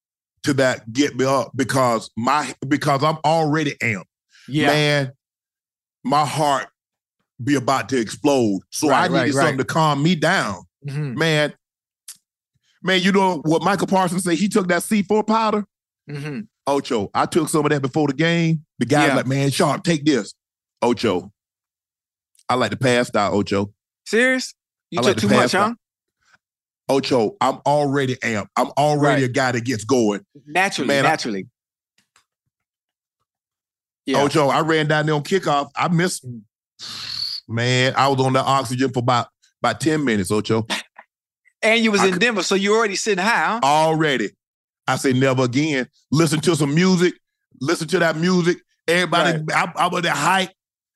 [0.44, 4.04] to that get me up because my because I'm already amped.
[4.48, 4.66] Yeah.
[4.68, 5.12] Man,
[6.04, 6.68] my heart
[7.42, 8.60] be about to explode.
[8.70, 9.58] So Right, I needed right, something right.
[9.58, 10.62] to calm me down.
[10.86, 11.16] Mhm.
[11.16, 11.52] Man,
[12.82, 14.34] man, you know what Micah Parsons said?
[14.34, 15.64] He took that C4 powder.
[16.08, 16.46] Mhm.
[16.66, 18.64] Ocho, I took some of that before the game.
[18.78, 19.16] The guy's Yeah.
[19.16, 20.34] like, man, Sharpe, take this.
[20.82, 21.32] Ocho.
[22.48, 23.72] I like to pass out, Ocho.
[24.06, 24.54] Serious?
[24.90, 25.74] You I took like to too much, huh?
[26.88, 28.48] Ocho, I'm already amped.
[28.56, 29.30] I'm already Right.
[29.30, 30.24] a guy that gets going.
[30.46, 31.46] Naturally, Man, I- naturally.
[34.06, 34.22] Yeah.
[34.22, 35.70] Ocho, I ran down there on kickoff.
[35.76, 36.26] I missed.
[37.48, 39.28] Man, I was on the oxygen for about
[39.62, 40.66] about 10 minutes, Ocho.
[41.62, 43.60] and you was I in could- Denver, so you already sitting high, huh?
[43.62, 44.30] Already.
[44.86, 45.88] I say never again.
[46.10, 47.14] Listen to some music.
[47.60, 48.58] Listen to that music.
[48.86, 50.50] Everybody, I, I was that hype.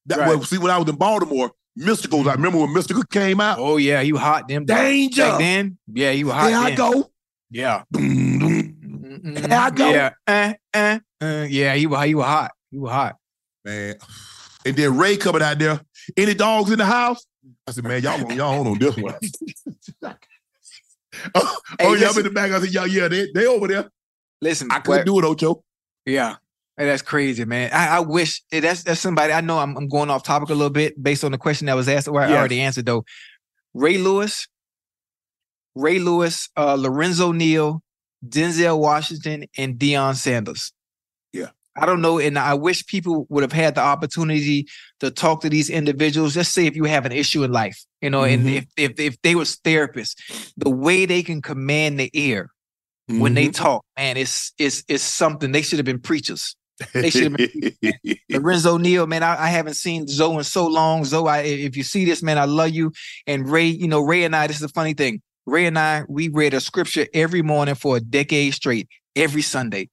[0.07, 0.29] That Right.
[0.29, 2.27] well, see when I was in Baltimore, Mystikal's.
[2.27, 3.59] I remember when Mystical came out.
[3.59, 5.23] Oh yeah, you hot them Danger.
[5.23, 5.79] back then.
[5.93, 6.49] Yeah, you were hot.
[6.49, 7.11] There I go.
[7.51, 7.83] Yeah.
[7.91, 9.21] Boom, boom.
[9.23, 9.39] Mm-mm.
[9.39, 9.91] Here I go.
[9.91, 10.11] Yeah.
[10.27, 12.53] Uh, uh, uh, yeah, you were you were hot.
[12.71, 13.17] You were hot.
[13.65, 13.97] Man.
[14.67, 15.81] And then Ray coming out there.
[16.17, 17.25] Any dogs in the house?
[17.67, 19.15] I said, man, y'all, y'all on this one.
[21.35, 22.51] oh, Hey, oh, y'all in the back.
[22.51, 23.91] I said, y'all, yeah, they, they over there.
[24.41, 25.63] Listen, I couldn't do it, Ocho.
[26.05, 26.37] Yeah.
[26.79, 27.71] Hey, that's crazy, man.
[27.73, 30.55] I, I wish eh, that's that's somebody I know I'm, I'm going off topic a
[30.55, 33.05] little bit based on the question that was asked, where I already answered though.
[33.75, 34.47] Ray Lewis,
[35.75, 37.83] Ray Lewis, uh, Lorenzo Neal,
[38.27, 40.73] Denzel Washington, and Deion Sanders.
[41.33, 41.49] Yeah.
[41.77, 42.19] I don't know.
[42.19, 44.67] And I wish people would have had the opportunity
[45.01, 46.37] to talk to these individuals.
[46.37, 48.57] Let's say if you have an issue in life, you know, and Mhm.
[48.57, 50.15] if, if if they was therapists,
[50.57, 52.51] the way they can command the ear
[53.07, 53.35] when Mm-hmm.
[53.35, 55.51] they talk, man, it's it's it's something.
[55.53, 56.55] They should have been preachers.
[56.93, 59.23] They should have been Lorenzo Neal, man.
[59.23, 61.05] I, I haven't seen Zoe in so long.
[61.05, 62.93] Zoe, I, if you see this, man, I love you.
[63.27, 65.23] And Ray, you know, Ray and I, this is a funny thing.
[65.47, 69.89] Ray and I, we read a scripture every morning for a decade straight, every Sunday.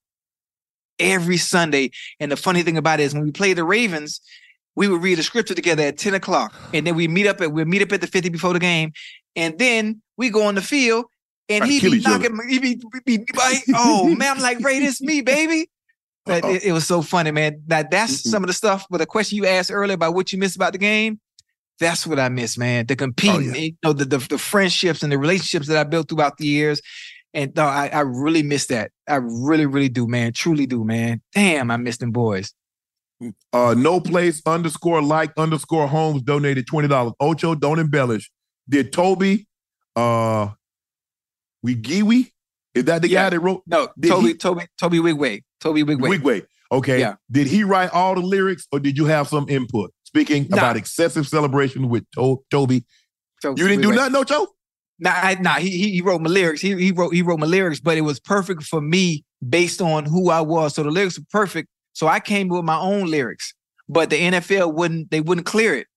[1.00, 1.92] Every Sunday.
[2.20, 4.22] And the funny thing about it is when we play the Ravens,
[4.76, 6.54] we would read a scripture together at 10 o'clock.
[6.74, 8.92] And then we meet up at we meet up at the 50 before the game.
[9.36, 11.06] And then we go on the field
[11.50, 12.30] and Try he be each other.
[12.30, 15.70] knocking, he be, be, be like, oh man, I'm like, Ray, this me, baby.
[16.28, 16.54] Uh-oh.
[16.54, 17.62] it, it was so funny, man.
[17.68, 18.32] That that's Mm-mm.
[18.32, 18.86] some of the stuff.
[18.90, 21.20] But the question you asked earlier about what you miss about the game,
[21.80, 22.86] that's what I miss, man.
[22.88, 23.62] The competing, yeah.
[23.62, 26.82] you know, the, the the friendships and the relationships that I built throughout the years.
[27.34, 28.92] And no, I, I really miss that.
[29.10, 30.32] I really, really do, man.
[30.32, 31.22] Truly do, man.
[31.34, 32.54] Damn, I miss them boys.
[33.52, 37.14] Uh, no place underscore like underscore homes donated twenty dollars.
[37.20, 38.32] Ocho, don't embellish.
[38.70, 39.48] Did Toby,
[39.96, 40.50] uh,
[41.66, 42.32] Nwigwe?
[42.74, 43.26] Is that the Yeah.
[43.26, 45.42] guy that wrote No, Did Toby, he- Toby, Tobe Nwigwe.
[45.66, 46.18] Tobe Nwigwe.
[46.20, 46.46] Nwigwe?
[46.72, 47.00] Okay.
[47.00, 47.16] Yeah.
[47.32, 49.92] Did he write all the lyrics, or did you have some input?
[50.04, 50.58] Speaking Nah.
[50.58, 52.86] about excessive celebration with to- Toby,
[53.42, 53.96] Toby you didn't do Nwigwe.
[53.96, 54.48] nothing, Ocho.
[55.00, 56.62] Nah, I, nah, he, he he wrote my lyrics.
[56.62, 60.06] He he wrote he wrote my lyrics, but it was perfect for me based on
[60.06, 60.76] who I was.
[60.76, 61.68] So the lyrics were perfect.
[61.94, 63.54] So I came with my own lyrics,
[63.90, 65.88] but the NFL wouldn't they wouldn't clear it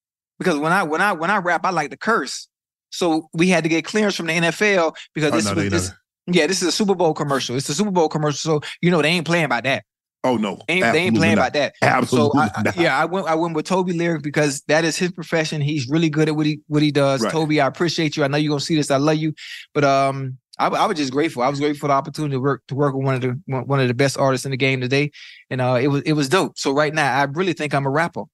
[0.41, 2.49] because when I when I when I rap, I like to curse.
[2.91, 5.93] So we had to get clearance from the NFL because Oh, this no, was this.
[6.31, 7.57] Yeah, this is a Super Bowl commercial.
[7.57, 9.85] It's a Super Bowl commercial, so you know they ain't playing about that.
[10.25, 11.43] Oh no, They ain't, they ain't playing not.
[11.51, 11.75] about that.
[11.81, 14.97] Absolutely So I, I- yeah, I went I went with Toby Lyric because that is
[14.97, 15.61] his profession.
[15.61, 17.23] He's really good at what he what he does.
[17.23, 17.33] Right.
[17.33, 18.25] Toby, I appreciate you.
[18.25, 18.91] I know you're gonna see this.
[18.91, 19.33] I love you.
[19.75, 21.43] But um I, I was just grateful.
[21.45, 23.79] I was grateful for the opportunity to work to work with one of the one
[23.81, 25.13] of the best artists in the game today.
[25.51, 26.59] And uh it was it was dope.
[26.59, 28.25] So right now I really think I'm a rapper.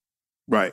[0.49, 0.73] Right.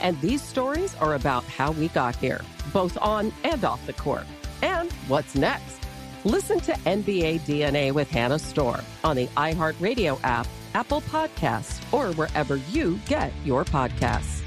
[0.00, 2.40] And these stories are about how we got here,
[2.72, 4.26] both on and off the court.
[4.62, 5.78] And what's next?
[6.24, 12.56] Listen to NBA DNA with Hannah Storm on the iHeartRadio app, Apple Podcasts, or wherever
[12.56, 14.42] you get your podcasts.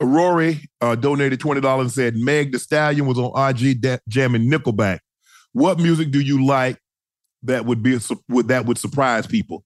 [0.00, 4.50] Rory uh, donated twenty dollars and said Meg Thee Stallion was on IG da- jamming
[4.50, 5.00] Nickelback.
[5.52, 6.78] What music do you like
[7.44, 9.64] that would be a, would that would surprise people?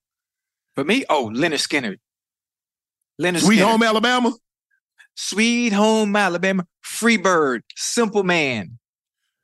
[0.79, 1.99] For me, oh, Lynyrd Skynyrd.
[3.21, 3.65] Lynyrd Sweet Skynyrd.
[3.65, 4.33] Home Alabama.
[5.17, 6.69] Sweet Home Alabama.
[6.87, 7.63] Freebird.
[7.75, 8.79] Simple Man.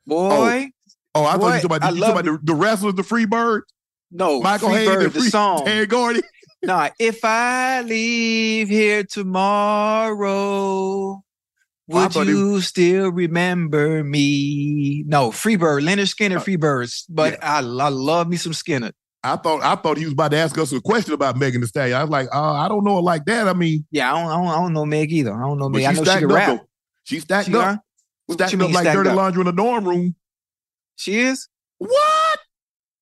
[0.08, 0.28] Oh.
[0.28, 0.70] Boy.
[1.12, 2.54] Oh, I thought Boy, you talking about, I the, you talking love about the, the
[2.54, 3.62] wrestlers, the Freebird.
[4.12, 5.64] No, Michael Hayes, Freebird, and the Free, song.
[5.64, 6.22] Terry Gordy.
[6.62, 11.22] No, if I leave here tomorrow, oh,
[11.88, 15.02] would thought he- you still remember me?
[15.04, 17.06] No, Freebird, Lynyrd Skynyrd, uh, Freebirds.
[17.08, 18.92] But I, I love me some Skynyrd.
[19.24, 21.66] I thought I thought he was about to ask us a question about Megan Thee
[21.66, 21.96] Stallion.
[21.96, 23.48] I was like, uh, I don't know it like that.
[23.48, 25.32] I mean, Yeah, I don't, I don't, I don't know Meg either.
[25.34, 25.84] I don't know Meg.
[25.84, 26.48] I know she can up rap.
[26.48, 26.66] though.
[27.04, 27.80] She stacked She up.
[28.26, 29.16] What Stacked up like dirty up?
[29.16, 30.14] laundry in the dorm room.
[30.96, 31.48] She is.
[31.78, 32.38] What?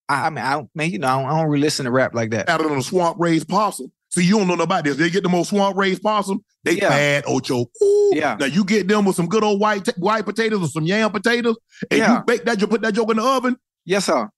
[0.08, 1.90] I, I mean, I don't, man, you know, I don't, I don't really listen to
[1.90, 2.48] rap like that.
[2.48, 3.90] Out on the swamp raised possum.
[4.10, 4.96] See, you don't know about this.
[4.96, 6.44] They get the most swamp raised possum.
[6.64, 6.88] They Yeah.
[6.90, 7.62] bad, Ocho.
[7.82, 8.10] Ooh.
[8.14, 8.36] Yeah.
[8.38, 11.56] Now you get them with some good old white white potatoes or some yam potatoes,
[11.90, 12.18] and Yeah.
[12.18, 12.60] you bake that.
[12.60, 13.56] You put that joke in the oven.
[13.84, 14.28] Yes, sir.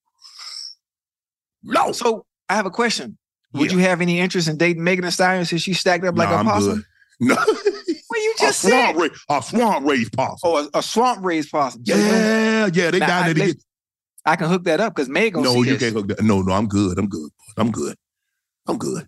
[1.65, 1.93] No.
[1.93, 3.19] So I have a question.
[3.55, 3.77] Would Yeah.
[3.79, 6.41] you have any interest in dating Megan Thee Stallion since she stacked up like Nah,
[6.41, 6.85] a possum?
[7.21, 7.37] No.
[7.37, 8.71] Well, you a just said.
[8.71, 10.39] swamp raised, a swamp raised possum.
[10.43, 11.83] Oh, a, a swamp raised possum.
[11.85, 12.91] Yeah, yeah.
[12.91, 13.63] They Now, down I- there to they- get.
[14.27, 15.81] I can hook that up because Meg gonna No, you this.
[15.81, 16.23] can't hook that.
[16.23, 16.99] No, no, I'm good.
[16.99, 17.31] I'm good.
[17.59, 17.95] I'm good.
[18.67, 19.07] I'm good.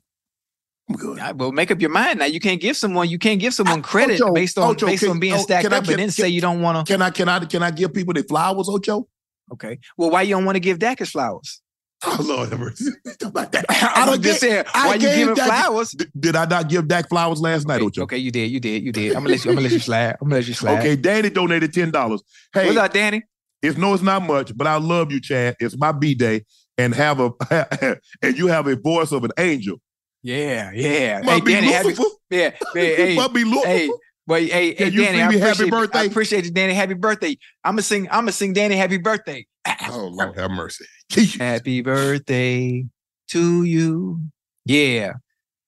[0.89, 1.19] I'm good.
[1.19, 2.27] Right, well, make up your mind now.
[2.27, 5.11] You can't give someone you can't give someone credit Ocho, based on Ocho, based can-
[5.13, 6.93] on being oh, stacked I- up, can- and then can- say you don't want to.
[6.93, 9.09] Can I can I can I give people their flowers, Ocho?
[9.53, 9.79] Okay.
[9.97, 11.61] Well, why you don't want to give Dak his flowers?
[12.05, 12.91] Oh Lord, have mercy.
[13.23, 13.65] About that.
[13.71, 14.65] I don't am just saying.
[14.75, 15.91] I Why you giving Dak- flowers?
[15.93, 18.03] D- Did I not give Dak flowers last night, Ocho?
[18.03, 19.13] okay, you did, you did, you did.
[19.17, 19.51] I'm gonna let you.
[19.51, 20.11] I'm gonna let you slide.
[20.21, 20.79] I'm gonna let you slide.
[20.81, 22.23] Okay, Danny donated ten dollars.
[22.53, 23.23] Hey, What's up, Danny?
[23.63, 25.57] it's no, it's not much, but I love you, Chad.
[25.59, 26.45] It's my b day,
[26.77, 27.31] and have a
[28.23, 29.79] and you have a voice of an angel.
[30.23, 31.23] Yeah, yeah.
[31.23, 32.09] Might hey, be Danny, happy, Lucifer.
[32.31, 32.51] yeah.
[32.75, 33.67] Hey, Might be Lucifer.
[33.69, 33.91] hey.
[34.29, 36.01] Well, hey, hey, Danny, I me happy birthday?
[36.01, 36.75] I appreciate you, Danny.
[36.75, 37.39] Happy birthday.
[37.65, 38.07] I'm gonna sing.
[38.11, 38.75] I'm gonna sing, Danny.
[38.75, 39.47] Happy birthday.
[39.89, 40.85] Oh Lord, have mercy.
[41.39, 42.85] Happy birthday
[43.29, 44.21] to you.
[44.65, 45.15] Yeah.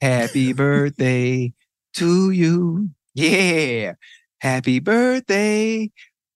[0.00, 1.52] Happy birthday
[1.94, 2.90] to you.
[3.14, 3.94] Yeah.
[4.40, 5.90] Happy birthday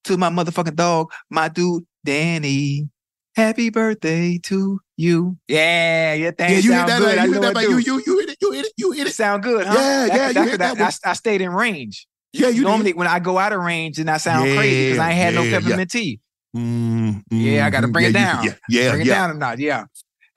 [0.05, 2.89] to my motherfucking dog, my dude, Danny.
[3.35, 5.37] Happy birthday to you.
[5.47, 6.63] Yeah, yeah, Yeah, thanks.
[6.65, 6.99] you sound that.
[6.99, 7.17] good.
[7.17, 7.61] I you hit that.
[7.63, 8.37] You you you hit it.
[8.41, 8.73] You hit it.
[8.77, 9.13] You hit It it.
[9.15, 9.73] sound good, huh?
[9.73, 12.07] Yeah, That- yeah, you that- hit that- that I, I stayed in range.
[12.33, 12.97] Yeah, you Normally, did.
[12.97, 15.41] when I go out of range, then I sound crazy because I ain't had no
[15.43, 16.19] Yeah, yeah, peppermint tea.
[16.55, 17.93] Mm, Yeah, I gotta mhm.
[17.93, 18.57] bring it Yeah, you- down.
[18.69, 19.13] Yeah, yeah, Bring it yeah.
[19.15, 19.59] down a notch.
[19.59, 19.85] Yeah.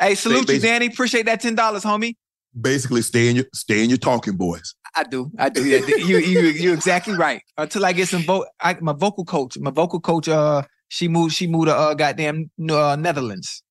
[0.01, 0.86] Hey, salute you, Danny.
[0.86, 2.14] Appreciate that ten dollars, homie.
[2.59, 4.74] Basically, stay in your stay in your talking boys.
[4.94, 5.30] I do.
[5.38, 5.62] I do.
[5.66, 7.43] Yeah, you you you exactly right.
[7.59, 8.47] Until I get some vote,
[8.80, 12.97] my vocal coach, my vocal coach, uh, she moved she moved to uh goddamn uh,
[12.97, 13.62] Netherlands.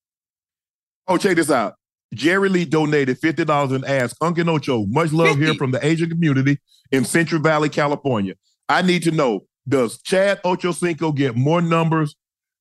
[1.08, 1.74] Oh, check this out.
[2.14, 6.08] Jerry Lee donated fifty dollars and asked Uncle Ocho, much love here from the Asian
[6.08, 6.58] community
[6.92, 8.34] in Central Valley, California.
[8.68, 12.14] I need to know: Does Chad Ocho Cinco get more numbers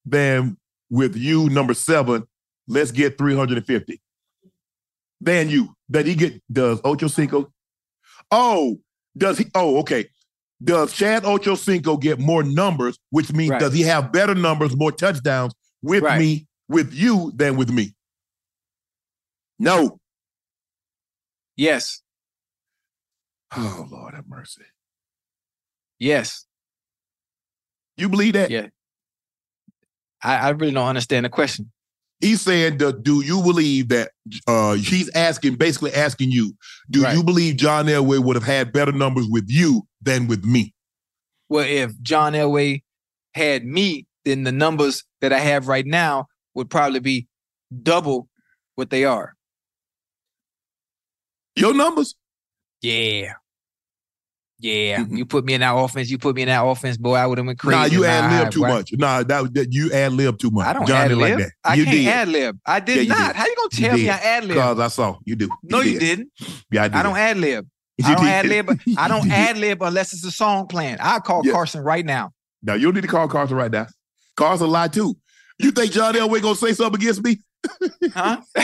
[0.06, 0.57] than
[0.90, 2.27] with you, number seven?
[2.68, 4.02] Let's get three hundred and fifty.
[5.22, 5.76] Than you?
[5.90, 6.41] That he get?
[6.52, 7.52] Does Ocho Cinco?
[8.32, 8.80] Oh,
[9.18, 9.45] does he?
[9.56, 10.10] Oh, okay.
[10.64, 12.98] Does Chad Ocho Cinco get more numbers?
[13.10, 13.60] Which means Right.
[13.60, 16.19] does he have better numbers, more touchdowns with Right.
[16.19, 17.95] me, with you than with me?
[19.60, 19.99] No.
[21.56, 22.02] Yes,
[23.56, 24.64] Oh Lord have mercy.
[25.99, 26.45] yes.
[27.95, 28.49] You believe that?
[28.52, 28.68] Yeah.
[30.26, 31.72] I, I really don't understand the question.
[32.19, 34.11] He's saying, do, do you believe that?
[34.47, 36.53] Uh, she's asking, basically asking you,
[36.89, 37.15] do Right.
[37.15, 40.73] you believe John Elway would have had better numbers with you than with me?
[41.49, 42.81] Well, if John Elway
[43.34, 47.27] had me, then the numbers that I have right now would probably be
[47.84, 48.30] double
[48.76, 49.35] what they are.
[51.56, 52.15] Your numbers?
[52.81, 53.34] Yeah.
[54.60, 54.99] Yeah.
[54.99, 55.18] Mhm.
[55.18, 57.38] You put me in that offense, you put me in that offense, boy, I would
[57.38, 57.77] have went crazy.
[57.77, 58.68] Nah, you ad lib too boy.
[58.69, 58.94] much.
[58.94, 60.65] Nah, that, that you ad lib too much.
[60.65, 61.19] I don't ad lib.
[61.19, 61.52] like that.
[61.64, 62.07] I you can't did.
[62.07, 62.60] ad lib.
[62.65, 63.27] I did Yeah, not.
[63.27, 63.36] did.
[63.36, 64.10] How you gonna You tell me.
[64.10, 64.56] I ad lib?
[64.56, 65.49] Because I saw you do.
[65.64, 66.30] No, you didn't.
[66.72, 66.95] Yeah, I did.
[66.98, 67.68] I don't ad lib.
[68.06, 68.80] I don't ad lib.
[68.98, 70.98] I don't You ad lib unless it's a song playing.
[71.02, 71.52] I call Yeah.
[71.52, 72.32] Carson right now.
[72.64, 73.88] Now you don't need to call Carson right now.
[74.38, 75.15] Carson lied too.
[75.60, 77.38] You think John Elway gonna say something against me?
[78.14, 78.41] Huh?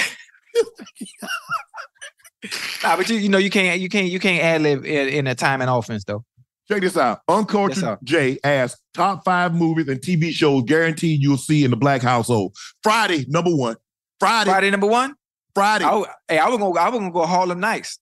[2.84, 5.27] nah, but you you know you can't you can't you can't ad lib in, in
[5.27, 6.23] a time and offense though.
[6.68, 7.19] Check this out.
[7.27, 7.97] Uncultured Yes.
[8.03, 12.55] Jay asked top five movies and TV shows guaranteed you'll see in the black household.
[12.81, 13.76] Friday, number one.
[14.19, 14.49] Friday.
[14.49, 15.15] Friday number one.
[15.53, 15.84] Friday.
[15.85, 17.99] I, hey, I was gonna I was gonna go Harlem Nights.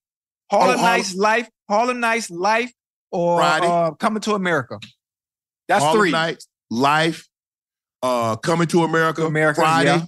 [0.52, 2.72] Harlem Oh, Nights Life, Harlem Nights Life,
[3.11, 3.68] or Friday.
[3.68, 4.80] uh, Coming to America.
[5.68, 6.11] That's Harlem three.
[6.11, 7.28] Nights, Life,
[8.03, 10.02] uh, Coming to America, America, Friday.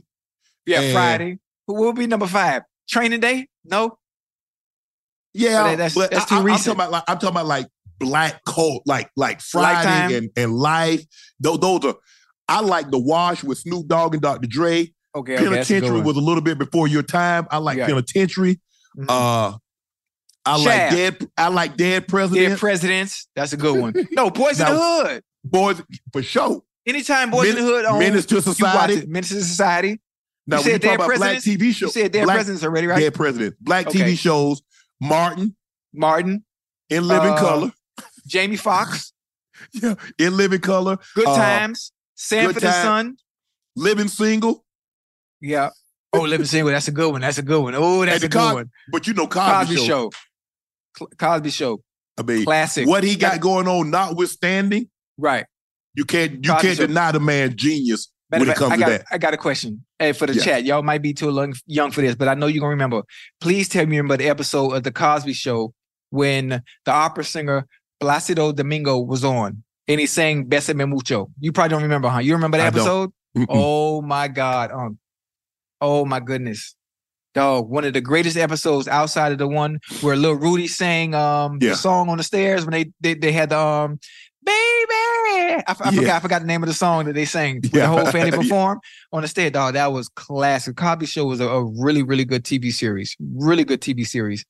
[0.65, 0.81] yeah.
[0.81, 1.39] Yeah, Friday.
[1.67, 2.63] Who will be number five?
[2.87, 3.47] Training Day?
[3.65, 3.97] No.
[5.33, 7.45] Yeah, But that- that's- but that's too I, am talking about like I'm talking about
[7.47, 7.67] like
[7.99, 10.11] black cult, like like Friday Lifetime.
[10.15, 11.03] and, and Life.
[11.39, 11.95] Those, those are
[12.47, 14.47] I like the Wash with Snoop Dogg and Dr.
[14.47, 14.91] Dre.
[15.15, 17.47] Okay, okay, a Penitentiary was a little bit before your time.
[17.51, 17.85] I like Yeah.
[17.87, 18.59] Penitentiary.
[18.97, 19.05] Mhm.
[19.09, 19.57] Uh,
[20.45, 21.27] I like dead.
[21.37, 22.49] I like dead president.
[22.49, 23.27] Dead Presidents.
[23.35, 23.93] That's a good one.
[24.11, 25.23] No, Boyz n the Hood.
[25.43, 25.81] Boys
[26.11, 26.61] for sure.
[26.87, 29.05] Anytime Boyz n the Hood on Menace to Society.
[29.07, 30.01] Menace to Society.
[30.47, 32.87] Now you said talk Dead about black TV shows, You said Dead black, Presidents already,
[32.87, 32.99] right?
[32.99, 33.99] Dead president, black Okay.
[33.99, 34.61] TV shows.
[35.01, 35.55] Martin
[35.93, 36.45] Martin,
[36.89, 37.71] in Living Uh, Color.
[38.27, 39.11] Jamie Foxx,
[39.73, 40.97] Yeah, in Living Color.
[41.15, 42.83] Good Uh, Times, Sanford Good and Time.
[42.83, 43.17] Son.
[43.75, 44.63] Living Single.
[45.41, 45.69] Yeah.
[46.13, 46.71] Oh, Living Single.
[46.71, 47.21] That's a good one.
[47.21, 47.73] That's a good one.
[47.75, 48.69] Oh, that's And a good Cos- one.
[48.91, 50.09] But you know Cosby, Cosby Show.
[50.97, 51.07] Show.
[51.17, 51.81] Cosby Show.
[52.17, 52.87] I mean, Classic.
[52.87, 55.45] what he got going on, notwithstanding, Right.
[55.95, 56.87] you can't you Cosby can't Show.
[56.87, 59.05] deny the man genius Matter when it comes I to got, that.
[59.11, 59.85] I got a question.
[59.99, 62.47] Hey, for the chat, y'all might be too long, young for this, but I know
[62.47, 63.03] you're gonna remember.
[63.41, 65.73] Please tell me remember the episode of the Cosby Show
[66.09, 67.67] when the opera singer
[68.01, 71.29] Placido Domingo was on and he sang Besame Mucho.
[71.39, 72.19] You probably don't remember, huh?
[72.19, 73.11] You remember that episode?
[73.49, 74.71] Oh my God.
[74.71, 74.97] Um,
[75.79, 76.75] oh my goodness.
[77.33, 81.59] Dog, one of the greatest episodes outside of the one where Lil Rudy sang um
[81.61, 81.69] Yeah.
[81.69, 83.99] the song on the stairs when they they, they had the um
[84.43, 85.63] baby.
[85.67, 85.91] I, Yeah.
[85.91, 87.61] forgot I forgot the name of the song that they sang.
[87.73, 87.81] Yeah.
[87.81, 88.37] The whole family Yeah.
[88.37, 88.81] performed
[89.11, 89.53] on the stage.
[89.53, 90.75] Dog, that was classic.
[90.75, 93.15] Cosby Show was a, a really, really good TV series.
[93.19, 94.45] Really good TV series.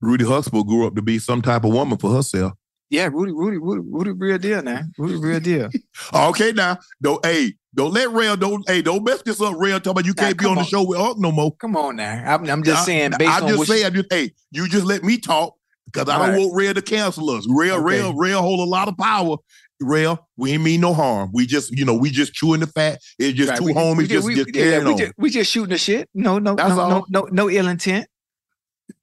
[0.00, 2.52] Rudy Huxtable grew up to be some type of woman for herself.
[2.88, 4.80] Yeah, Rudy, Rudy, Rudy, Rudy, real deal, now.
[4.98, 5.68] Rudy, real deal.
[6.12, 9.78] Okay, now don't hey, don't let Rail don't hey, don't mess this up, Rail.
[9.78, 11.54] Talking about you can't be come on the show with Unc no more.
[11.56, 12.34] Come on now.
[12.34, 15.04] I'm, I'm just saying, based I'm on just you- saying, just, hey, you just let
[15.04, 15.54] me talk
[15.92, 16.38] because I don't Right.
[16.40, 17.46] want Rail to cancel us.
[17.48, 17.84] Rail, Okay.
[17.84, 19.36] Rail, Rail hold a lot of power.
[19.80, 21.30] Rail, we ain't mean no harm.
[21.32, 23.00] We just, you know, we just chewing the fat.
[23.18, 24.98] It's just Right, two we- homies we just, we, just yeah, carrying we on.
[24.98, 26.08] just, we just shooting the shit.
[26.14, 26.90] No, no, That's no, all.
[26.90, 28.06] no, no, no ill intent.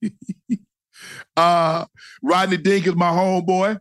[1.36, 1.86] Uh,
[2.24, 3.80] Rodney Dink is my homeboy.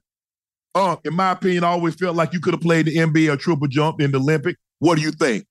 [0.75, 3.37] Uh, in my opinion, I always felt like you could have played the NBA or
[3.39, 4.57] triple jump in the Olympic.
[4.79, 5.47] What do you think?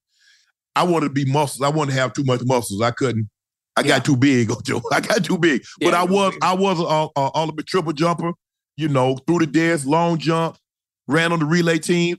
[0.75, 1.61] I wanted to be muscles.
[1.63, 2.81] I wanted to have too much muscles.
[2.81, 3.27] I couldn't.
[3.77, 3.87] I Yeah.
[3.87, 4.81] got too big, Joe.
[4.91, 5.63] I got too big.
[5.81, 6.33] but I was.
[6.41, 8.31] I was a, all of a ultimate triple jumper.
[8.77, 10.57] You know, through the desk, long jump,
[11.07, 12.17] ran on the relay team,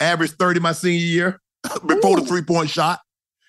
[0.00, 1.40] averaged thirty my senior year
[1.86, 2.26] before the Ooh.
[2.26, 3.00] three point shot.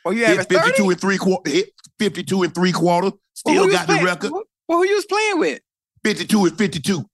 [0.05, 0.87] Oh, you Hit fifty two 30?
[0.89, 1.49] and three quarter.
[1.49, 1.69] Hit
[1.99, 3.13] fifty two and three quarters.
[3.33, 4.31] Still was got the playing- record.
[4.31, 5.59] Well, well, who you was playing with?
[6.03, 7.05] Fifty two and fifty two.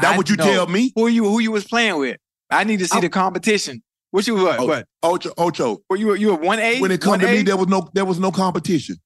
[0.00, 0.44] That I what you know.
[0.44, 0.92] tell me?
[0.94, 2.18] Who you who you was playing with?
[2.50, 3.82] I need to see I- the competition.
[4.10, 4.58] What you what?
[4.60, 4.86] Oh, what?
[5.02, 5.78] Ocho, Ocho.
[5.90, 6.80] Were you you a one A?
[6.80, 8.96] When it comes to me, there was no there was no competition.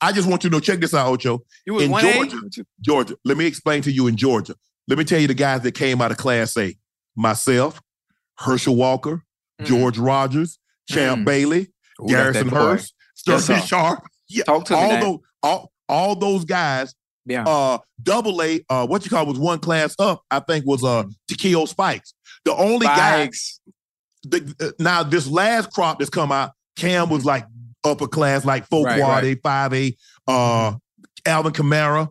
[0.00, 0.60] I just want you to know.
[0.60, 1.40] Check this out, Ocho.
[1.66, 2.64] you was in one Georgia.
[2.80, 3.16] Georgia.
[3.24, 4.54] Let me explain to you in Georgia.
[4.88, 6.76] Let me tell you the guys that came out of Class A.
[7.16, 7.80] Myself,
[8.38, 9.22] Herschel Walker,
[9.64, 10.58] George Rogers,
[10.88, 11.24] Champ Mm.
[11.24, 11.68] Bailey,
[12.02, 12.58] Ooh, Garrison that boy.
[12.60, 12.94] Hearst,
[13.26, 13.62] Yes, Sterling.
[13.64, 14.04] Sharpe.
[14.28, 15.00] Yeah, Talk to all now.
[15.00, 16.94] those all, all those guys.
[17.24, 17.44] Yeah.
[17.44, 18.60] Uh, double A.
[18.68, 20.22] Uh, what you call was one class up.
[20.30, 21.12] I think was uh Mm.
[21.28, 22.12] Takeo Spikes.
[22.44, 23.60] The only guy Spikes.
[24.24, 27.44] the, uh, now this last crop that's come out, Cam was like
[27.86, 29.38] upper class, like four Right, right.
[29.42, 29.96] Five A,
[30.26, 30.74] uh,
[31.24, 32.08] Alvin Kamara.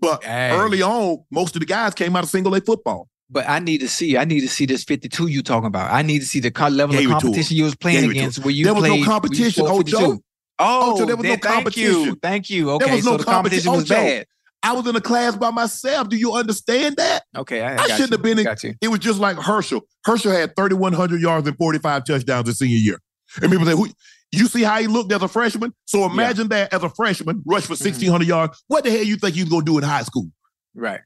[0.00, 0.50] But Hey.
[0.52, 3.08] early on, most of the guys came out of single A football.
[3.30, 4.16] But I need to see.
[4.16, 5.92] I need to see this 52 you talking about.
[5.92, 8.38] I need to see the level Gave of competition you was playing Gave against.
[8.38, 10.18] Where you There was no played, where competition, scored Ocho.
[10.58, 11.92] Oh, Ocho, there was no then Thank you.
[11.92, 12.16] competition.
[12.22, 12.70] Thank you.
[12.72, 13.96] Okay, was so no the competition was competition.
[14.06, 14.16] Ocho.
[14.18, 14.26] bad.
[14.62, 16.08] I was in a class by myself.
[16.08, 17.24] Do you understand that?
[17.36, 18.16] Okay, I, I, shouldn't you.
[18.16, 18.44] have been in.
[18.44, 18.74] Got you.
[18.80, 19.82] It was just like Herschel.
[20.04, 22.98] Herschel had 3,100 yards and 45 touchdowns his senior year.
[23.42, 23.88] And people say, Who,
[24.32, 25.72] you see how he looked as a freshman?
[25.86, 27.74] So imagine that as a freshman, rush Mm-hmm.
[27.74, 28.62] for 1,600 yards.
[28.68, 30.28] What the hell you think he's going to do in high school?
[30.74, 31.00] Right.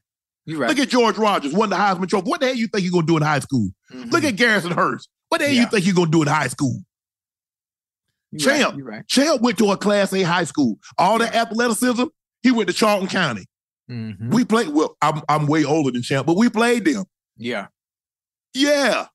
[0.45, 0.67] You right.
[0.69, 2.29] Look at George Rogers, won the Heisman Trophy.
[2.29, 3.69] What the hell you think you're gonna do in high school?
[3.93, 4.11] Mhm.
[4.11, 5.07] Look at Garrison Hearst.
[5.29, 6.81] What the hell you think you're gonna do in high school?
[8.31, 8.75] You right, champ.
[8.77, 9.07] You right.
[9.07, 10.79] Champ went to a Class A high school.
[10.97, 12.03] All that athleticism,
[12.41, 13.45] he went to Charlton County.
[13.89, 14.33] Mhm.
[14.33, 14.67] We played.
[14.67, 17.05] Well, I'm I'm way older than Champ, but we played them.
[17.37, 17.67] Yeah.
[18.53, 19.07] Yeah.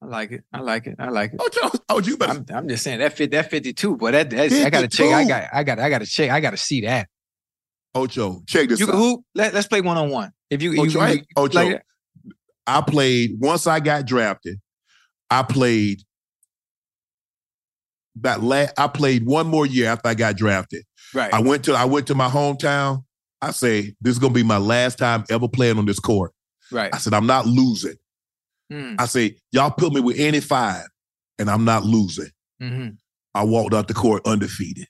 [0.00, 0.44] I like it.
[0.52, 0.96] I like it.
[0.98, 1.40] I like it.
[1.40, 2.32] Oh, Joe, oh, you better.
[2.32, 5.06] I'm, I'm just saying that fit that 52, but that that's, I gotta check.
[5.08, 5.28] I 52.
[5.28, 6.30] got I got I gotta check.
[6.30, 7.08] I gotta see that.
[7.94, 8.90] Ocho, check this You out.
[8.90, 9.20] can hoop.
[9.34, 10.30] Let, let's play one on one.
[10.50, 11.80] If you, Ocho, you, hey, you Ocho, play.
[12.66, 14.60] I played once I got drafted.
[15.30, 16.02] I played
[18.16, 18.74] that last.
[18.78, 20.84] I played one more year after I got drafted.
[21.14, 21.32] right.
[21.32, 23.04] I went to I went to my hometown.
[23.40, 26.32] I say this is gonna be my last time ever playing on this court.
[26.70, 26.94] Right.
[26.94, 27.94] I said, I'm not losing.
[28.72, 28.96] Mm.
[28.98, 30.86] I say, y'all put me with any five,
[31.38, 32.30] and I'm not losing.
[32.60, 32.88] hmm
[33.34, 34.88] I walked out the court undefeated.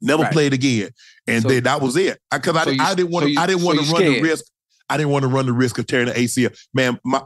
[0.00, 0.32] Never Right.
[0.32, 0.90] played again,
[1.26, 2.18] and So- then that was it.
[2.32, 3.30] Because I, so you- I didn't want to.
[3.32, 4.44] you- I didn't want to run the risk.
[4.88, 6.50] I didn't want to run the risk of tearing the ACL.
[6.74, 7.22] Man, my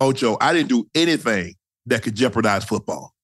[0.00, 1.54] Ocho, I didn't do anything
[1.86, 3.14] that could jeopardize football.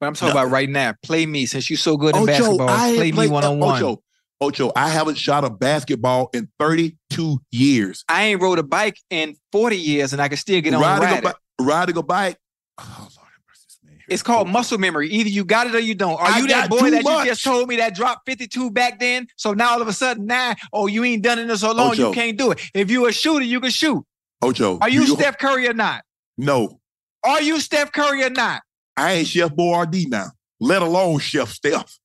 [0.00, 0.40] But I'm talking No.
[0.42, 0.94] about right now.
[1.02, 2.68] Play me since you're so good in Ocho, basketball.
[2.68, 3.96] I Play me one on one.
[4.42, 8.04] Ocho, Ocho, I haven't shot a basketball in 32 years.
[8.08, 11.24] I ain't rode a bike in 40 years, and I can still get on riding,
[11.24, 12.36] ride a, riding a bike.
[12.78, 13.28] Oh, Lord
[13.84, 15.08] man It's called muscle memory.
[15.10, 16.20] Either you got it or you don't.
[16.20, 17.24] Are I you that boy that much.
[17.24, 19.28] you just told me that dropped 52 back then?
[19.36, 21.94] So now all of a sudden, nah, oh, you ain't done it in so long,
[21.96, 22.60] you can't do it.
[22.74, 24.04] If you a shooter, you can shoot.
[24.42, 26.02] Ocho, Are you do Steph Curry or not?
[26.36, 26.80] No,
[27.22, 28.62] Are you Steph Curry or not?
[28.96, 30.26] I ain't Chef Boyardee now.
[30.58, 31.96] Let alone Chef Steph.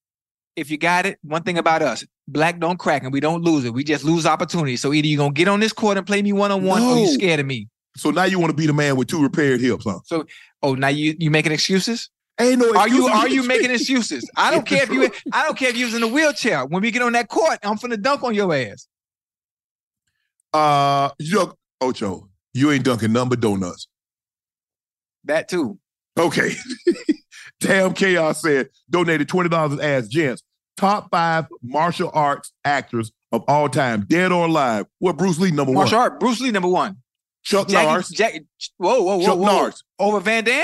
[0.55, 3.65] If you got it, one thing about us, black don't crack and we don't lose
[3.65, 3.73] it.
[3.73, 4.81] We just lose opportunities.
[4.81, 6.97] So either you're gonna get on this court and play me one on one, or
[6.97, 7.67] you scared of me.
[7.95, 9.99] So now you want to be the man with two repaired hips, huh?
[10.05, 10.25] So
[10.61, 12.09] oh, now you you making excuses?
[12.39, 12.75] Ain't no.
[12.75, 14.29] Are you are you making excuses?
[14.37, 15.09] I don't care if you.
[15.31, 16.65] I don't care if you was in a wheelchair.
[16.65, 18.87] When we get on that court, I'm finna dunk on your ass.
[20.53, 23.87] Uh, you Ocho, you ain't dunking number donuts.
[25.23, 25.79] That too.
[26.17, 26.51] Okay.
[27.59, 30.43] Damn Chaos said donated twenty dollars as gents.
[30.77, 34.85] Top five martial arts actors of all time, dead or alive.
[34.99, 36.11] What Bruce Lee number Martial one?
[36.11, 36.97] art, Bruce Lee number one.
[37.43, 38.09] Chuck Jackie, Norris.
[38.09, 38.33] Jack,
[38.77, 39.45] whoa, whoa, whoa, Chuck whoa.
[39.45, 39.83] Norris.
[39.99, 40.63] Over Van Damme?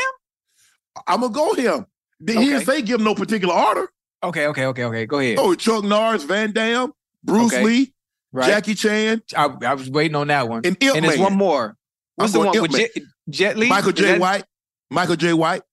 [1.07, 1.85] I'm gonna go him.
[2.19, 3.89] He didn't say give him no particular order.
[4.23, 5.05] Okay, okay, okay, okay.
[5.05, 5.37] Go ahead.
[5.39, 7.63] Oh, Chuck Norris, Van Damme, Bruce Okay.
[7.63, 7.93] Lee,
[8.31, 8.47] right.
[8.47, 10.61] Jackie Chan, I, I was waiting on that one.
[10.63, 11.75] and Ip and there's one more.
[12.15, 12.91] What's I'm the one with Jet,
[13.29, 13.67] Jet Li?
[13.69, 14.03] Michael J.
[14.03, 14.45] that- White.
[14.91, 15.63] Michael Jai White.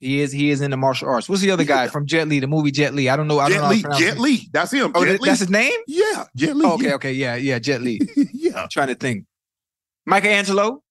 [0.00, 1.28] He is he is in the martial arts.
[1.28, 3.08] What's the other guy from Jet Li, the movie Jet Li?
[3.08, 3.38] I don't know.
[3.38, 3.90] I don't Jet know.
[3.94, 4.04] Li.
[4.04, 4.18] Jet.
[4.18, 4.48] Li.
[4.52, 4.92] That's him.
[4.94, 5.72] Oh, Jet that's his name?
[5.86, 6.64] Yeah, Jet Li.
[6.66, 6.94] Oh, okay, yeah.
[6.94, 8.00] okay, yeah, yeah, Jet Li.
[8.34, 8.66] yeah.
[8.70, 9.24] trying to think.
[10.06, 10.82] Michelangelo?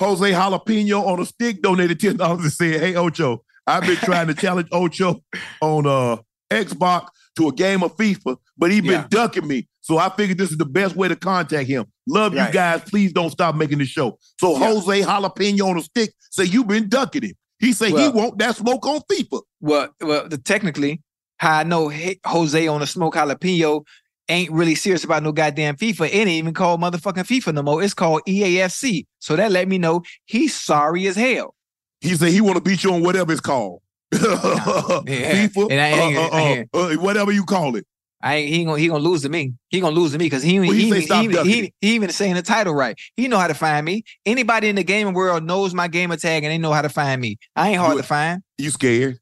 [0.00, 4.28] Jose Jalapeno on a stick donated ten dollars and said, "Hey Ocho, I've been trying
[4.28, 5.22] to challenge Ocho
[5.60, 6.16] on uh
[6.50, 9.06] Xbox to a game of FIFA, but he's been Yeah.
[9.08, 9.68] ducking me.
[9.88, 11.86] So I figured this is the best way to contact him.
[12.06, 12.82] Love you guys.
[12.82, 14.66] Please don't stop making the show." So Yeah.
[14.74, 17.32] Jose Jalapeno on a stick say you been ducking him.
[17.58, 19.40] He say he Well- want that smoke on FIFA.
[19.62, 21.00] Well, well, the, technically,
[21.38, 21.90] how I know
[22.26, 23.82] Jose on a smoke jalapeno
[24.28, 26.08] ain't really serious about no goddamn FIFA.
[26.08, 27.82] It ain't even called motherfucking FIFA no more.
[27.82, 29.06] It's called EAFC.
[29.20, 31.54] So that let me know he's sorry as hell.
[32.02, 33.80] He said he want to beat you on whatever it's called.
[34.14, 37.86] FIFA, And I uh, uh, uh, uh, whatever you call it.
[38.20, 39.54] I ain't, he gonna he gonna lose to me.
[39.68, 42.34] He gonna lose to me because he Well, he he, he, he, he, even saying
[42.34, 42.98] the title right.
[43.16, 44.02] He know how to find me.
[44.26, 47.20] Anybody in the gaming world knows my gamer tag and they know how to find
[47.20, 47.36] me.
[47.54, 48.42] I ain't hard You- to find.
[48.58, 49.18] You scared?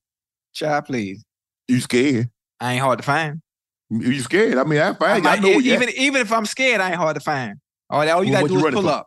[0.55, 1.23] Child, please.
[1.68, 2.31] You scared?
[2.59, 3.43] I ain't hard to find.
[3.90, 4.56] You scared?
[4.56, 6.89] I mean, I I find I might- know you even even if I'm scared, I
[6.89, 7.56] ain't hard to find.
[7.90, 9.06] All, that, all you Well, gotta do you is pull up.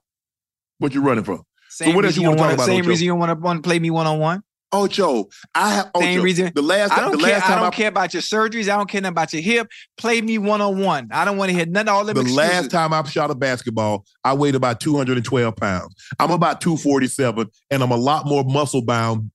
[0.77, 1.41] what you running from.
[1.69, 3.35] Same what else reason you wanna don't talk about, Same reason you don't want to
[3.43, 4.41] want to play me one on one.
[4.71, 6.05] Ocho, I have Ocho.
[6.05, 6.51] Same reason.
[6.53, 7.39] The last I time, the don't care.
[7.39, 8.63] last I don't care about your surgeries.
[8.69, 9.67] I don't care nothing about your hip.
[9.97, 11.07] Play me one on one.
[11.11, 12.37] I don't want to hear none of all them the excuses.
[12.37, 15.95] last time I shot a basketball, I weighed about 212 pounds.
[16.19, 19.31] I'm about 247, and I'm a lot more muscle bound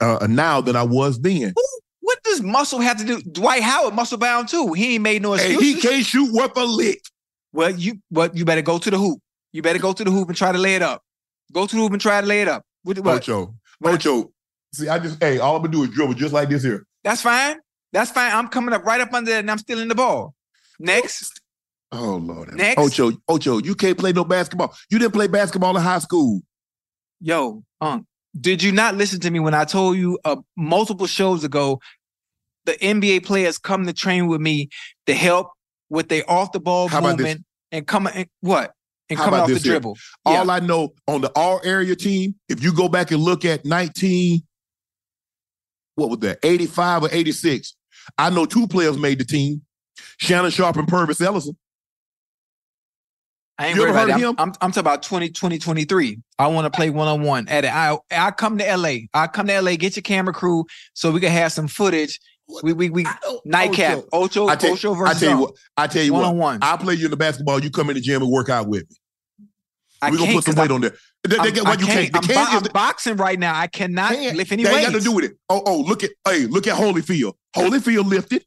[0.00, 1.52] uh, now than I was then.
[2.00, 3.20] What does muscle have to do?
[3.22, 4.72] Dwight Howard muscle bound too.
[4.72, 5.74] He ain't made no And excuses.
[5.74, 7.00] he can't shoot worth a lick.
[7.52, 9.20] Well, you but you better go to the hoop.
[9.52, 11.02] You better go to the hoop and try to lay it up.
[11.52, 12.62] Go to the hoop and try to lay it up.
[12.84, 13.16] What, what?
[13.16, 13.94] Ocho, What?
[13.94, 14.32] Ocho.
[14.72, 16.86] See, I just hey, all I'm gonna do is dribble just like this here.
[17.04, 17.56] That's fine.
[17.92, 18.32] That's fine.
[18.32, 20.34] I'm coming up right up under that and I'm still in the ball.
[20.78, 21.40] Next.
[21.92, 22.78] Oh Lord, Next.
[22.78, 24.74] Ocho, Ocho, you can't play no basketball.
[24.90, 26.40] You didn't play basketball in high school.
[27.20, 28.06] Yo, um,
[28.40, 31.80] did you not listen to me when I told you uh, multiple shows ago
[32.64, 34.68] the NBA players come to train with me
[35.06, 35.50] to help
[35.88, 38.72] with their off the ball How movement and come and what?
[39.08, 39.72] And How coming off the here?
[39.72, 39.96] dribble.
[40.26, 40.38] Yeah.
[40.38, 43.64] All I know on the all area team, if you go back and look at
[43.64, 44.42] 19,
[46.00, 47.76] what was that, 85 or 86,
[48.18, 49.62] I know two players made the team
[50.18, 51.56] Shannon Sharpe and Pervis Ellison.
[53.58, 54.34] I ain't You worried ever about of I'm, him?
[54.38, 56.18] I'm, I'm talking about 20, 2023.
[56.38, 57.74] I want to play one on one at it.
[57.74, 59.00] I I come to LA.
[59.12, 59.76] I come to LA.
[59.76, 60.64] Get your camera crew
[60.94, 62.18] so we can have some footage.
[62.62, 63.06] We we we
[63.44, 63.98] nightcap.
[64.14, 66.58] Ocho I tell, Ocho I tell you what, I tell you one what, on one.
[66.62, 68.88] I play you in the basketball, you come in the gym and work out with
[68.88, 68.96] me.
[70.02, 70.94] We're gonna put some weight I- on there.
[71.28, 72.10] They, they get what you can't.
[72.12, 73.54] The I'm, can bo- I'm boxing right now.
[73.58, 75.32] I cannot can't- lift any They ain't got to do with it.
[75.50, 77.34] Oh, oh, look at hey, look at Holyfield.
[77.54, 78.44] Holyfield lifted.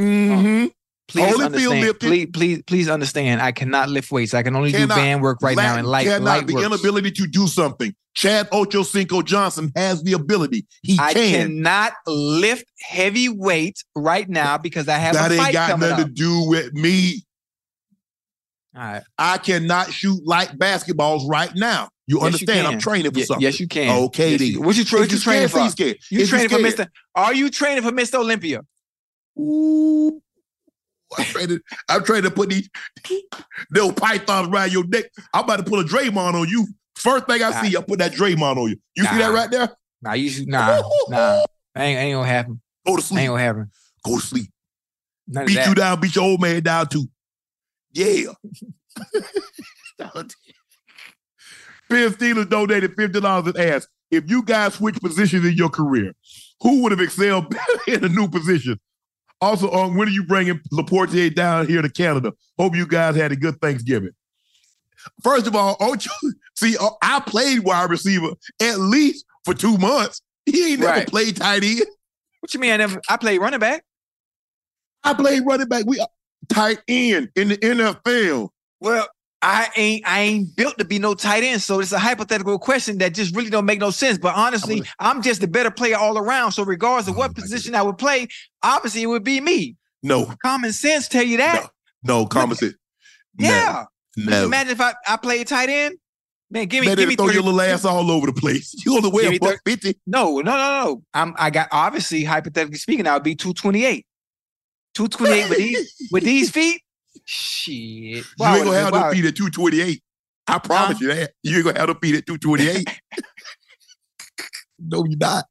[0.00, 0.66] Mm-hmm.
[1.08, 1.80] Please Holyfield understand.
[1.80, 2.06] lifted.
[2.08, 3.42] Please, please, please understand.
[3.42, 4.32] I cannot lift weights.
[4.32, 4.94] I can only Cannot.
[4.94, 6.66] do band work right now and light cannot light the works.
[6.66, 7.92] inability to do something.
[8.14, 10.66] Chad Ochocinco Johnson has the ability.
[10.82, 11.48] He I can.
[11.48, 16.06] cannot lift heavy weights right now because I have that a ain't got nothing up.
[16.06, 17.24] to do with me.
[18.76, 19.02] All right.
[19.18, 21.88] I cannot shoot like basketballs right now.
[22.06, 22.66] You Yes, you understand?
[22.66, 23.42] I'm training for Ye- something.
[23.42, 23.90] yes, you can.
[24.04, 25.58] Okay, Yes, you- what you tra- what you training for?
[25.60, 25.94] you.
[26.10, 26.88] You training for Mr.
[27.14, 28.14] Are you training for Mr.
[28.14, 28.60] Olympia?
[29.38, 30.20] Ooh.
[31.18, 32.68] I'm trying to, I'm trying to put these
[33.72, 35.06] little pythons around your neck.
[35.34, 36.68] I'm about to pull a Draymond on you.
[36.94, 38.76] First thing I see, I put that Draymond on you.
[38.96, 39.68] You see that right there?
[40.02, 41.42] Nah, you should nah, nah.
[41.76, 42.60] Ain't ain't gonna happen.
[42.86, 43.20] Go to sleep.
[43.20, 43.70] Ain't gonna happen.
[44.04, 44.50] Go to sleep.
[45.28, 47.08] None Beat you down, beat your old man down too.
[47.92, 48.32] Yeah.
[51.88, 56.12] Ben Steeler donated $50 and asked, if you guys switch positions in your career,
[56.62, 58.78] who would have excelled better in a new position?
[59.40, 62.32] Also, um, when are you bringing Laportier down here to Canada?
[62.58, 64.10] Hope you guys had a good Thanksgiving.
[65.22, 66.76] First of all, you see?
[66.76, 68.28] uh, I played wide receiver
[68.60, 70.20] at least for two months.
[70.44, 71.08] He ain't never Right.
[71.08, 71.86] played tight end.
[72.40, 72.72] What you mean?
[72.72, 73.00] I never.
[73.08, 73.82] I played running back.
[75.02, 75.84] I played running back.
[75.86, 76.04] We
[76.48, 78.48] tight end in the NFL.
[78.80, 79.06] Well,
[79.42, 80.06] I ain't.
[80.06, 81.62] I ain't built to be no tight end.
[81.62, 84.18] So it's a hypothetical question that just really don't make no sense.
[84.18, 86.52] But honestly, I'm just a better player all around.
[86.52, 88.28] So regardless of oh what position I would play,
[88.62, 89.76] obviously it would be me.
[90.02, 91.70] No, Common sense tell you that.
[92.02, 92.74] no, common sense.
[93.38, 93.84] Yeah.
[94.16, 94.44] No.
[94.44, 95.96] Imagine if I, I played tight end.
[96.50, 98.74] Man, give me, Man, give me throw 30 your little ass all over the place.
[98.84, 99.94] You only weigh Give a me buck fifty.
[100.06, 101.02] No, no, no, no.
[101.14, 104.04] I'm I got obviously hypothetically speaking, I would be 228.
[105.08, 106.82] 228 with these with these feet.
[107.24, 107.74] Shit.
[107.74, 109.08] You ain't gonna have wow.
[109.08, 110.02] no feet at two twenty eight.
[110.46, 111.32] I promise you that.
[111.42, 112.88] You ain't gonna have no feet at two twenty eight.
[114.78, 115.44] no, you're not.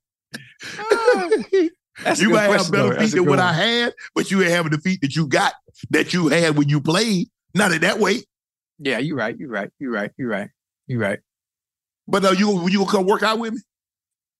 [2.03, 2.99] That's you might have better though.
[2.99, 5.53] feet than what I had, but you ain't having the feet that you got
[5.89, 7.27] that you had when you played.
[7.55, 8.21] Not in that way.
[8.77, 9.35] Yeah, you're right.
[9.37, 9.71] You're right.
[9.79, 10.11] You're right.
[10.17, 10.49] You're right.
[10.87, 11.19] You're right.
[12.07, 13.59] But uh, you you gonna come work out with me?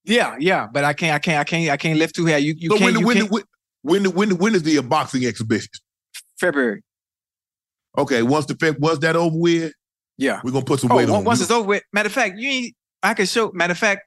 [0.06, 0.68] Yeah, yeah.
[0.72, 1.16] But I can't.
[1.16, 1.40] I can't.
[1.40, 1.70] I can't.
[1.70, 2.46] I can't lift too heavy.
[2.46, 2.54] You.
[2.58, 2.86] You so can't.
[2.86, 3.44] when, you when, can't when,
[3.90, 5.70] when, when, when is the boxing exhibition?
[6.40, 6.82] February.
[7.98, 9.74] Okay, once the once that over with,
[10.18, 10.42] Yeah.
[10.44, 11.24] we're gonna put some Oh, weight on- on.
[11.26, 11.84] once it's over with.
[11.92, 12.76] Matter of fact, you ain't.
[13.04, 13.52] I can show.
[13.54, 14.02] Matter of fact,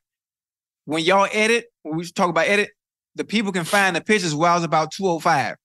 [0.84, 2.70] when y'all edit, when we talk about edit,
[3.16, 5.56] the people can find the pictures where I was about 205.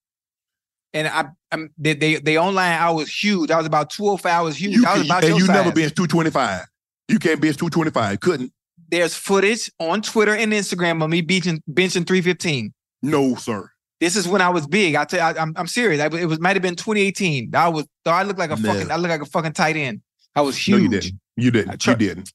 [0.94, 2.73] And I, I'm they, they they online.
[2.80, 3.52] I was huge.
[3.52, 4.31] I was about 205.
[4.34, 4.76] I was huge.
[4.76, 5.73] You I was can- about and you never size.
[5.73, 6.65] bench two twenty five.
[7.07, 8.19] You can't bench two twenty five.
[8.19, 8.52] Couldn't.
[8.89, 12.73] There's footage on Twitter and Instagram of me benching benching 315.
[13.03, 13.69] No, sir.
[13.99, 14.95] This is when I was big.
[14.95, 15.99] I tell you, I, I'm I'm serious.
[16.02, 17.56] I, it was might have been 2018.
[17.56, 17.86] I was.
[18.06, 18.72] I looked like a No.
[18.74, 18.91] fucking.
[18.91, 20.02] I look like a fucking tight end.
[20.36, 20.84] I was No, huge.
[20.84, 21.19] you didn't.
[21.36, 21.82] You didn't.
[21.82, 22.32] try- you didn't.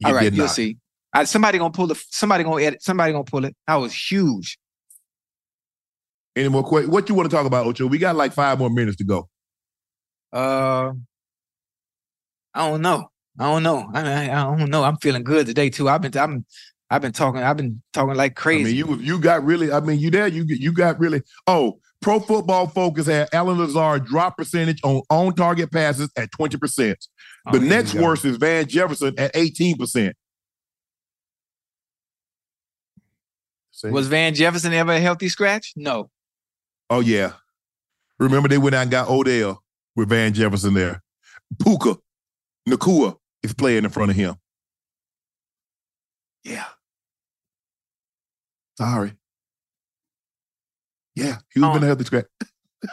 [0.00, 0.54] You All right, did you'll not.
[0.54, 0.78] see.
[1.12, 2.02] I, somebody gonna pull the.
[2.10, 2.82] Somebody gonna edit.
[2.82, 3.54] Somebody gonna pull it.
[3.68, 4.58] I was huge.
[6.36, 6.92] Any more questions?
[6.92, 7.86] What you want to talk about, Ocho?
[7.86, 9.28] We got like five more minutes to go.
[10.32, 10.92] Uh,
[12.54, 13.08] I don't know.
[13.38, 13.88] I don't know.
[13.92, 14.82] I, I, I don't know.
[14.84, 15.88] I'm feeling good today too.
[15.88, 16.16] I've been.
[16.16, 16.44] I'm.
[16.94, 17.42] I've been talking.
[17.42, 18.64] I've been talking like I crazy.
[18.64, 19.72] mean, you you got really.
[19.72, 20.28] I mean, you there?
[20.28, 21.22] You you got really.
[21.48, 26.56] Oh, Pro Football Focus had Allen Lazard drop percentage on on target passes at twenty
[26.56, 27.04] percent.
[27.46, 28.02] Oh, The here we next go.
[28.04, 30.14] worst is Van Jefferson at eighteen percent.
[33.82, 35.72] Was Van Jefferson ever a healthy scratch?
[35.76, 36.10] No.
[36.88, 37.32] Oh yeah.
[38.20, 39.62] Remember they went out and got Odell
[39.96, 41.02] with Van Jefferson there.
[41.62, 41.96] Puka
[42.68, 44.36] Nacua is playing in front of him.
[46.44, 46.64] Yeah.
[48.76, 49.12] Sorry.
[51.14, 51.74] Yeah, he was Oh.
[51.74, 52.26] been a healthy scratch.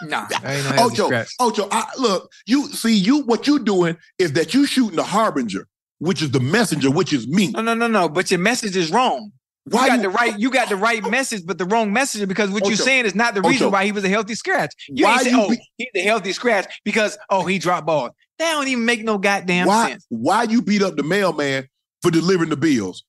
[0.03, 0.27] Nah.
[0.43, 1.29] I ain't no healthy Ocho, scratch.
[1.39, 5.67] Ocho, I, look, you see, you what you doing is that you shooting the harbinger,
[5.99, 7.51] which is the messenger, which is me.
[7.51, 8.07] No, no, no, no.
[8.07, 9.31] But your message is wrong.
[9.65, 12.27] Why you got you- the right, you got the right message, but the wrong message
[12.27, 13.73] because what oh, you're saying is not the oh, reason Ocho.
[13.73, 14.73] why he was a healthy scratch.
[14.87, 18.11] You Why ain't say, you oh, he's a healthy scratch because oh he dropped balls.
[18.39, 20.05] That don't even make no goddamn why, sense.
[20.09, 21.67] why you beat up the mailman
[22.01, 23.03] for delivering the bills?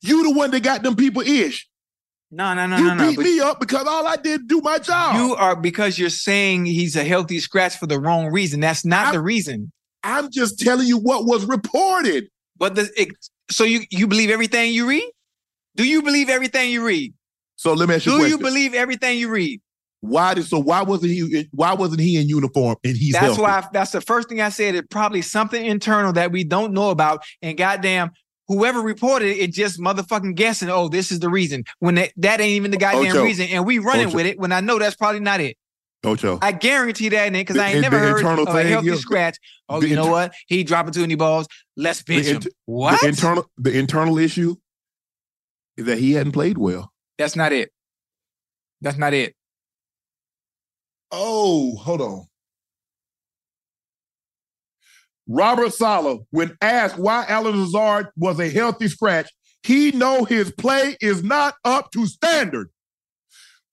[0.00, 1.68] You the one that got them people ish.
[2.34, 3.10] No, no, no, you no, no.
[3.10, 5.16] beat me up because all I did do my job.
[5.16, 8.60] You are because you're saying he's a healthy scratch for the wrong reason.
[8.60, 9.70] That's not I'm- the reason.
[10.02, 12.28] I'm just telling you what was reported.
[12.56, 13.08] But the it,
[13.50, 15.08] so you you believe everything you read?
[15.76, 17.14] Do you believe everything you read?
[17.56, 18.38] So let me ask you a Do question.
[18.38, 19.60] you believe everything you read?
[20.00, 23.42] why did so why wasn't he why wasn't he in uniform and he's that's healthy?
[23.42, 24.74] why I, that's the first thing I said.
[24.74, 27.22] It's probably something internal that we don't know about.
[27.40, 28.10] And goddamn,
[28.52, 30.68] whoever reported it, it just motherfucking guessing.
[30.70, 31.64] Oh, this is the reason.
[31.78, 33.24] When that, that ain't even the goddamn Ocho.
[33.24, 34.16] reason, and we running Ocho.
[34.16, 34.38] with it.
[34.38, 35.56] When I know that's probably not it.
[36.04, 36.38] Ocho.
[36.42, 38.88] I guarantee that ain't because I ain't The- never the heard internal of a healthy
[38.88, 38.94] yeah.
[38.96, 39.38] scratch.
[39.68, 40.34] Oh, The you know inter- what?
[40.48, 41.46] He dropping too many balls.
[41.76, 42.42] Let's bench him.
[42.66, 43.00] what?
[43.00, 44.56] The internal the internal issue
[45.76, 46.92] is that he hadn't played well.
[47.18, 47.70] that's not it.
[48.80, 49.34] That's not it.
[51.12, 52.26] Oh, hold on.
[55.28, 59.30] Robert Saleh, when asked why Allen Lazard was a healthy scratch,
[59.62, 62.70] he know his play is not up to standard.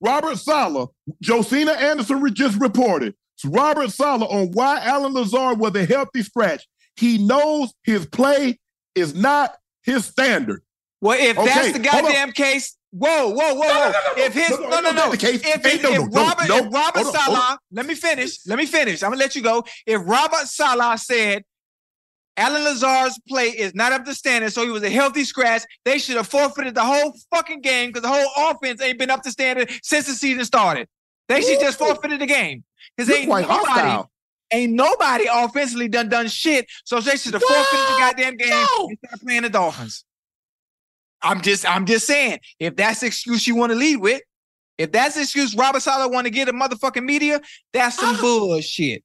[0.02, 0.90] Robert Saleh,
[1.22, 3.16] Josina Anderson just reported,
[3.46, 6.66] Robert Saleh on why Allen Lazard was a healthy scratch.
[6.96, 8.60] He knows his play
[8.96, 10.62] is not his standard.
[11.02, 13.92] Well, if Okay, that's the goddamn case, whoa, whoa, whoa, whoa.
[14.18, 15.42] if his no, no, no, not the case.
[15.46, 16.58] If, if, if no, no, Robert, no.
[16.58, 18.46] if Robert Hold on, hold Saleh, let me finish.
[18.48, 19.04] Let me finish.
[19.04, 19.64] I'm gonna let you go.
[19.86, 21.44] If Robert Saleh said
[22.38, 26.00] Allen Lazard's play is not up to standard, so he was a healthy scratch, they
[26.00, 29.32] should have forfeited the whole fucking game because the whole offense ain't been up to
[29.32, 30.88] standard since the season started.
[31.28, 32.64] They should just forfeited the game
[32.96, 34.12] because ain't quite nobody, hostile.
[34.52, 36.66] ain't nobody offensively done done shit.
[36.86, 38.88] So they should have forfeited the goddamn game No.
[38.90, 40.06] instead of playing the Dolphins.
[41.22, 44.22] I'm just, I'm just saying, if that's the excuse you want to lead with,
[44.78, 47.42] if that's the excuse Robert Saleh want to get a motherfucking media,
[47.74, 49.04] that's some bullshit.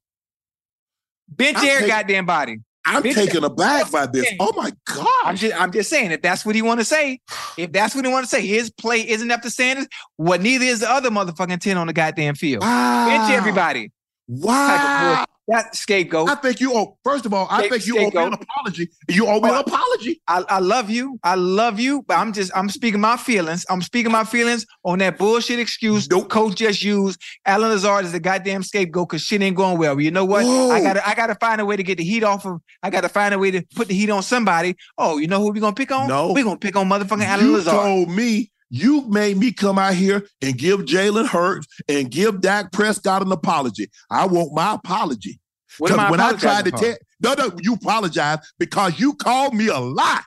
[1.29, 2.59] Bench I'm air take- goddamn body.
[2.87, 4.31] I'm Bitch, taken aback by this.
[4.39, 5.07] Oh my god.
[5.25, 7.19] I'm just, I'm just saying, if that's what he want to say,
[7.57, 9.89] if that's what he want to say, his play isn't up to standards.
[10.17, 12.63] What neither is the other motherfucking ten on the goddamn field.
[12.63, 13.07] Wow.
[13.09, 13.91] Bench everybody.
[14.29, 15.25] Wow.
[15.49, 16.31] That scapegoat.
[16.31, 18.89] I think you owe, first of all, I Scape- think you owe me an apology.
[19.11, 20.23] You owe me an apology.
[20.27, 21.19] I, I love you.
[21.23, 23.67] I love you, but I'm just I'm speaking my feelings.
[23.69, 26.31] I'm speaking my feelings on that bullshit excuse Nope.
[26.31, 27.21] coach just used.
[27.45, 30.01] Allen Lazard is the goddamn scapegoat because shit ain't going well.
[30.01, 30.45] You know what?
[30.45, 30.71] Whoa.
[30.71, 32.63] I gotta I gotta find a way to get the heat off of.
[32.83, 34.77] I gotta find a way to put the heat on somebody.
[34.97, 36.09] Oh, you know who we gonna pick on?
[36.09, 36.33] No.
[36.33, 37.75] we gonna pick on motherfucking Allen You Lazard.
[37.75, 42.73] told me you made me come out here and give Jalen Hurts and give Dak
[42.73, 43.89] Prescott an apology.
[44.11, 45.39] I want my apology.
[45.79, 49.55] What am I when I tried to tell, no, no, you apologize because you called
[49.55, 50.23] me a lie.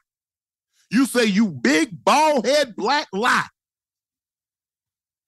[0.90, 3.48] You say you big bald head black lie.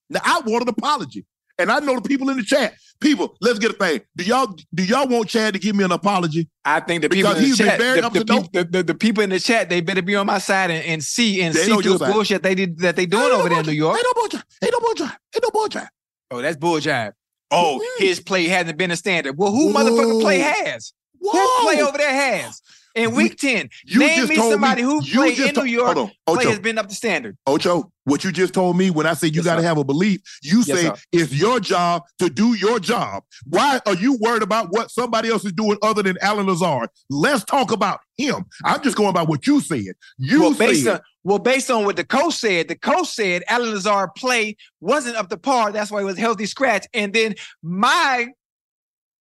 [0.09, 1.25] Now I want an apology,
[1.57, 2.73] and I know the people in the chat.
[3.01, 4.01] People, let's get a thing.
[4.17, 6.49] Do y'all do y'all want Chad to give me an apology?
[6.65, 9.30] I think the people Because in the chat, the, the, the, the, the people in
[9.30, 11.93] the chat, they better be on my side and, and see and They see through
[11.93, 12.13] the side.
[12.13, 13.65] bullshit they did that they doing over there in.
[13.65, 13.97] New York.
[13.97, 14.43] Ain't no bullshit.
[14.61, 15.17] Ain't no bullshit.
[15.34, 15.89] Ain't no bullshit.
[16.31, 17.13] Oh, that's bull jive.
[17.51, 19.38] Oh, his play hasn't been a standard.
[19.38, 20.93] Well, who motherfucking play has?
[21.19, 21.31] Whoa.
[21.31, 22.61] Who play over there has?
[22.95, 26.09] In week 10, You name me somebody me, who played in to- New York, Hold
[26.27, 26.49] on, play Ocho.
[26.49, 27.37] has been up to standard.
[27.45, 29.83] Ocho, what you just told me when I said you Yes, got to have a
[29.83, 30.95] belief, you Yes, say sir.
[31.11, 33.23] it's your job to do your job.
[33.45, 36.89] Why are you worried about what somebody else is doing other than Allen Lazard?
[37.09, 38.45] Let's talk about him.
[38.65, 39.93] I'm just going by what you said.
[40.17, 43.43] You well, based said on well, based on what the coach said, the coach said
[43.47, 45.71] Allen Lazard play wasn't up to par.
[45.71, 46.87] That's why he was a healthy scratch.
[46.93, 48.27] And then my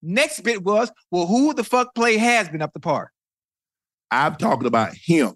[0.02, 3.12] next bit was, well, who the fuck play has been up to par?
[4.10, 5.34] I'm talking about him.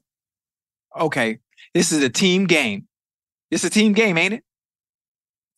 [0.99, 1.39] Okay,
[1.75, 2.87] this is a team game.
[3.51, 4.45] It's a team game, ain't it?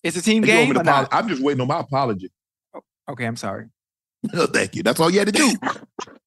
[0.02, 0.74] It's a team You game.
[0.74, 2.30] to or apolo- I'm just waiting on my apology.
[2.74, 2.80] Oh,
[3.10, 3.66] okay, I'm sorry.
[4.32, 4.82] No, Thank you.
[4.82, 5.50] That's all you had to do.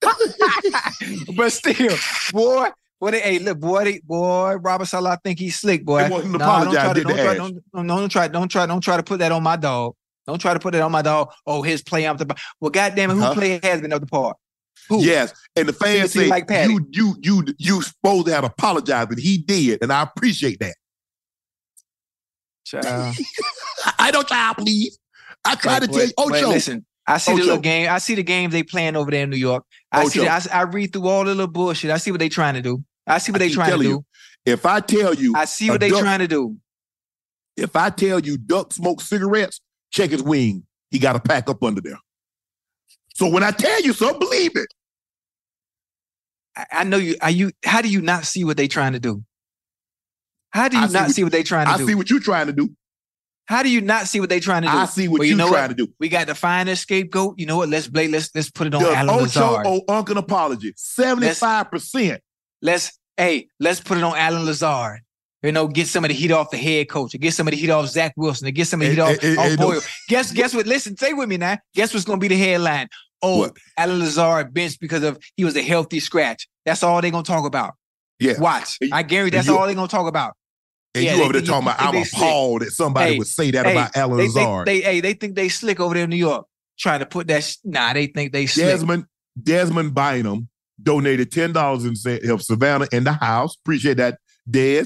[1.36, 1.96] but still,
[2.32, 2.70] boy,
[3.00, 6.04] boy, they, hey, look, boy, they, boy, Robert Saleh, I think he's slick, boy.
[6.04, 8.82] They want him to Nah, don't try to, don't try, don't, try, don't try, don't
[8.82, 9.96] try to put that on my dog.
[10.28, 11.32] Don't try to put it on my dog.
[11.46, 12.36] Oh, his play up the.
[12.60, 13.34] Well, goddamn it, who Huh?
[13.34, 14.36] play has been up the par?
[14.90, 15.04] Who?
[15.04, 16.72] yes, and the fans See, say like Patty.
[16.74, 20.76] you, you, you, you supposed to have apologized, but he did, and I appreciate that.
[22.66, 23.16] Child.
[24.00, 24.98] I don't try, please.
[25.46, 26.50] I try to But- tell you, but Ocho.
[26.50, 27.90] listen, I see the little game.
[27.90, 29.64] I see the games they playing over there in New York.
[29.92, 30.20] I see.
[30.20, 30.26] Ocho.
[30.26, 31.90] The, I, s- I read through all the little bullshit.
[31.92, 32.84] I see what they trying to do.
[33.06, 34.06] I see what I they trying to telling do.
[34.46, 36.58] If I tell you, I see what they duck- trying to do.
[37.56, 39.62] if I tell you Duck smokes cigarettes,
[39.92, 40.64] check his wing.
[40.92, 42.00] He got to pack up under there.
[43.16, 44.68] So when I tell you something, believe it.
[46.72, 47.16] I, know you.
[47.22, 47.52] Are you?
[47.64, 49.24] How do you not see what they're trying to do?
[50.52, 51.84] How do you see not what- see what they're trying to I do?
[51.84, 52.70] I see what you're trying to do.
[53.46, 54.74] How do you not see what they're trying to do?
[54.74, 55.88] I see what Well, you're know trying to do.
[56.00, 57.36] We got to find a scapegoat.
[57.38, 57.70] You know what?
[57.70, 58.12] Let's blame.
[58.12, 59.66] Let's let's put it on The Allen Ocho Lazard.
[59.68, 60.74] owe Uncle an apology.
[60.74, 62.20] 75%.
[62.62, 65.00] Let's hey, let's put it on Allen Lazard.
[65.44, 67.52] You know, get some of the heat off the head coach, or get some of
[67.52, 69.46] the heat off Zach Wilson, or get some of the heat Hey, off, hey, off
[69.46, 69.80] hey, no.
[70.10, 70.66] Guess guess what?
[70.66, 71.58] Listen, stay with me now.
[71.76, 72.90] Guess what's gonna be the headline?
[73.22, 73.58] Oh, What?
[73.78, 76.48] Allen Lazard benched because of he was a healthy scratch.
[76.66, 77.74] That's all they're gonna talk about.
[78.20, 78.40] Yeah.
[78.40, 78.78] Watch.
[78.82, 80.34] And- I guarantee that's you- all they're gonna talk about.
[80.96, 83.52] And Yeah, you over there talking you about, I'm appalled that somebody Hey, would say
[83.52, 84.68] that Hey, about Allen they, Lazard.
[84.68, 86.48] They, they, hey, they think they slick over there in New York,
[86.80, 87.44] trying to put that.
[87.44, 88.66] Sh- nah, they think they slick.
[88.68, 89.06] Desmond,
[89.42, 90.48] Desmond Bynum
[90.82, 93.56] donated $10 and said, help Savannah in the house.
[93.64, 94.18] Appreciate that,
[94.50, 94.86] Des.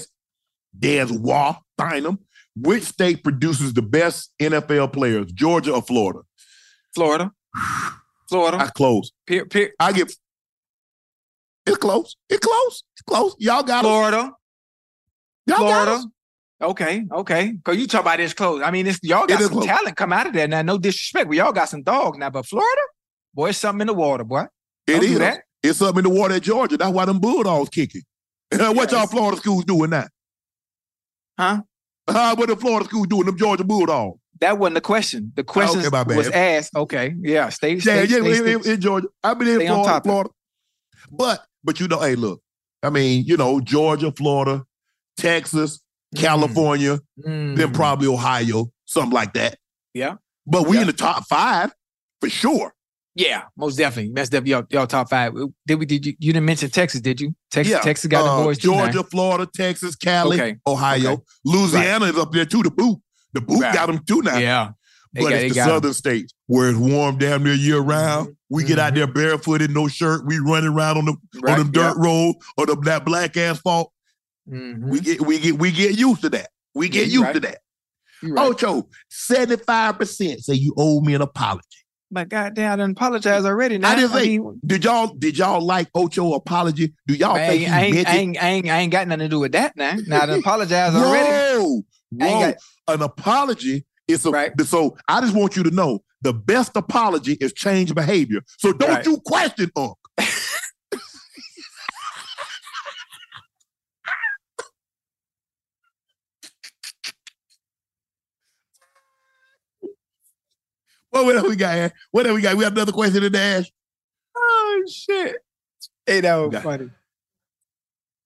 [0.77, 2.19] Des Waugh Bynum.
[2.55, 6.19] Which state produces the best NFL players, Georgia or Florida?
[6.93, 7.31] Florida,
[8.31, 8.57] Florida.
[8.57, 9.11] I close.
[9.27, 10.09] Pier, pier, I give.
[11.65, 12.15] It's close.
[12.29, 12.83] It's close.
[12.93, 13.35] It's close.
[13.39, 13.81] Y'all got.
[13.83, 14.31] Florida.
[15.45, 15.91] Y'all got Florida.
[15.91, 16.07] us.
[16.61, 17.57] Okay, okay.
[17.65, 18.61] Cause you talk about this close.
[18.63, 20.61] I mean, it's y'all got It some talent come out of there now.
[20.61, 22.29] No disrespect, but y'all got some dogs now.
[22.29, 22.81] But Florida,
[23.33, 24.45] boy, it's something in the water, boy.
[24.87, 25.19] It Don't do is.
[25.19, 25.41] that.
[25.63, 26.77] It's up in the water at Georgia.
[26.77, 28.03] That's why them Bulldogs kicking.
[28.51, 30.07] what y'all Florida schools doing now?
[31.37, 31.61] Huh?
[32.07, 33.25] Uh, what the Florida schools doing?
[33.25, 34.20] Them Georgia Bulldogs.
[34.41, 35.31] That wasn't the question.
[35.35, 36.75] The question okay, was asked.
[36.75, 39.07] Okay, yeah, stay, Yeah, stay, yeah, stay, in, stay- in Georgia.
[39.23, 40.01] I've been in Florida.
[40.03, 40.29] Florida.
[41.11, 42.41] But but you know, hey, look,
[42.83, 44.63] I mean, you know, Georgia, Florida,
[45.17, 45.79] Texas,
[46.15, 47.55] California, Mm.
[47.55, 49.57] then probably Ohio, something like that.
[49.93, 50.15] Yeah.
[50.47, 50.81] But we Yeah.
[50.81, 51.71] in the top five
[52.19, 52.73] for sure.
[53.13, 54.13] Yeah, most definitely.
[54.15, 55.33] That's definitely y'all, y'all top five.
[55.67, 55.85] Did we?
[55.85, 56.13] Did you?
[56.17, 57.35] You didn't mention Texas, did you?
[57.51, 57.79] Texas, yeah.
[57.81, 58.57] Texas got Uh, the boys.
[58.57, 60.55] Georgia, Florida, Texas, Cali, Okay.
[60.65, 61.23] Ohio, Okay.
[61.43, 62.63] Louisiana is up there too.
[62.63, 62.99] The boot,
[63.33, 63.73] the boot Right.
[63.73, 64.37] got them too now.
[64.37, 64.71] Yeah,
[65.13, 68.29] They but got- it's the southern states where it's warm damn near year round.
[68.29, 68.35] Mhm.
[68.49, 70.25] We get out there barefooted, no shirt.
[70.25, 73.91] We running around on the Right, on them dirt road or the that black asphalt.
[74.49, 74.89] Mhm.
[74.89, 76.49] We get we get we get used to that.
[76.75, 77.33] We get you used right.
[77.35, 77.57] to that.
[78.23, 78.47] Right.
[78.49, 81.65] Ocho, 75% say you owe me an apology.
[82.13, 83.77] But goddamn, I done apologize already.
[83.77, 86.93] Now I didn't say mean, did y'all did y'all like Ocho apology?
[87.07, 88.91] Do y'all I think ain't, he I, ain't, meant I, ain't, I, ain't, I ain't
[88.91, 89.95] got nothing to do with that now.
[90.07, 91.29] Now I done apologize already.
[91.29, 91.81] Whoa,
[92.21, 92.51] I ain't whoa.
[92.51, 94.51] got- An apology is a, Right.
[94.61, 98.41] so I just want you to know the best apology is change behavior.
[98.59, 99.05] So don't Right.
[99.05, 99.95] you question Unc.
[111.11, 111.91] Well, what else we got here?
[112.11, 112.55] What else we got?
[112.55, 113.71] We have another question to dash.
[114.35, 115.35] Oh shit.
[116.05, 116.89] Hey, that was funny.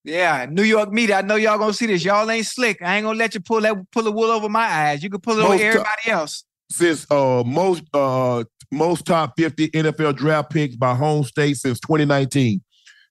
[0.03, 1.17] Yeah, New York media.
[1.17, 2.05] I know y'all gonna see this.
[2.05, 2.81] Y'all ain't slick.
[2.81, 5.01] I ain't gonna let you pull that pull the wool over my eyes.
[5.03, 6.43] You can pull it over Most to- everybody else.
[6.69, 12.61] since uh most uh most top 50 NFL draft picks by home state since 2019.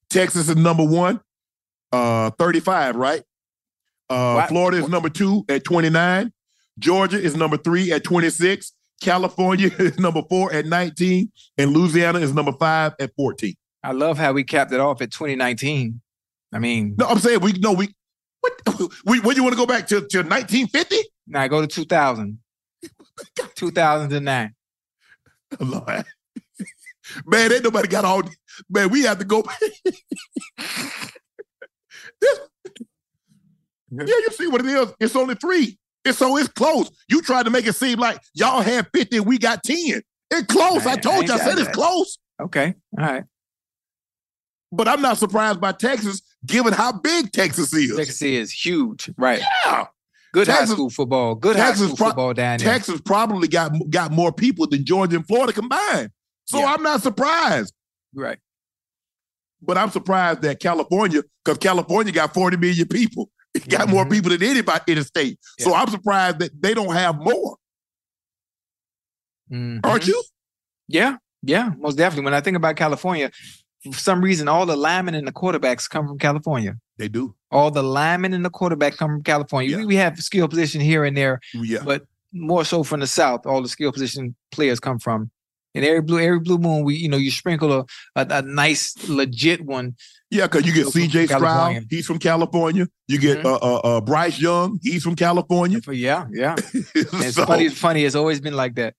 [0.09, 1.21] Texas is number one,
[1.91, 3.23] uh 35, right?
[4.09, 6.33] Uh Florida is number two at 29.
[6.79, 8.73] Georgia is number three at 26.
[9.05, 11.31] California is number four at 19.
[11.59, 13.55] And Louisiana is number five at 14.
[13.83, 16.01] I love how we capped it off at 2019.
[16.53, 17.95] I mean, No, I'm saying we no we
[18.41, 18.53] what
[19.05, 20.97] we when you want to go back to, to 1950?
[21.27, 22.39] now go to 2000.
[23.55, 24.55] 2009.
[25.61, 26.05] Lord.
[27.27, 28.23] Man, ain't nobody got all.
[28.71, 29.45] Man, we have to go.
[33.91, 34.93] Yeah, you see what it is.
[34.99, 35.79] It's only three.
[36.05, 36.91] It's so it's close.
[37.09, 40.03] You tried to make it seem like y'all had 50 we got 10.
[40.31, 40.85] It's close.
[40.87, 41.33] I, I- told I you.
[41.35, 41.75] I said got it's that.
[41.75, 42.19] close.
[42.43, 42.75] Okay.
[42.99, 43.25] All right.
[44.73, 47.97] But I'm not surprised by Texas, given how big Texas is.
[47.97, 49.09] Texas is huge.
[49.17, 49.41] Right.
[49.65, 49.87] Yeah.
[50.33, 51.37] Good high school football.
[51.37, 52.73] Good high school pro- football down there.
[52.73, 56.11] Texas probably got got more people than Georgia and Florida combined.
[56.47, 56.73] So Yeah.
[56.75, 57.73] I'm not surprised.
[58.15, 58.39] Right.
[59.63, 64.11] But I'm surprised that California, because California got 40 million people, it got more Mhm.
[64.13, 65.39] people than anybody in the state.
[65.61, 67.57] So I'm surprised that they don't have more.
[69.51, 69.81] Mhm.
[69.85, 70.23] Aren't you?
[70.89, 72.25] Yeah, yeah, most definitely.
[72.25, 73.31] When I think about California,
[73.85, 76.77] for some reason, all the linemen and the quarterbacks come from California.
[76.97, 77.35] They do.
[77.51, 79.71] All the linemen and the quarterback come from California.
[79.71, 79.77] Yeah.
[79.79, 81.83] We, we have skill position here and there, Yeah.
[81.85, 83.47] but more so from the South.
[83.47, 85.31] All the skill position players come from.
[85.75, 87.85] And every blue, every blue moon, we you know you sprinkle a
[88.17, 89.97] a, a nice legit one.
[90.31, 92.89] Yeah, because you get CJ Stroud, he's from California.
[93.09, 93.45] You get Mhm.
[93.45, 95.79] uh, uh, uh, Bryce Young, he's from California.
[95.91, 96.57] Yeah, yeah.
[96.95, 97.67] It's So, funny.
[97.67, 98.05] It's funny.
[98.05, 98.95] It's always been like that.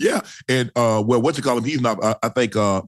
[0.00, 0.20] Yeah.
[0.48, 1.64] And uh, well, what you call him?
[1.64, 2.82] He's not, uh, I think uh,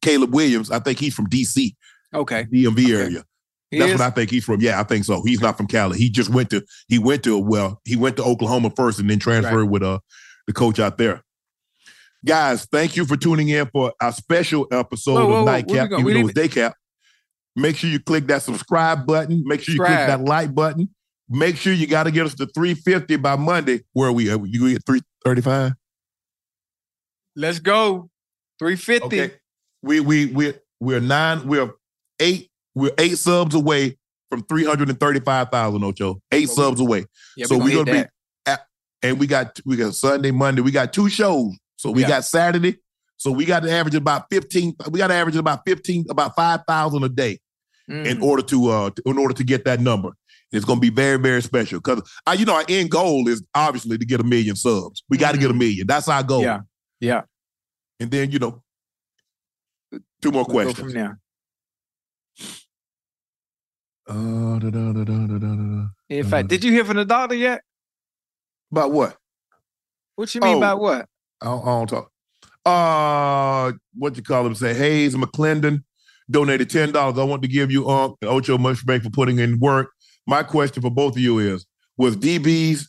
[0.00, 1.74] Caleb Williams, I think he's from DC,
[2.14, 2.44] Okay.
[2.44, 2.92] DMV Okay.
[2.94, 3.24] area.
[3.70, 3.98] He That's is?
[3.98, 4.60] what I think he's from.
[4.60, 5.22] Yeah, I think so.
[5.24, 5.98] He's not from Cali.
[5.98, 9.18] He just went to he went to well, he went to Oklahoma first and then
[9.18, 9.98] transferred with uh
[10.46, 11.22] the coach out there.
[12.24, 16.04] Guys, thank you for tuning in for our special episode Whoa, whoa, of Nightcap, even
[16.04, 16.74] though it's day cap.
[17.56, 19.42] Make sure you click that subscribe button.
[19.44, 20.88] Make sure you click that like button.
[21.28, 23.80] Make sure you got to get us to 350 by Monday.
[23.92, 24.30] Where are we?
[24.30, 25.72] Are you at 335?
[27.34, 28.10] Let's go.
[28.58, 29.06] 350.
[29.06, 29.34] Okay.
[29.82, 31.72] We we we we're nine, we're
[32.20, 33.98] eight, we're eight subs away
[34.30, 36.20] from 335,000, Ocho.
[36.30, 37.06] Eight subs away.
[37.36, 38.66] Yeah, so we we're gonna gonna be at,
[39.02, 41.56] and we got we got Sunday, Monday, we got two shows.
[41.82, 42.08] So we Yeah.
[42.08, 42.78] got Saturday.
[43.16, 47.02] So we got to average about 15, we got to average about 15, about 5,000
[47.02, 47.40] a day
[47.90, 48.06] Mhm.
[48.06, 50.10] in order to uh in order to get that number.
[50.52, 51.80] It's gonna be very, very special.
[51.80, 55.02] Because uh, you know, our end goal is obviously to get a million subs.
[55.08, 55.88] We got to get a million.
[55.88, 56.42] That's our goal.
[56.42, 56.60] Yeah.
[57.00, 57.22] Yeah.
[57.98, 58.62] And then, you know,
[60.20, 60.78] two more We'll questions.
[60.78, 61.18] from there.
[64.08, 65.86] Uh, da, da, da, da, da, da, da.
[66.08, 67.62] In fact, did you hear from the doctor yet?
[68.70, 69.16] About what?
[70.14, 70.60] What you mean Oh.
[70.60, 71.08] by what?
[71.42, 72.10] I don't, I don't talk.
[72.64, 74.54] Uh, what you call him?
[74.54, 75.82] Say Hayes McClendon
[76.30, 77.18] donated ten dollars.
[77.18, 79.90] I want to give you Unc and Ocho much respect for putting in work.
[80.26, 81.66] My question for both of you is:
[81.96, 82.86] Was DBs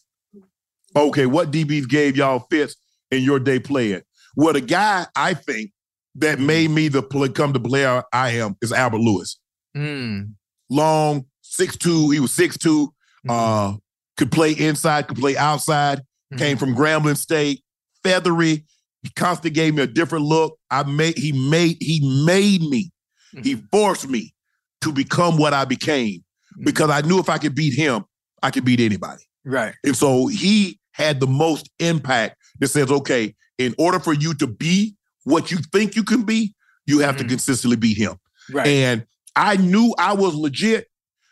[0.96, 1.26] okay?
[1.26, 2.76] What DBs gave y'all fits
[3.10, 4.02] in your day playing?
[4.36, 5.72] Well, the guy I think
[6.16, 9.40] that made me the play, come to player I am is Albert Lewis.
[9.76, 10.34] Mm.
[10.70, 12.12] Long, six two.
[12.12, 12.94] He was six two.
[13.28, 13.32] Mm-hmm.
[13.32, 13.78] Uh,
[14.18, 16.02] could play inside, could play outside.
[16.38, 17.64] came from Grambling State,
[18.04, 18.66] feathery.
[19.02, 20.58] He constantly gave me a different look.
[20.70, 22.92] I made he made he made me.
[23.32, 23.66] He mm-hmm.
[23.72, 24.34] forced me
[24.82, 26.66] to become what I became mm-hmm.
[26.66, 28.06] because I knew if I could beat him,
[28.42, 29.24] I could beat anybody.
[29.46, 29.74] Right.
[29.84, 34.48] And so he had the most impact that says, okay, in order for you to
[34.48, 36.54] be what you think you can be,
[36.86, 37.30] you have to mm-hmm.
[37.30, 38.16] consistently beat him.
[38.52, 38.68] Right.
[38.68, 39.06] And
[39.36, 40.88] I knew I was legit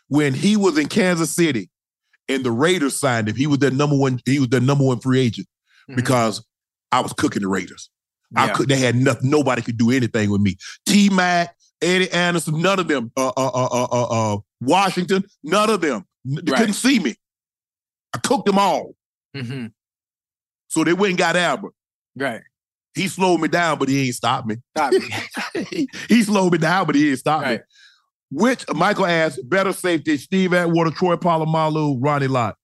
[0.08, 1.70] when he was in Kansas City
[2.28, 3.36] and the Raiders signed him.
[3.36, 5.46] He was their number one, he was their number one free agent
[5.94, 6.44] because
[6.92, 7.90] I was cooking the Raiders.
[8.36, 8.52] I Yeah.
[8.54, 10.56] could they had nothing, nobody could do anything with me.
[10.86, 15.68] T Mac, Eddie Anderson, none of them, uh uh uh uh uh, uh Washington, none
[15.70, 16.04] of them.
[16.24, 16.58] They Right.
[16.58, 17.16] couldn't see me.
[18.14, 18.94] I cooked them all.
[19.34, 19.66] hmm
[20.68, 21.74] So they went and got Albert.
[22.16, 22.42] Right.
[22.94, 24.56] He slowed me down, but he ain't stopped me.
[24.76, 24.92] Stop
[25.70, 27.60] he, he slowed me down, but he ain't stopped Right.
[27.60, 28.38] me.
[28.38, 32.56] Which Michael asked, better safety, Steve Atwater, Troy Polamalu, Ronnie Lott.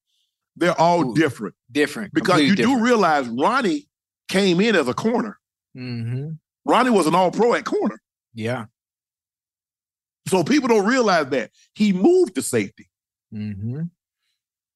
[0.57, 1.55] They're all Ooh, different.
[1.71, 2.13] different.
[2.15, 3.87] Because you completely do realize Ronnie
[4.29, 5.39] came in as a corner.
[5.77, 6.33] Mm-hmm.
[6.65, 8.01] Ronnie was an all-pro at corner.
[8.35, 8.67] Yeah.
[10.29, 11.51] So people don't realize that.
[11.75, 12.89] He moved to safety.
[13.33, 13.83] Mm-hmm.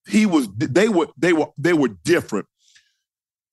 [0.09, 2.47] He was they were they were they were different.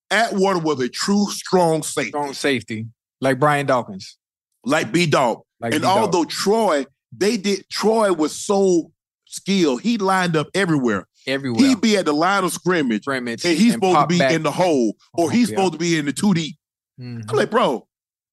[0.10, 2.10] Atwater was a true strong safety.
[2.10, 2.88] Strong safety.
[3.22, 4.18] Like Brian Dawkins.
[4.66, 5.42] like B Dog.
[5.60, 5.98] Like and B-Dog.
[5.98, 6.86] although Troy,
[7.16, 8.92] they did Troy was so
[9.26, 11.06] skilled, he lined up everywhere.
[11.30, 11.65] Everywhere.
[11.68, 14.31] He'd be at the line of scrimmage, Scrimmage and he's and supposed to be back.
[14.34, 15.56] in the hole, or he's Yeah.
[15.57, 16.56] supposed to be in the two deep.
[16.99, 17.26] Mhm.
[17.30, 17.88] I'm like, bro,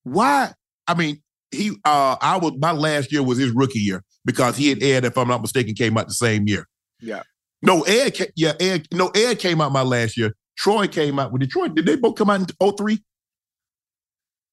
[0.04, 0.52] why?
[0.88, 4.72] I mean, he uh I was my last year was his rookie year because he
[4.72, 6.66] and Ed, if I'm not mistaken, came out the same year.
[7.00, 7.22] Yeah.
[7.62, 10.34] No, Ed, yeah, Ed, no, Ed came out my last year.
[10.58, 11.74] Troy came out with Detroit.
[11.74, 12.46] Did they both come out in
[12.76, 13.02] 03?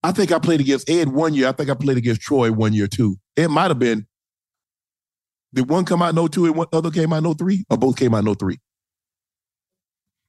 [0.04, 1.48] I think I played against Ed one year.
[1.48, 3.18] I think I played against Troy one year too.
[3.36, 4.06] It might have been.
[5.54, 7.66] Did one come out no 02 and one other came out no 03?
[7.70, 8.58] Or both came out no 03?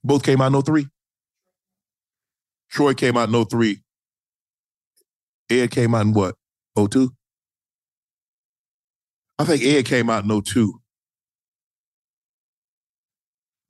[0.03, 0.87] Both came out no 03?
[2.71, 3.81] Troy came out no 03.
[5.51, 6.35] Ed came out in what?
[6.77, 7.11] 02?
[9.39, 10.81] I think Ed came out no 02.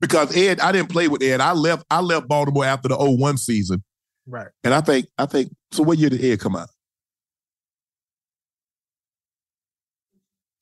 [0.01, 1.40] Because Ed, I didn't play with Ed.
[1.40, 3.82] I left, I left Baltimore after the 01 season.
[4.26, 4.48] Right.
[4.62, 6.68] And I think, I think, so what year did Ed come out?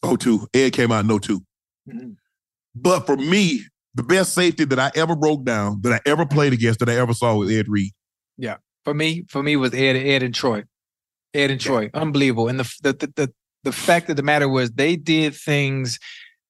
[0.05, 0.49] 02.
[0.55, 1.41] Ed came out in 2
[1.89, 2.17] Mhm.
[2.75, 3.65] But for me,
[3.95, 6.97] the best safety that I ever broke down, that I ever played against, that I
[6.97, 7.93] ever saw was Ed Reed.
[8.39, 8.57] Yeah.
[8.85, 10.65] For me, for me was Ed, Ed and Troy.
[11.35, 11.91] Ed and Troy.
[11.95, 12.49] Unbelievable.
[12.49, 13.33] And the, the the the
[13.65, 15.99] the fact of the matter was they did things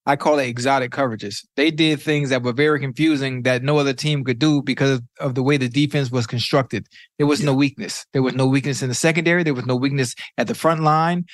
[0.05, 1.45] I call it exotic coverages.
[1.57, 5.37] They did things that were very confusing that no other team could do because of
[5.37, 6.89] the way the defense was constructed.
[7.19, 8.05] There was no weakness.
[8.12, 9.45] There was no weakness in the secondary.
[9.45, 11.27] There was no weakness at the front line.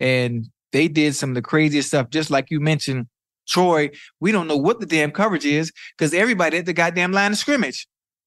[0.00, 3.06] And they did some of the craziest stuff, just like you mentioned.
[3.48, 7.30] Troy, we don't know what the damn coverage is because everybody at the goddamn line
[7.30, 7.86] of scrimmage.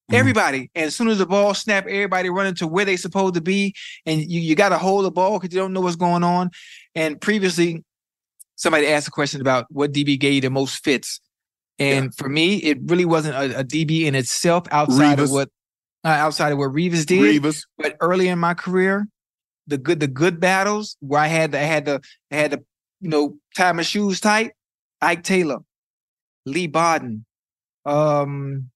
[0.09, 0.15] Mhm.
[0.15, 0.71] Everybody.
[0.75, 3.75] And as soon as the ball snap, everybody running to where they supposed to be.
[4.05, 6.51] And you, you got to hold the ball because you don't know what's going on.
[6.95, 7.83] And previously,
[8.55, 11.19] somebody asked a question about what DB gave you the most fits.
[11.79, 15.23] And for me, it really wasn't a, a DB in itself outside Revis.
[15.23, 15.49] of what
[16.03, 17.41] uh, outside of what Revis did.
[17.41, 17.63] Revis.
[17.77, 19.07] But early in my career,
[19.69, 22.01] the good the good battles where I had to I had to
[22.31, 22.63] I had to
[23.01, 24.51] you know tie my shoes tight.
[25.01, 25.59] Ike Taylor,
[26.45, 27.23] Leigh Bodden,
[27.85, 28.69] um,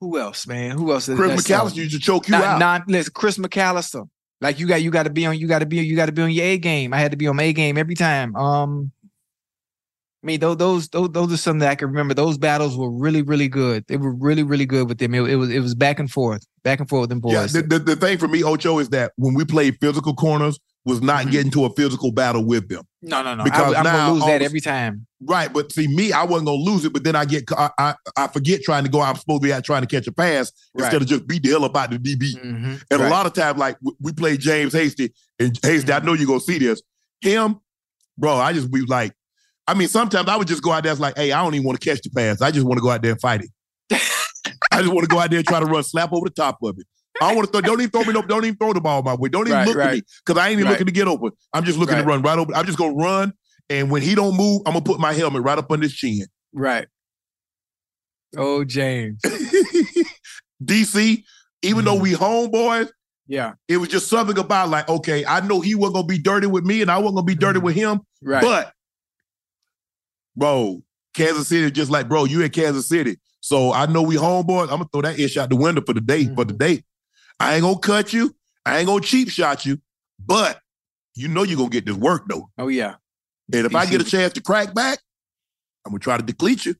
[0.00, 0.72] who else, man?
[0.72, 1.06] Who else?
[1.06, 2.58] Chris That's, McAllister used to choke you not, out.
[2.58, 4.08] not listen, Chris McAlister.
[4.40, 6.12] Like you got you got to be on you got to be you got to
[6.12, 6.92] be on your A game.
[6.92, 8.36] I had to be on my A game every time.
[8.36, 8.92] Um,
[10.24, 12.14] I mean those those those, those are some that I can remember.
[12.14, 13.84] Those battles were really really good.
[13.88, 15.14] They were really really good with them.
[15.14, 17.54] It, it was it was back and forth, back and forth with them boys.
[17.54, 20.58] Yeah, the, the, the thing for me, Ocho, is that when we played physical corners,
[20.86, 21.30] was not Mhm.
[21.30, 22.84] getting to a physical battle with them.
[23.02, 23.44] no no no.
[23.44, 25.06] because I, am gonna lose that every time.
[25.22, 27.94] Right, but see, me, I wasn't gonna lose it, but then I get, I, I,
[28.16, 29.00] I forget trying to go.
[29.02, 30.84] I'm supposed to be out trying to catch a pass Right.
[30.84, 32.34] instead of just beat the hell about the DB.
[32.34, 32.82] Mhm.
[32.90, 33.06] And Right.
[33.06, 36.40] a lot of times, like we played James Hasty, and Hasty, I know you're gonna
[36.40, 36.80] see this.
[37.20, 37.56] Him,
[38.18, 39.12] bro, I just be like,
[39.66, 41.66] I mean, sometimes I would just go out there it's like, hey, I don't even
[41.66, 42.42] want to catch the pass.
[42.42, 43.50] I just want to go out there and fight it.
[44.70, 46.58] I just want to go out there and try to run slap over the top
[46.62, 46.86] of it.
[47.20, 49.02] I don't want to throw, don't even throw me no, don't even throw the ball
[49.02, 49.28] my way.
[49.28, 50.02] Don't even Right, look at me.
[50.26, 50.70] Because I ain't even Right.
[50.72, 51.30] looking to get open.
[51.52, 52.02] I'm just looking Right.
[52.02, 52.54] to run right over.
[52.54, 53.32] I'm just gonna run.
[53.70, 56.26] And when he don't move, I'm gonna put my helmet right up on his chin.
[56.52, 56.86] Right.
[58.36, 59.22] Oh James.
[60.64, 61.22] DC,
[61.62, 62.88] even though we homeboys,
[63.26, 63.52] Yeah.
[63.68, 66.64] it was just something about like, okay, I know he wasn't gonna be dirty with
[66.64, 67.64] me, and I wasn't gonna be dirty Mhm.
[67.64, 68.00] with him.
[68.22, 68.42] Right.
[68.42, 68.72] But,
[70.36, 70.82] bro,
[71.14, 73.18] Kansas City is just like, bro, you in Kansas City.
[73.40, 74.64] So I know we homeboys.
[74.64, 76.84] I'm gonna throw that ish out the window for the day, for the date.
[77.38, 78.34] I ain't gonna cut you.
[78.64, 79.78] I ain't gonna cheap shot you,
[80.18, 80.60] but
[81.14, 82.50] you know you're gonna get this work though.
[82.58, 82.94] oh yeah.
[83.52, 84.98] And if I get a chance to crack back,
[85.84, 86.74] I'm gonna try to deplete you.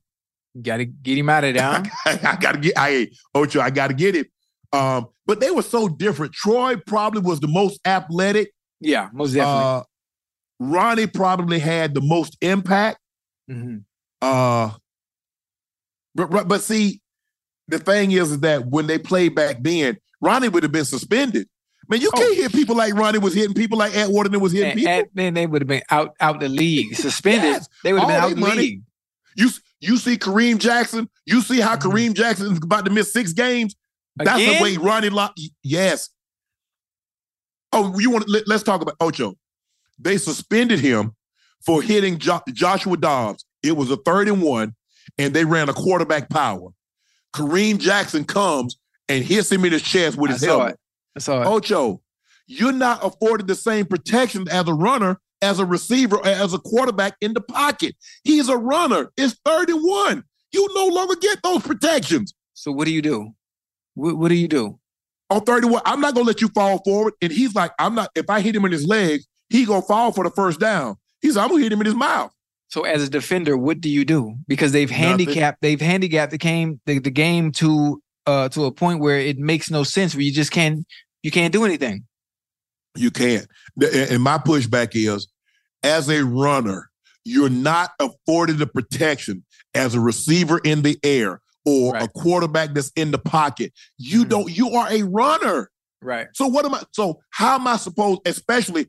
[0.61, 1.65] Got to get him out of there.
[2.07, 2.75] I got to get.
[2.77, 3.61] I Ocho.
[3.61, 4.27] I got to get him.
[4.73, 6.33] Um, but they were so different.
[6.33, 8.53] Troy probably was the most athletic.
[8.81, 9.63] Yeah, most definitely.
[9.65, 9.83] Uh,
[10.61, 12.99] Ronnie probably had the most impact.
[13.51, 13.79] Mm-hmm.
[14.23, 14.71] Uh,
[16.15, 17.01] but but see,
[17.69, 21.49] the thing is, is that when they played back then, Ronnie would have been suspended.
[21.89, 22.19] Man, you oh.
[22.19, 25.11] can't hear people like Ronnie was hitting people like Ed Waterman was hitting and, people.
[25.15, 27.45] Then they would have been out out the league, suspended.
[27.45, 27.69] yes.
[27.83, 28.57] They would have been out the money.
[28.57, 28.83] league.
[29.37, 29.51] You
[29.81, 31.09] you see Kareem Jackson.
[31.27, 31.91] You see how mm-hmm.
[31.91, 33.75] Kareem Jackson is about to miss six games.
[34.17, 34.57] That's Again?
[34.57, 35.37] the way Ronnie Lott.
[35.63, 36.09] Yes.
[37.73, 38.29] Oh, you want?
[38.29, 39.35] Let, us talk about Ocho.
[39.99, 41.15] They suspended him
[41.65, 43.45] for hitting jo- Joshua Dobbs.
[43.63, 44.75] It was a third and one,
[45.19, 46.71] and they ran a quarterback power.
[47.35, 48.77] Kareem Jackson comes
[49.09, 50.79] and hits him in his chest with his I helmet.
[51.17, 51.47] I saw it.
[51.47, 52.01] Ocho,
[52.47, 57.17] you're not afforded the same protection as a runner, as a receiver, as a quarterback
[57.21, 57.97] in the pocket.
[58.23, 59.11] He's a runner.
[59.17, 60.25] It's third and one.
[60.53, 62.35] You no longer get those protections.
[62.53, 63.31] So what do you do?
[63.95, 64.79] What, what do you do?
[65.31, 67.15] On 31, I'm not gonna let you fall forward.
[67.21, 70.13] And he's like, I'm not, if I hit him in his legs, he gonna fall
[70.13, 70.97] for the first down.
[71.25, 72.31] He's I'm gonna hit him in his mouth.
[72.69, 74.37] So as a defender, what do you do?
[74.47, 75.05] Because they've Nothing.
[75.05, 79.39] handicapped, they've handicapped the game, the, the game to uh to a point where it
[79.39, 80.87] makes no sense where you just can't
[81.23, 82.05] you can't do anything.
[82.95, 83.47] You can't.
[83.81, 85.27] And my pushback is
[85.83, 86.91] as a runner,
[87.25, 89.45] you're not afforded the protection
[89.75, 92.03] as a receiver in the air or right.
[92.03, 93.73] a quarterback that's in the pocket.
[93.97, 94.29] You mm-hmm.
[94.29, 95.71] don't, you are a runner.
[96.03, 96.27] Right.
[96.35, 96.83] So what am I?
[96.93, 98.89] So how am I supposed, especially,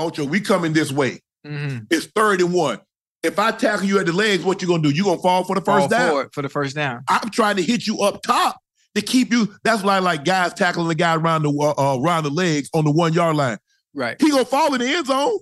[0.00, 1.20] Ocho, we coming this way.
[1.46, 1.78] Mm-hmm.
[1.90, 2.80] It's third and one.
[3.22, 4.90] If I tackle you at the legs, what you gonna do?
[4.90, 6.28] You gonna fall for the first fall down?
[6.32, 7.02] For, the first down.
[7.08, 8.60] I'm trying to hit you up top
[8.94, 9.54] to keep you.
[9.64, 12.70] That's why I like guys tackling the guy around the uh, uh, around the legs
[12.72, 13.58] on the one yard line.
[13.94, 14.20] Right.
[14.20, 15.38] He gonna fall in the end zone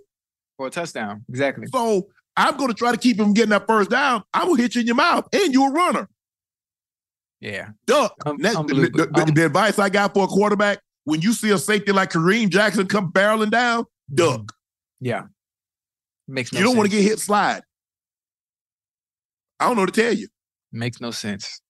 [0.56, 1.24] for a touchdown.
[1.28, 1.66] Exactly.
[1.66, 4.22] So I'm gonna try to keep him getting that first down.
[4.32, 6.08] I'm gonna hit you in your mouth, and you're a runner.
[7.40, 7.70] Yeah.
[7.86, 8.14] Duck.
[8.24, 11.58] Um, that, the, the, the, advice I got for a quarterback: when you see a
[11.58, 14.52] safety like Kareem Jackson come barreling down, duck.
[15.00, 15.24] Yeah.
[16.26, 17.62] Makes no you don't want to get hit slide.
[19.60, 20.28] I don't know what to tell you.
[20.72, 21.60] Makes no sense.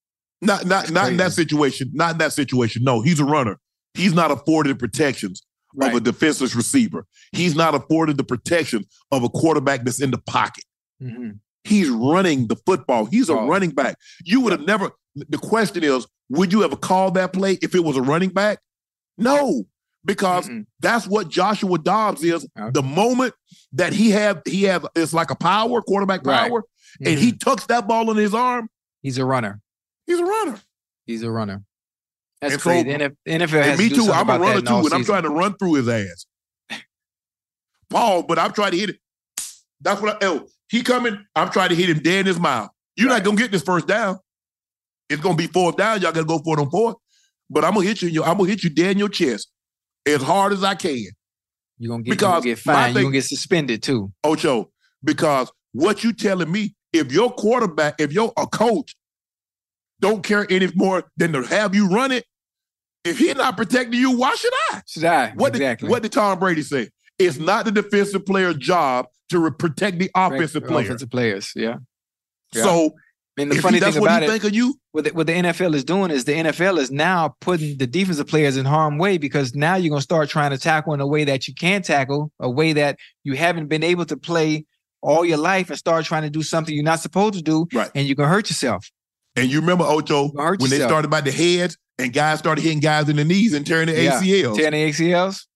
[0.40, 1.90] Not not not in that situation.
[1.92, 2.84] Not in that situation.
[2.84, 3.58] No, he's a runner.
[3.94, 5.42] He's not afforded protections
[5.74, 5.90] right.
[5.90, 7.06] of a defenseless receiver.
[7.32, 10.64] He's not afforded the protection of a quarterback that's in the pocket.
[11.02, 11.30] Mm-hmm.
[11.64, 13.06] He's running the football.
[13.06, 13.46] He's a oh.
[13.46, 13.96] running back.
[14.24, 14.90] You would have never.
[15.16, 18.58] The question is, would you ever call that play if it was a running back?
[19.16, 19.64] No,
[20.04, 20.62] because mm-hmm.
[20.80, 22.46] that's what Joshua Dobbs is.
[22.58, 22.70] Okay.
[22.72, 23.34] The moment
[23.72, 26.50] that he have he have it's like a power quarterback power, right.
[26.52, 27.06] mm-hmm.
[27.08, 28.68] and he tucks that ball in his arm.
[29.02, 29.60] He's a runner.
[30.06, 30.60] He's a runner.
[31.06, 31.62] He's a runner.
[32.40, 32.90] That's and crazy.
[32.90, 34.10] So, NFL, NFL has me too.
[34.12, 36.26] I'm a runner too, and I'm trying to run through his ass.
[37.90, 38.96] Paul, but I'm trying to hit it.
[39.80, 40.26] That's what I.
[40.26, 41.24] Oh, he coming.
[41.34, 42.70] I'm trying to hit him dead in his mouth.
[42.96, 43.16] You're right.
[43.16, 44.18] not gonna get this first down.
[45.08, 46.00] It's gonna be fourth down.
[46.00, 46.96] Y'all gotta go for it on fourth.
[47.50, 48.22] But I'm gonna hit you.
[48.22, 49.48] I'm gonna hit you dead in your chest
[50.06, 51.06] as hard as I can.
[51.78, 52.94] You're gonna get because you gonna get fined.
[52.94, 54.12] You're gonna get suspended too.
[54.22, 54.70] Ocho,
[55.02, 58.94] because what you telling me, if your quarterback, if you're a coach
[60.04, 62.24] don't care any more than to have you run it.
[63.04, 64.82] If he's not protecting you, why should I?
[64.86, 65.30] Should I?
[65.30, 65.86] What exactly.
[65.86, 66.90] Did, what did Tom Brady say?
[67.18, 70.88] It's not the defensive player's job to re- protect the offensive players.
[70.88, 71.76] Offensive players, yeah.
[72.54, 72.62] yeah.
[72.62, 72.94] So,
[73.36, 75.84] and the funny thing about it, think of you, what the, what the NFL is
[75.84, 79.74] doing is the NFL is now putting the defensive players in harm way because now
[79.74, 82.72] you're gonna start trying to tackle in a way that you can't tackle, a way
[82.74, 84.64] that you haven't been able to play
[85.02, 87.90] all your life, and start trying to do something you're not supposed to do, right.
[87.94, 88.88] and you can hurt yourself.
[89.36, 90.70] And you remember Ocho when yourself.
[90.70, 93.86] they started by the heads and guys started hitting guys in the knees and tearing
[93.86, 94.20] the yeah.
[94.20, 94.56] ACLs.
[94.56, 95.46] Tearing the ACLs.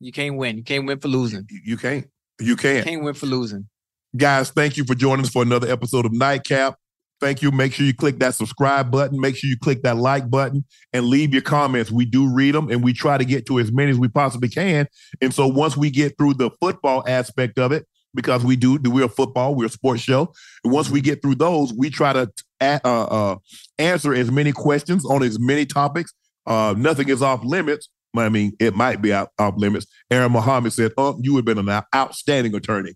[0.00, 0.58] You can't win.
[0.58, 1.48] You can't win for losing.
[1.50, 2.06] You can't.
[2.40, 2.78] You can't.
[2.78, 3.68] You can't win for losing.
[4.16, 6.76] Guys, thank you for joining us for another episode of Nightcap.
[7.20, 7.50] Thank you.
[7.50, 9.20] Make sure you click that subscribe button.
[9.20, 11.90] Make sure you click that like button and leave your comments.
[11.90, 14.48] We do read them and we try to get to as many as we possibly
[14.48, 14.86] can.
[15.20, 19.04] And so once we get through the football aspect of it, because we do we're
[19.04, 20.32] a football, we're a sports show.
[20.64, 22.30] And once we get through those, we try to
[22.60, 23.36] uh, uh,
[23.78, 26.14] answer as many questions on as many topics.
[26.46, 27.88] Uh, nothing is off limits.
[28.16, 29.86] I mean, it might be off limits.
[30.10, 32.94] Aaron Muhammad said, "Oh, you have been an outstanding attorney."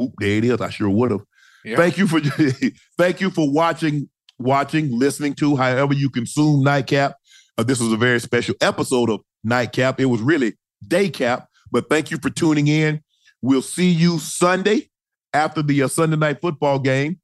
[0.00, 0.60] Oop, there it is.
[0.60, 1.22] I sure would have.
[1.64, 1.76] Yeah.
[1.76, 2.20] Thank you for
[2.98, 4.08] thank you for watching,
[4.38, 7.16] watching, listening to, however you consume Nightcap.
[7.56, 10.00] Uh, this was a very special episode of Nightcap.
[10.00, 10.54] It was really
[10.86, 13.02] day cap, but thank you for tuning in.
[13.40, 14.90] We'll see you Sunday
[15.32, 17.20] after the uh, Sunday night football game.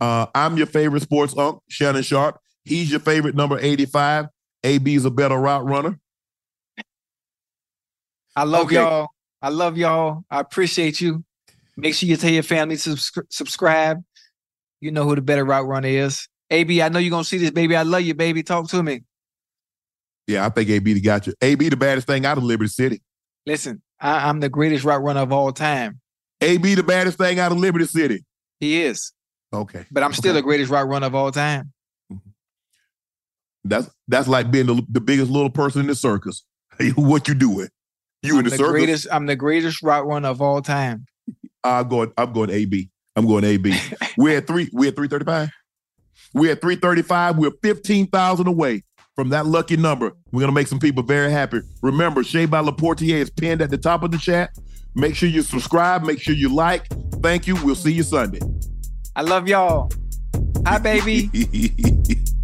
[0.00, 2.38] Uh, I'm your favorite sports unk, Shannon Sharpe.
[2.64, 4.26] He's your favorite number 85.
[4.64, 5.98] AB's a better route runner.
[8.36, 8.76] I love okay.
[8.76, 9.08] y'all.
[9.40, 10.24] I love y'all.
[10.30, 11.24] I appreciate you.
[11.76, 12.96] Make sure you tell your family to
[13.30, 14.02] subscribe.
[14.80, 16.28] You know who the better route runner is.
[16.50, 17.74] AB, I know you're gonna see this, baby.
[17.74, 18.42] I love you, baby.
[18.42, 19.02] Talk to me.
[20.26, 21.34] Yeah, I think AB got you.
[21.40, 23.02] AB the baddest thing out of Liberty City.
[23.46, 26.00] Listen, I, I'm the greatest route runner of all time.
[26.40, 28.24] AB the baddest thing out of Liberty City.
[28.60, 29.12] He is.
[29.52, 29.84] Okay.
[29.90, 30.38] But I'm still Okay.
[30.40, 31.72] the greatest route runner of all time.
[32.12, 32.30] Mm-hmm.
[33.64, 36.44] That's that's like being the, the biggest little person in the circus.
[36.96, 37.68] What you doing?
[38.22, 38.70] You I'm in the, the circus?
[38.72, 39.06] greatest.
[39.12, 41.06] I'm the greatest route runner of all time.
[41.64, 42.12] I'm going.
[42.16, 42.90] I'm going AB.
[43.16, 43.74] I'm going AB.
[44.16, 44.68] we're at three.
[44.72, 45.50] We're at three thirty five.
[46.34, 47.38] We're at three thirty five.
[47.38, 48.84] We're fifteen thousand away
[49.16, 50.12] from that lucky number.
[50.32, 51.60] We're gonna make some people very happy.
[51.82, 54.50] Remember, Shea by Laportier is pinned at the top of the chat.
[54.94, 56.02] Make sure you subscribe.
[56.02, 56.86] Make sure you like.
[57.22, 57.56] Thank you.
[57.64, 58.40] We'll see you Sunday.
[59.16, 59.90] I love y'all.
[60.66, 61.30] Hi, baby.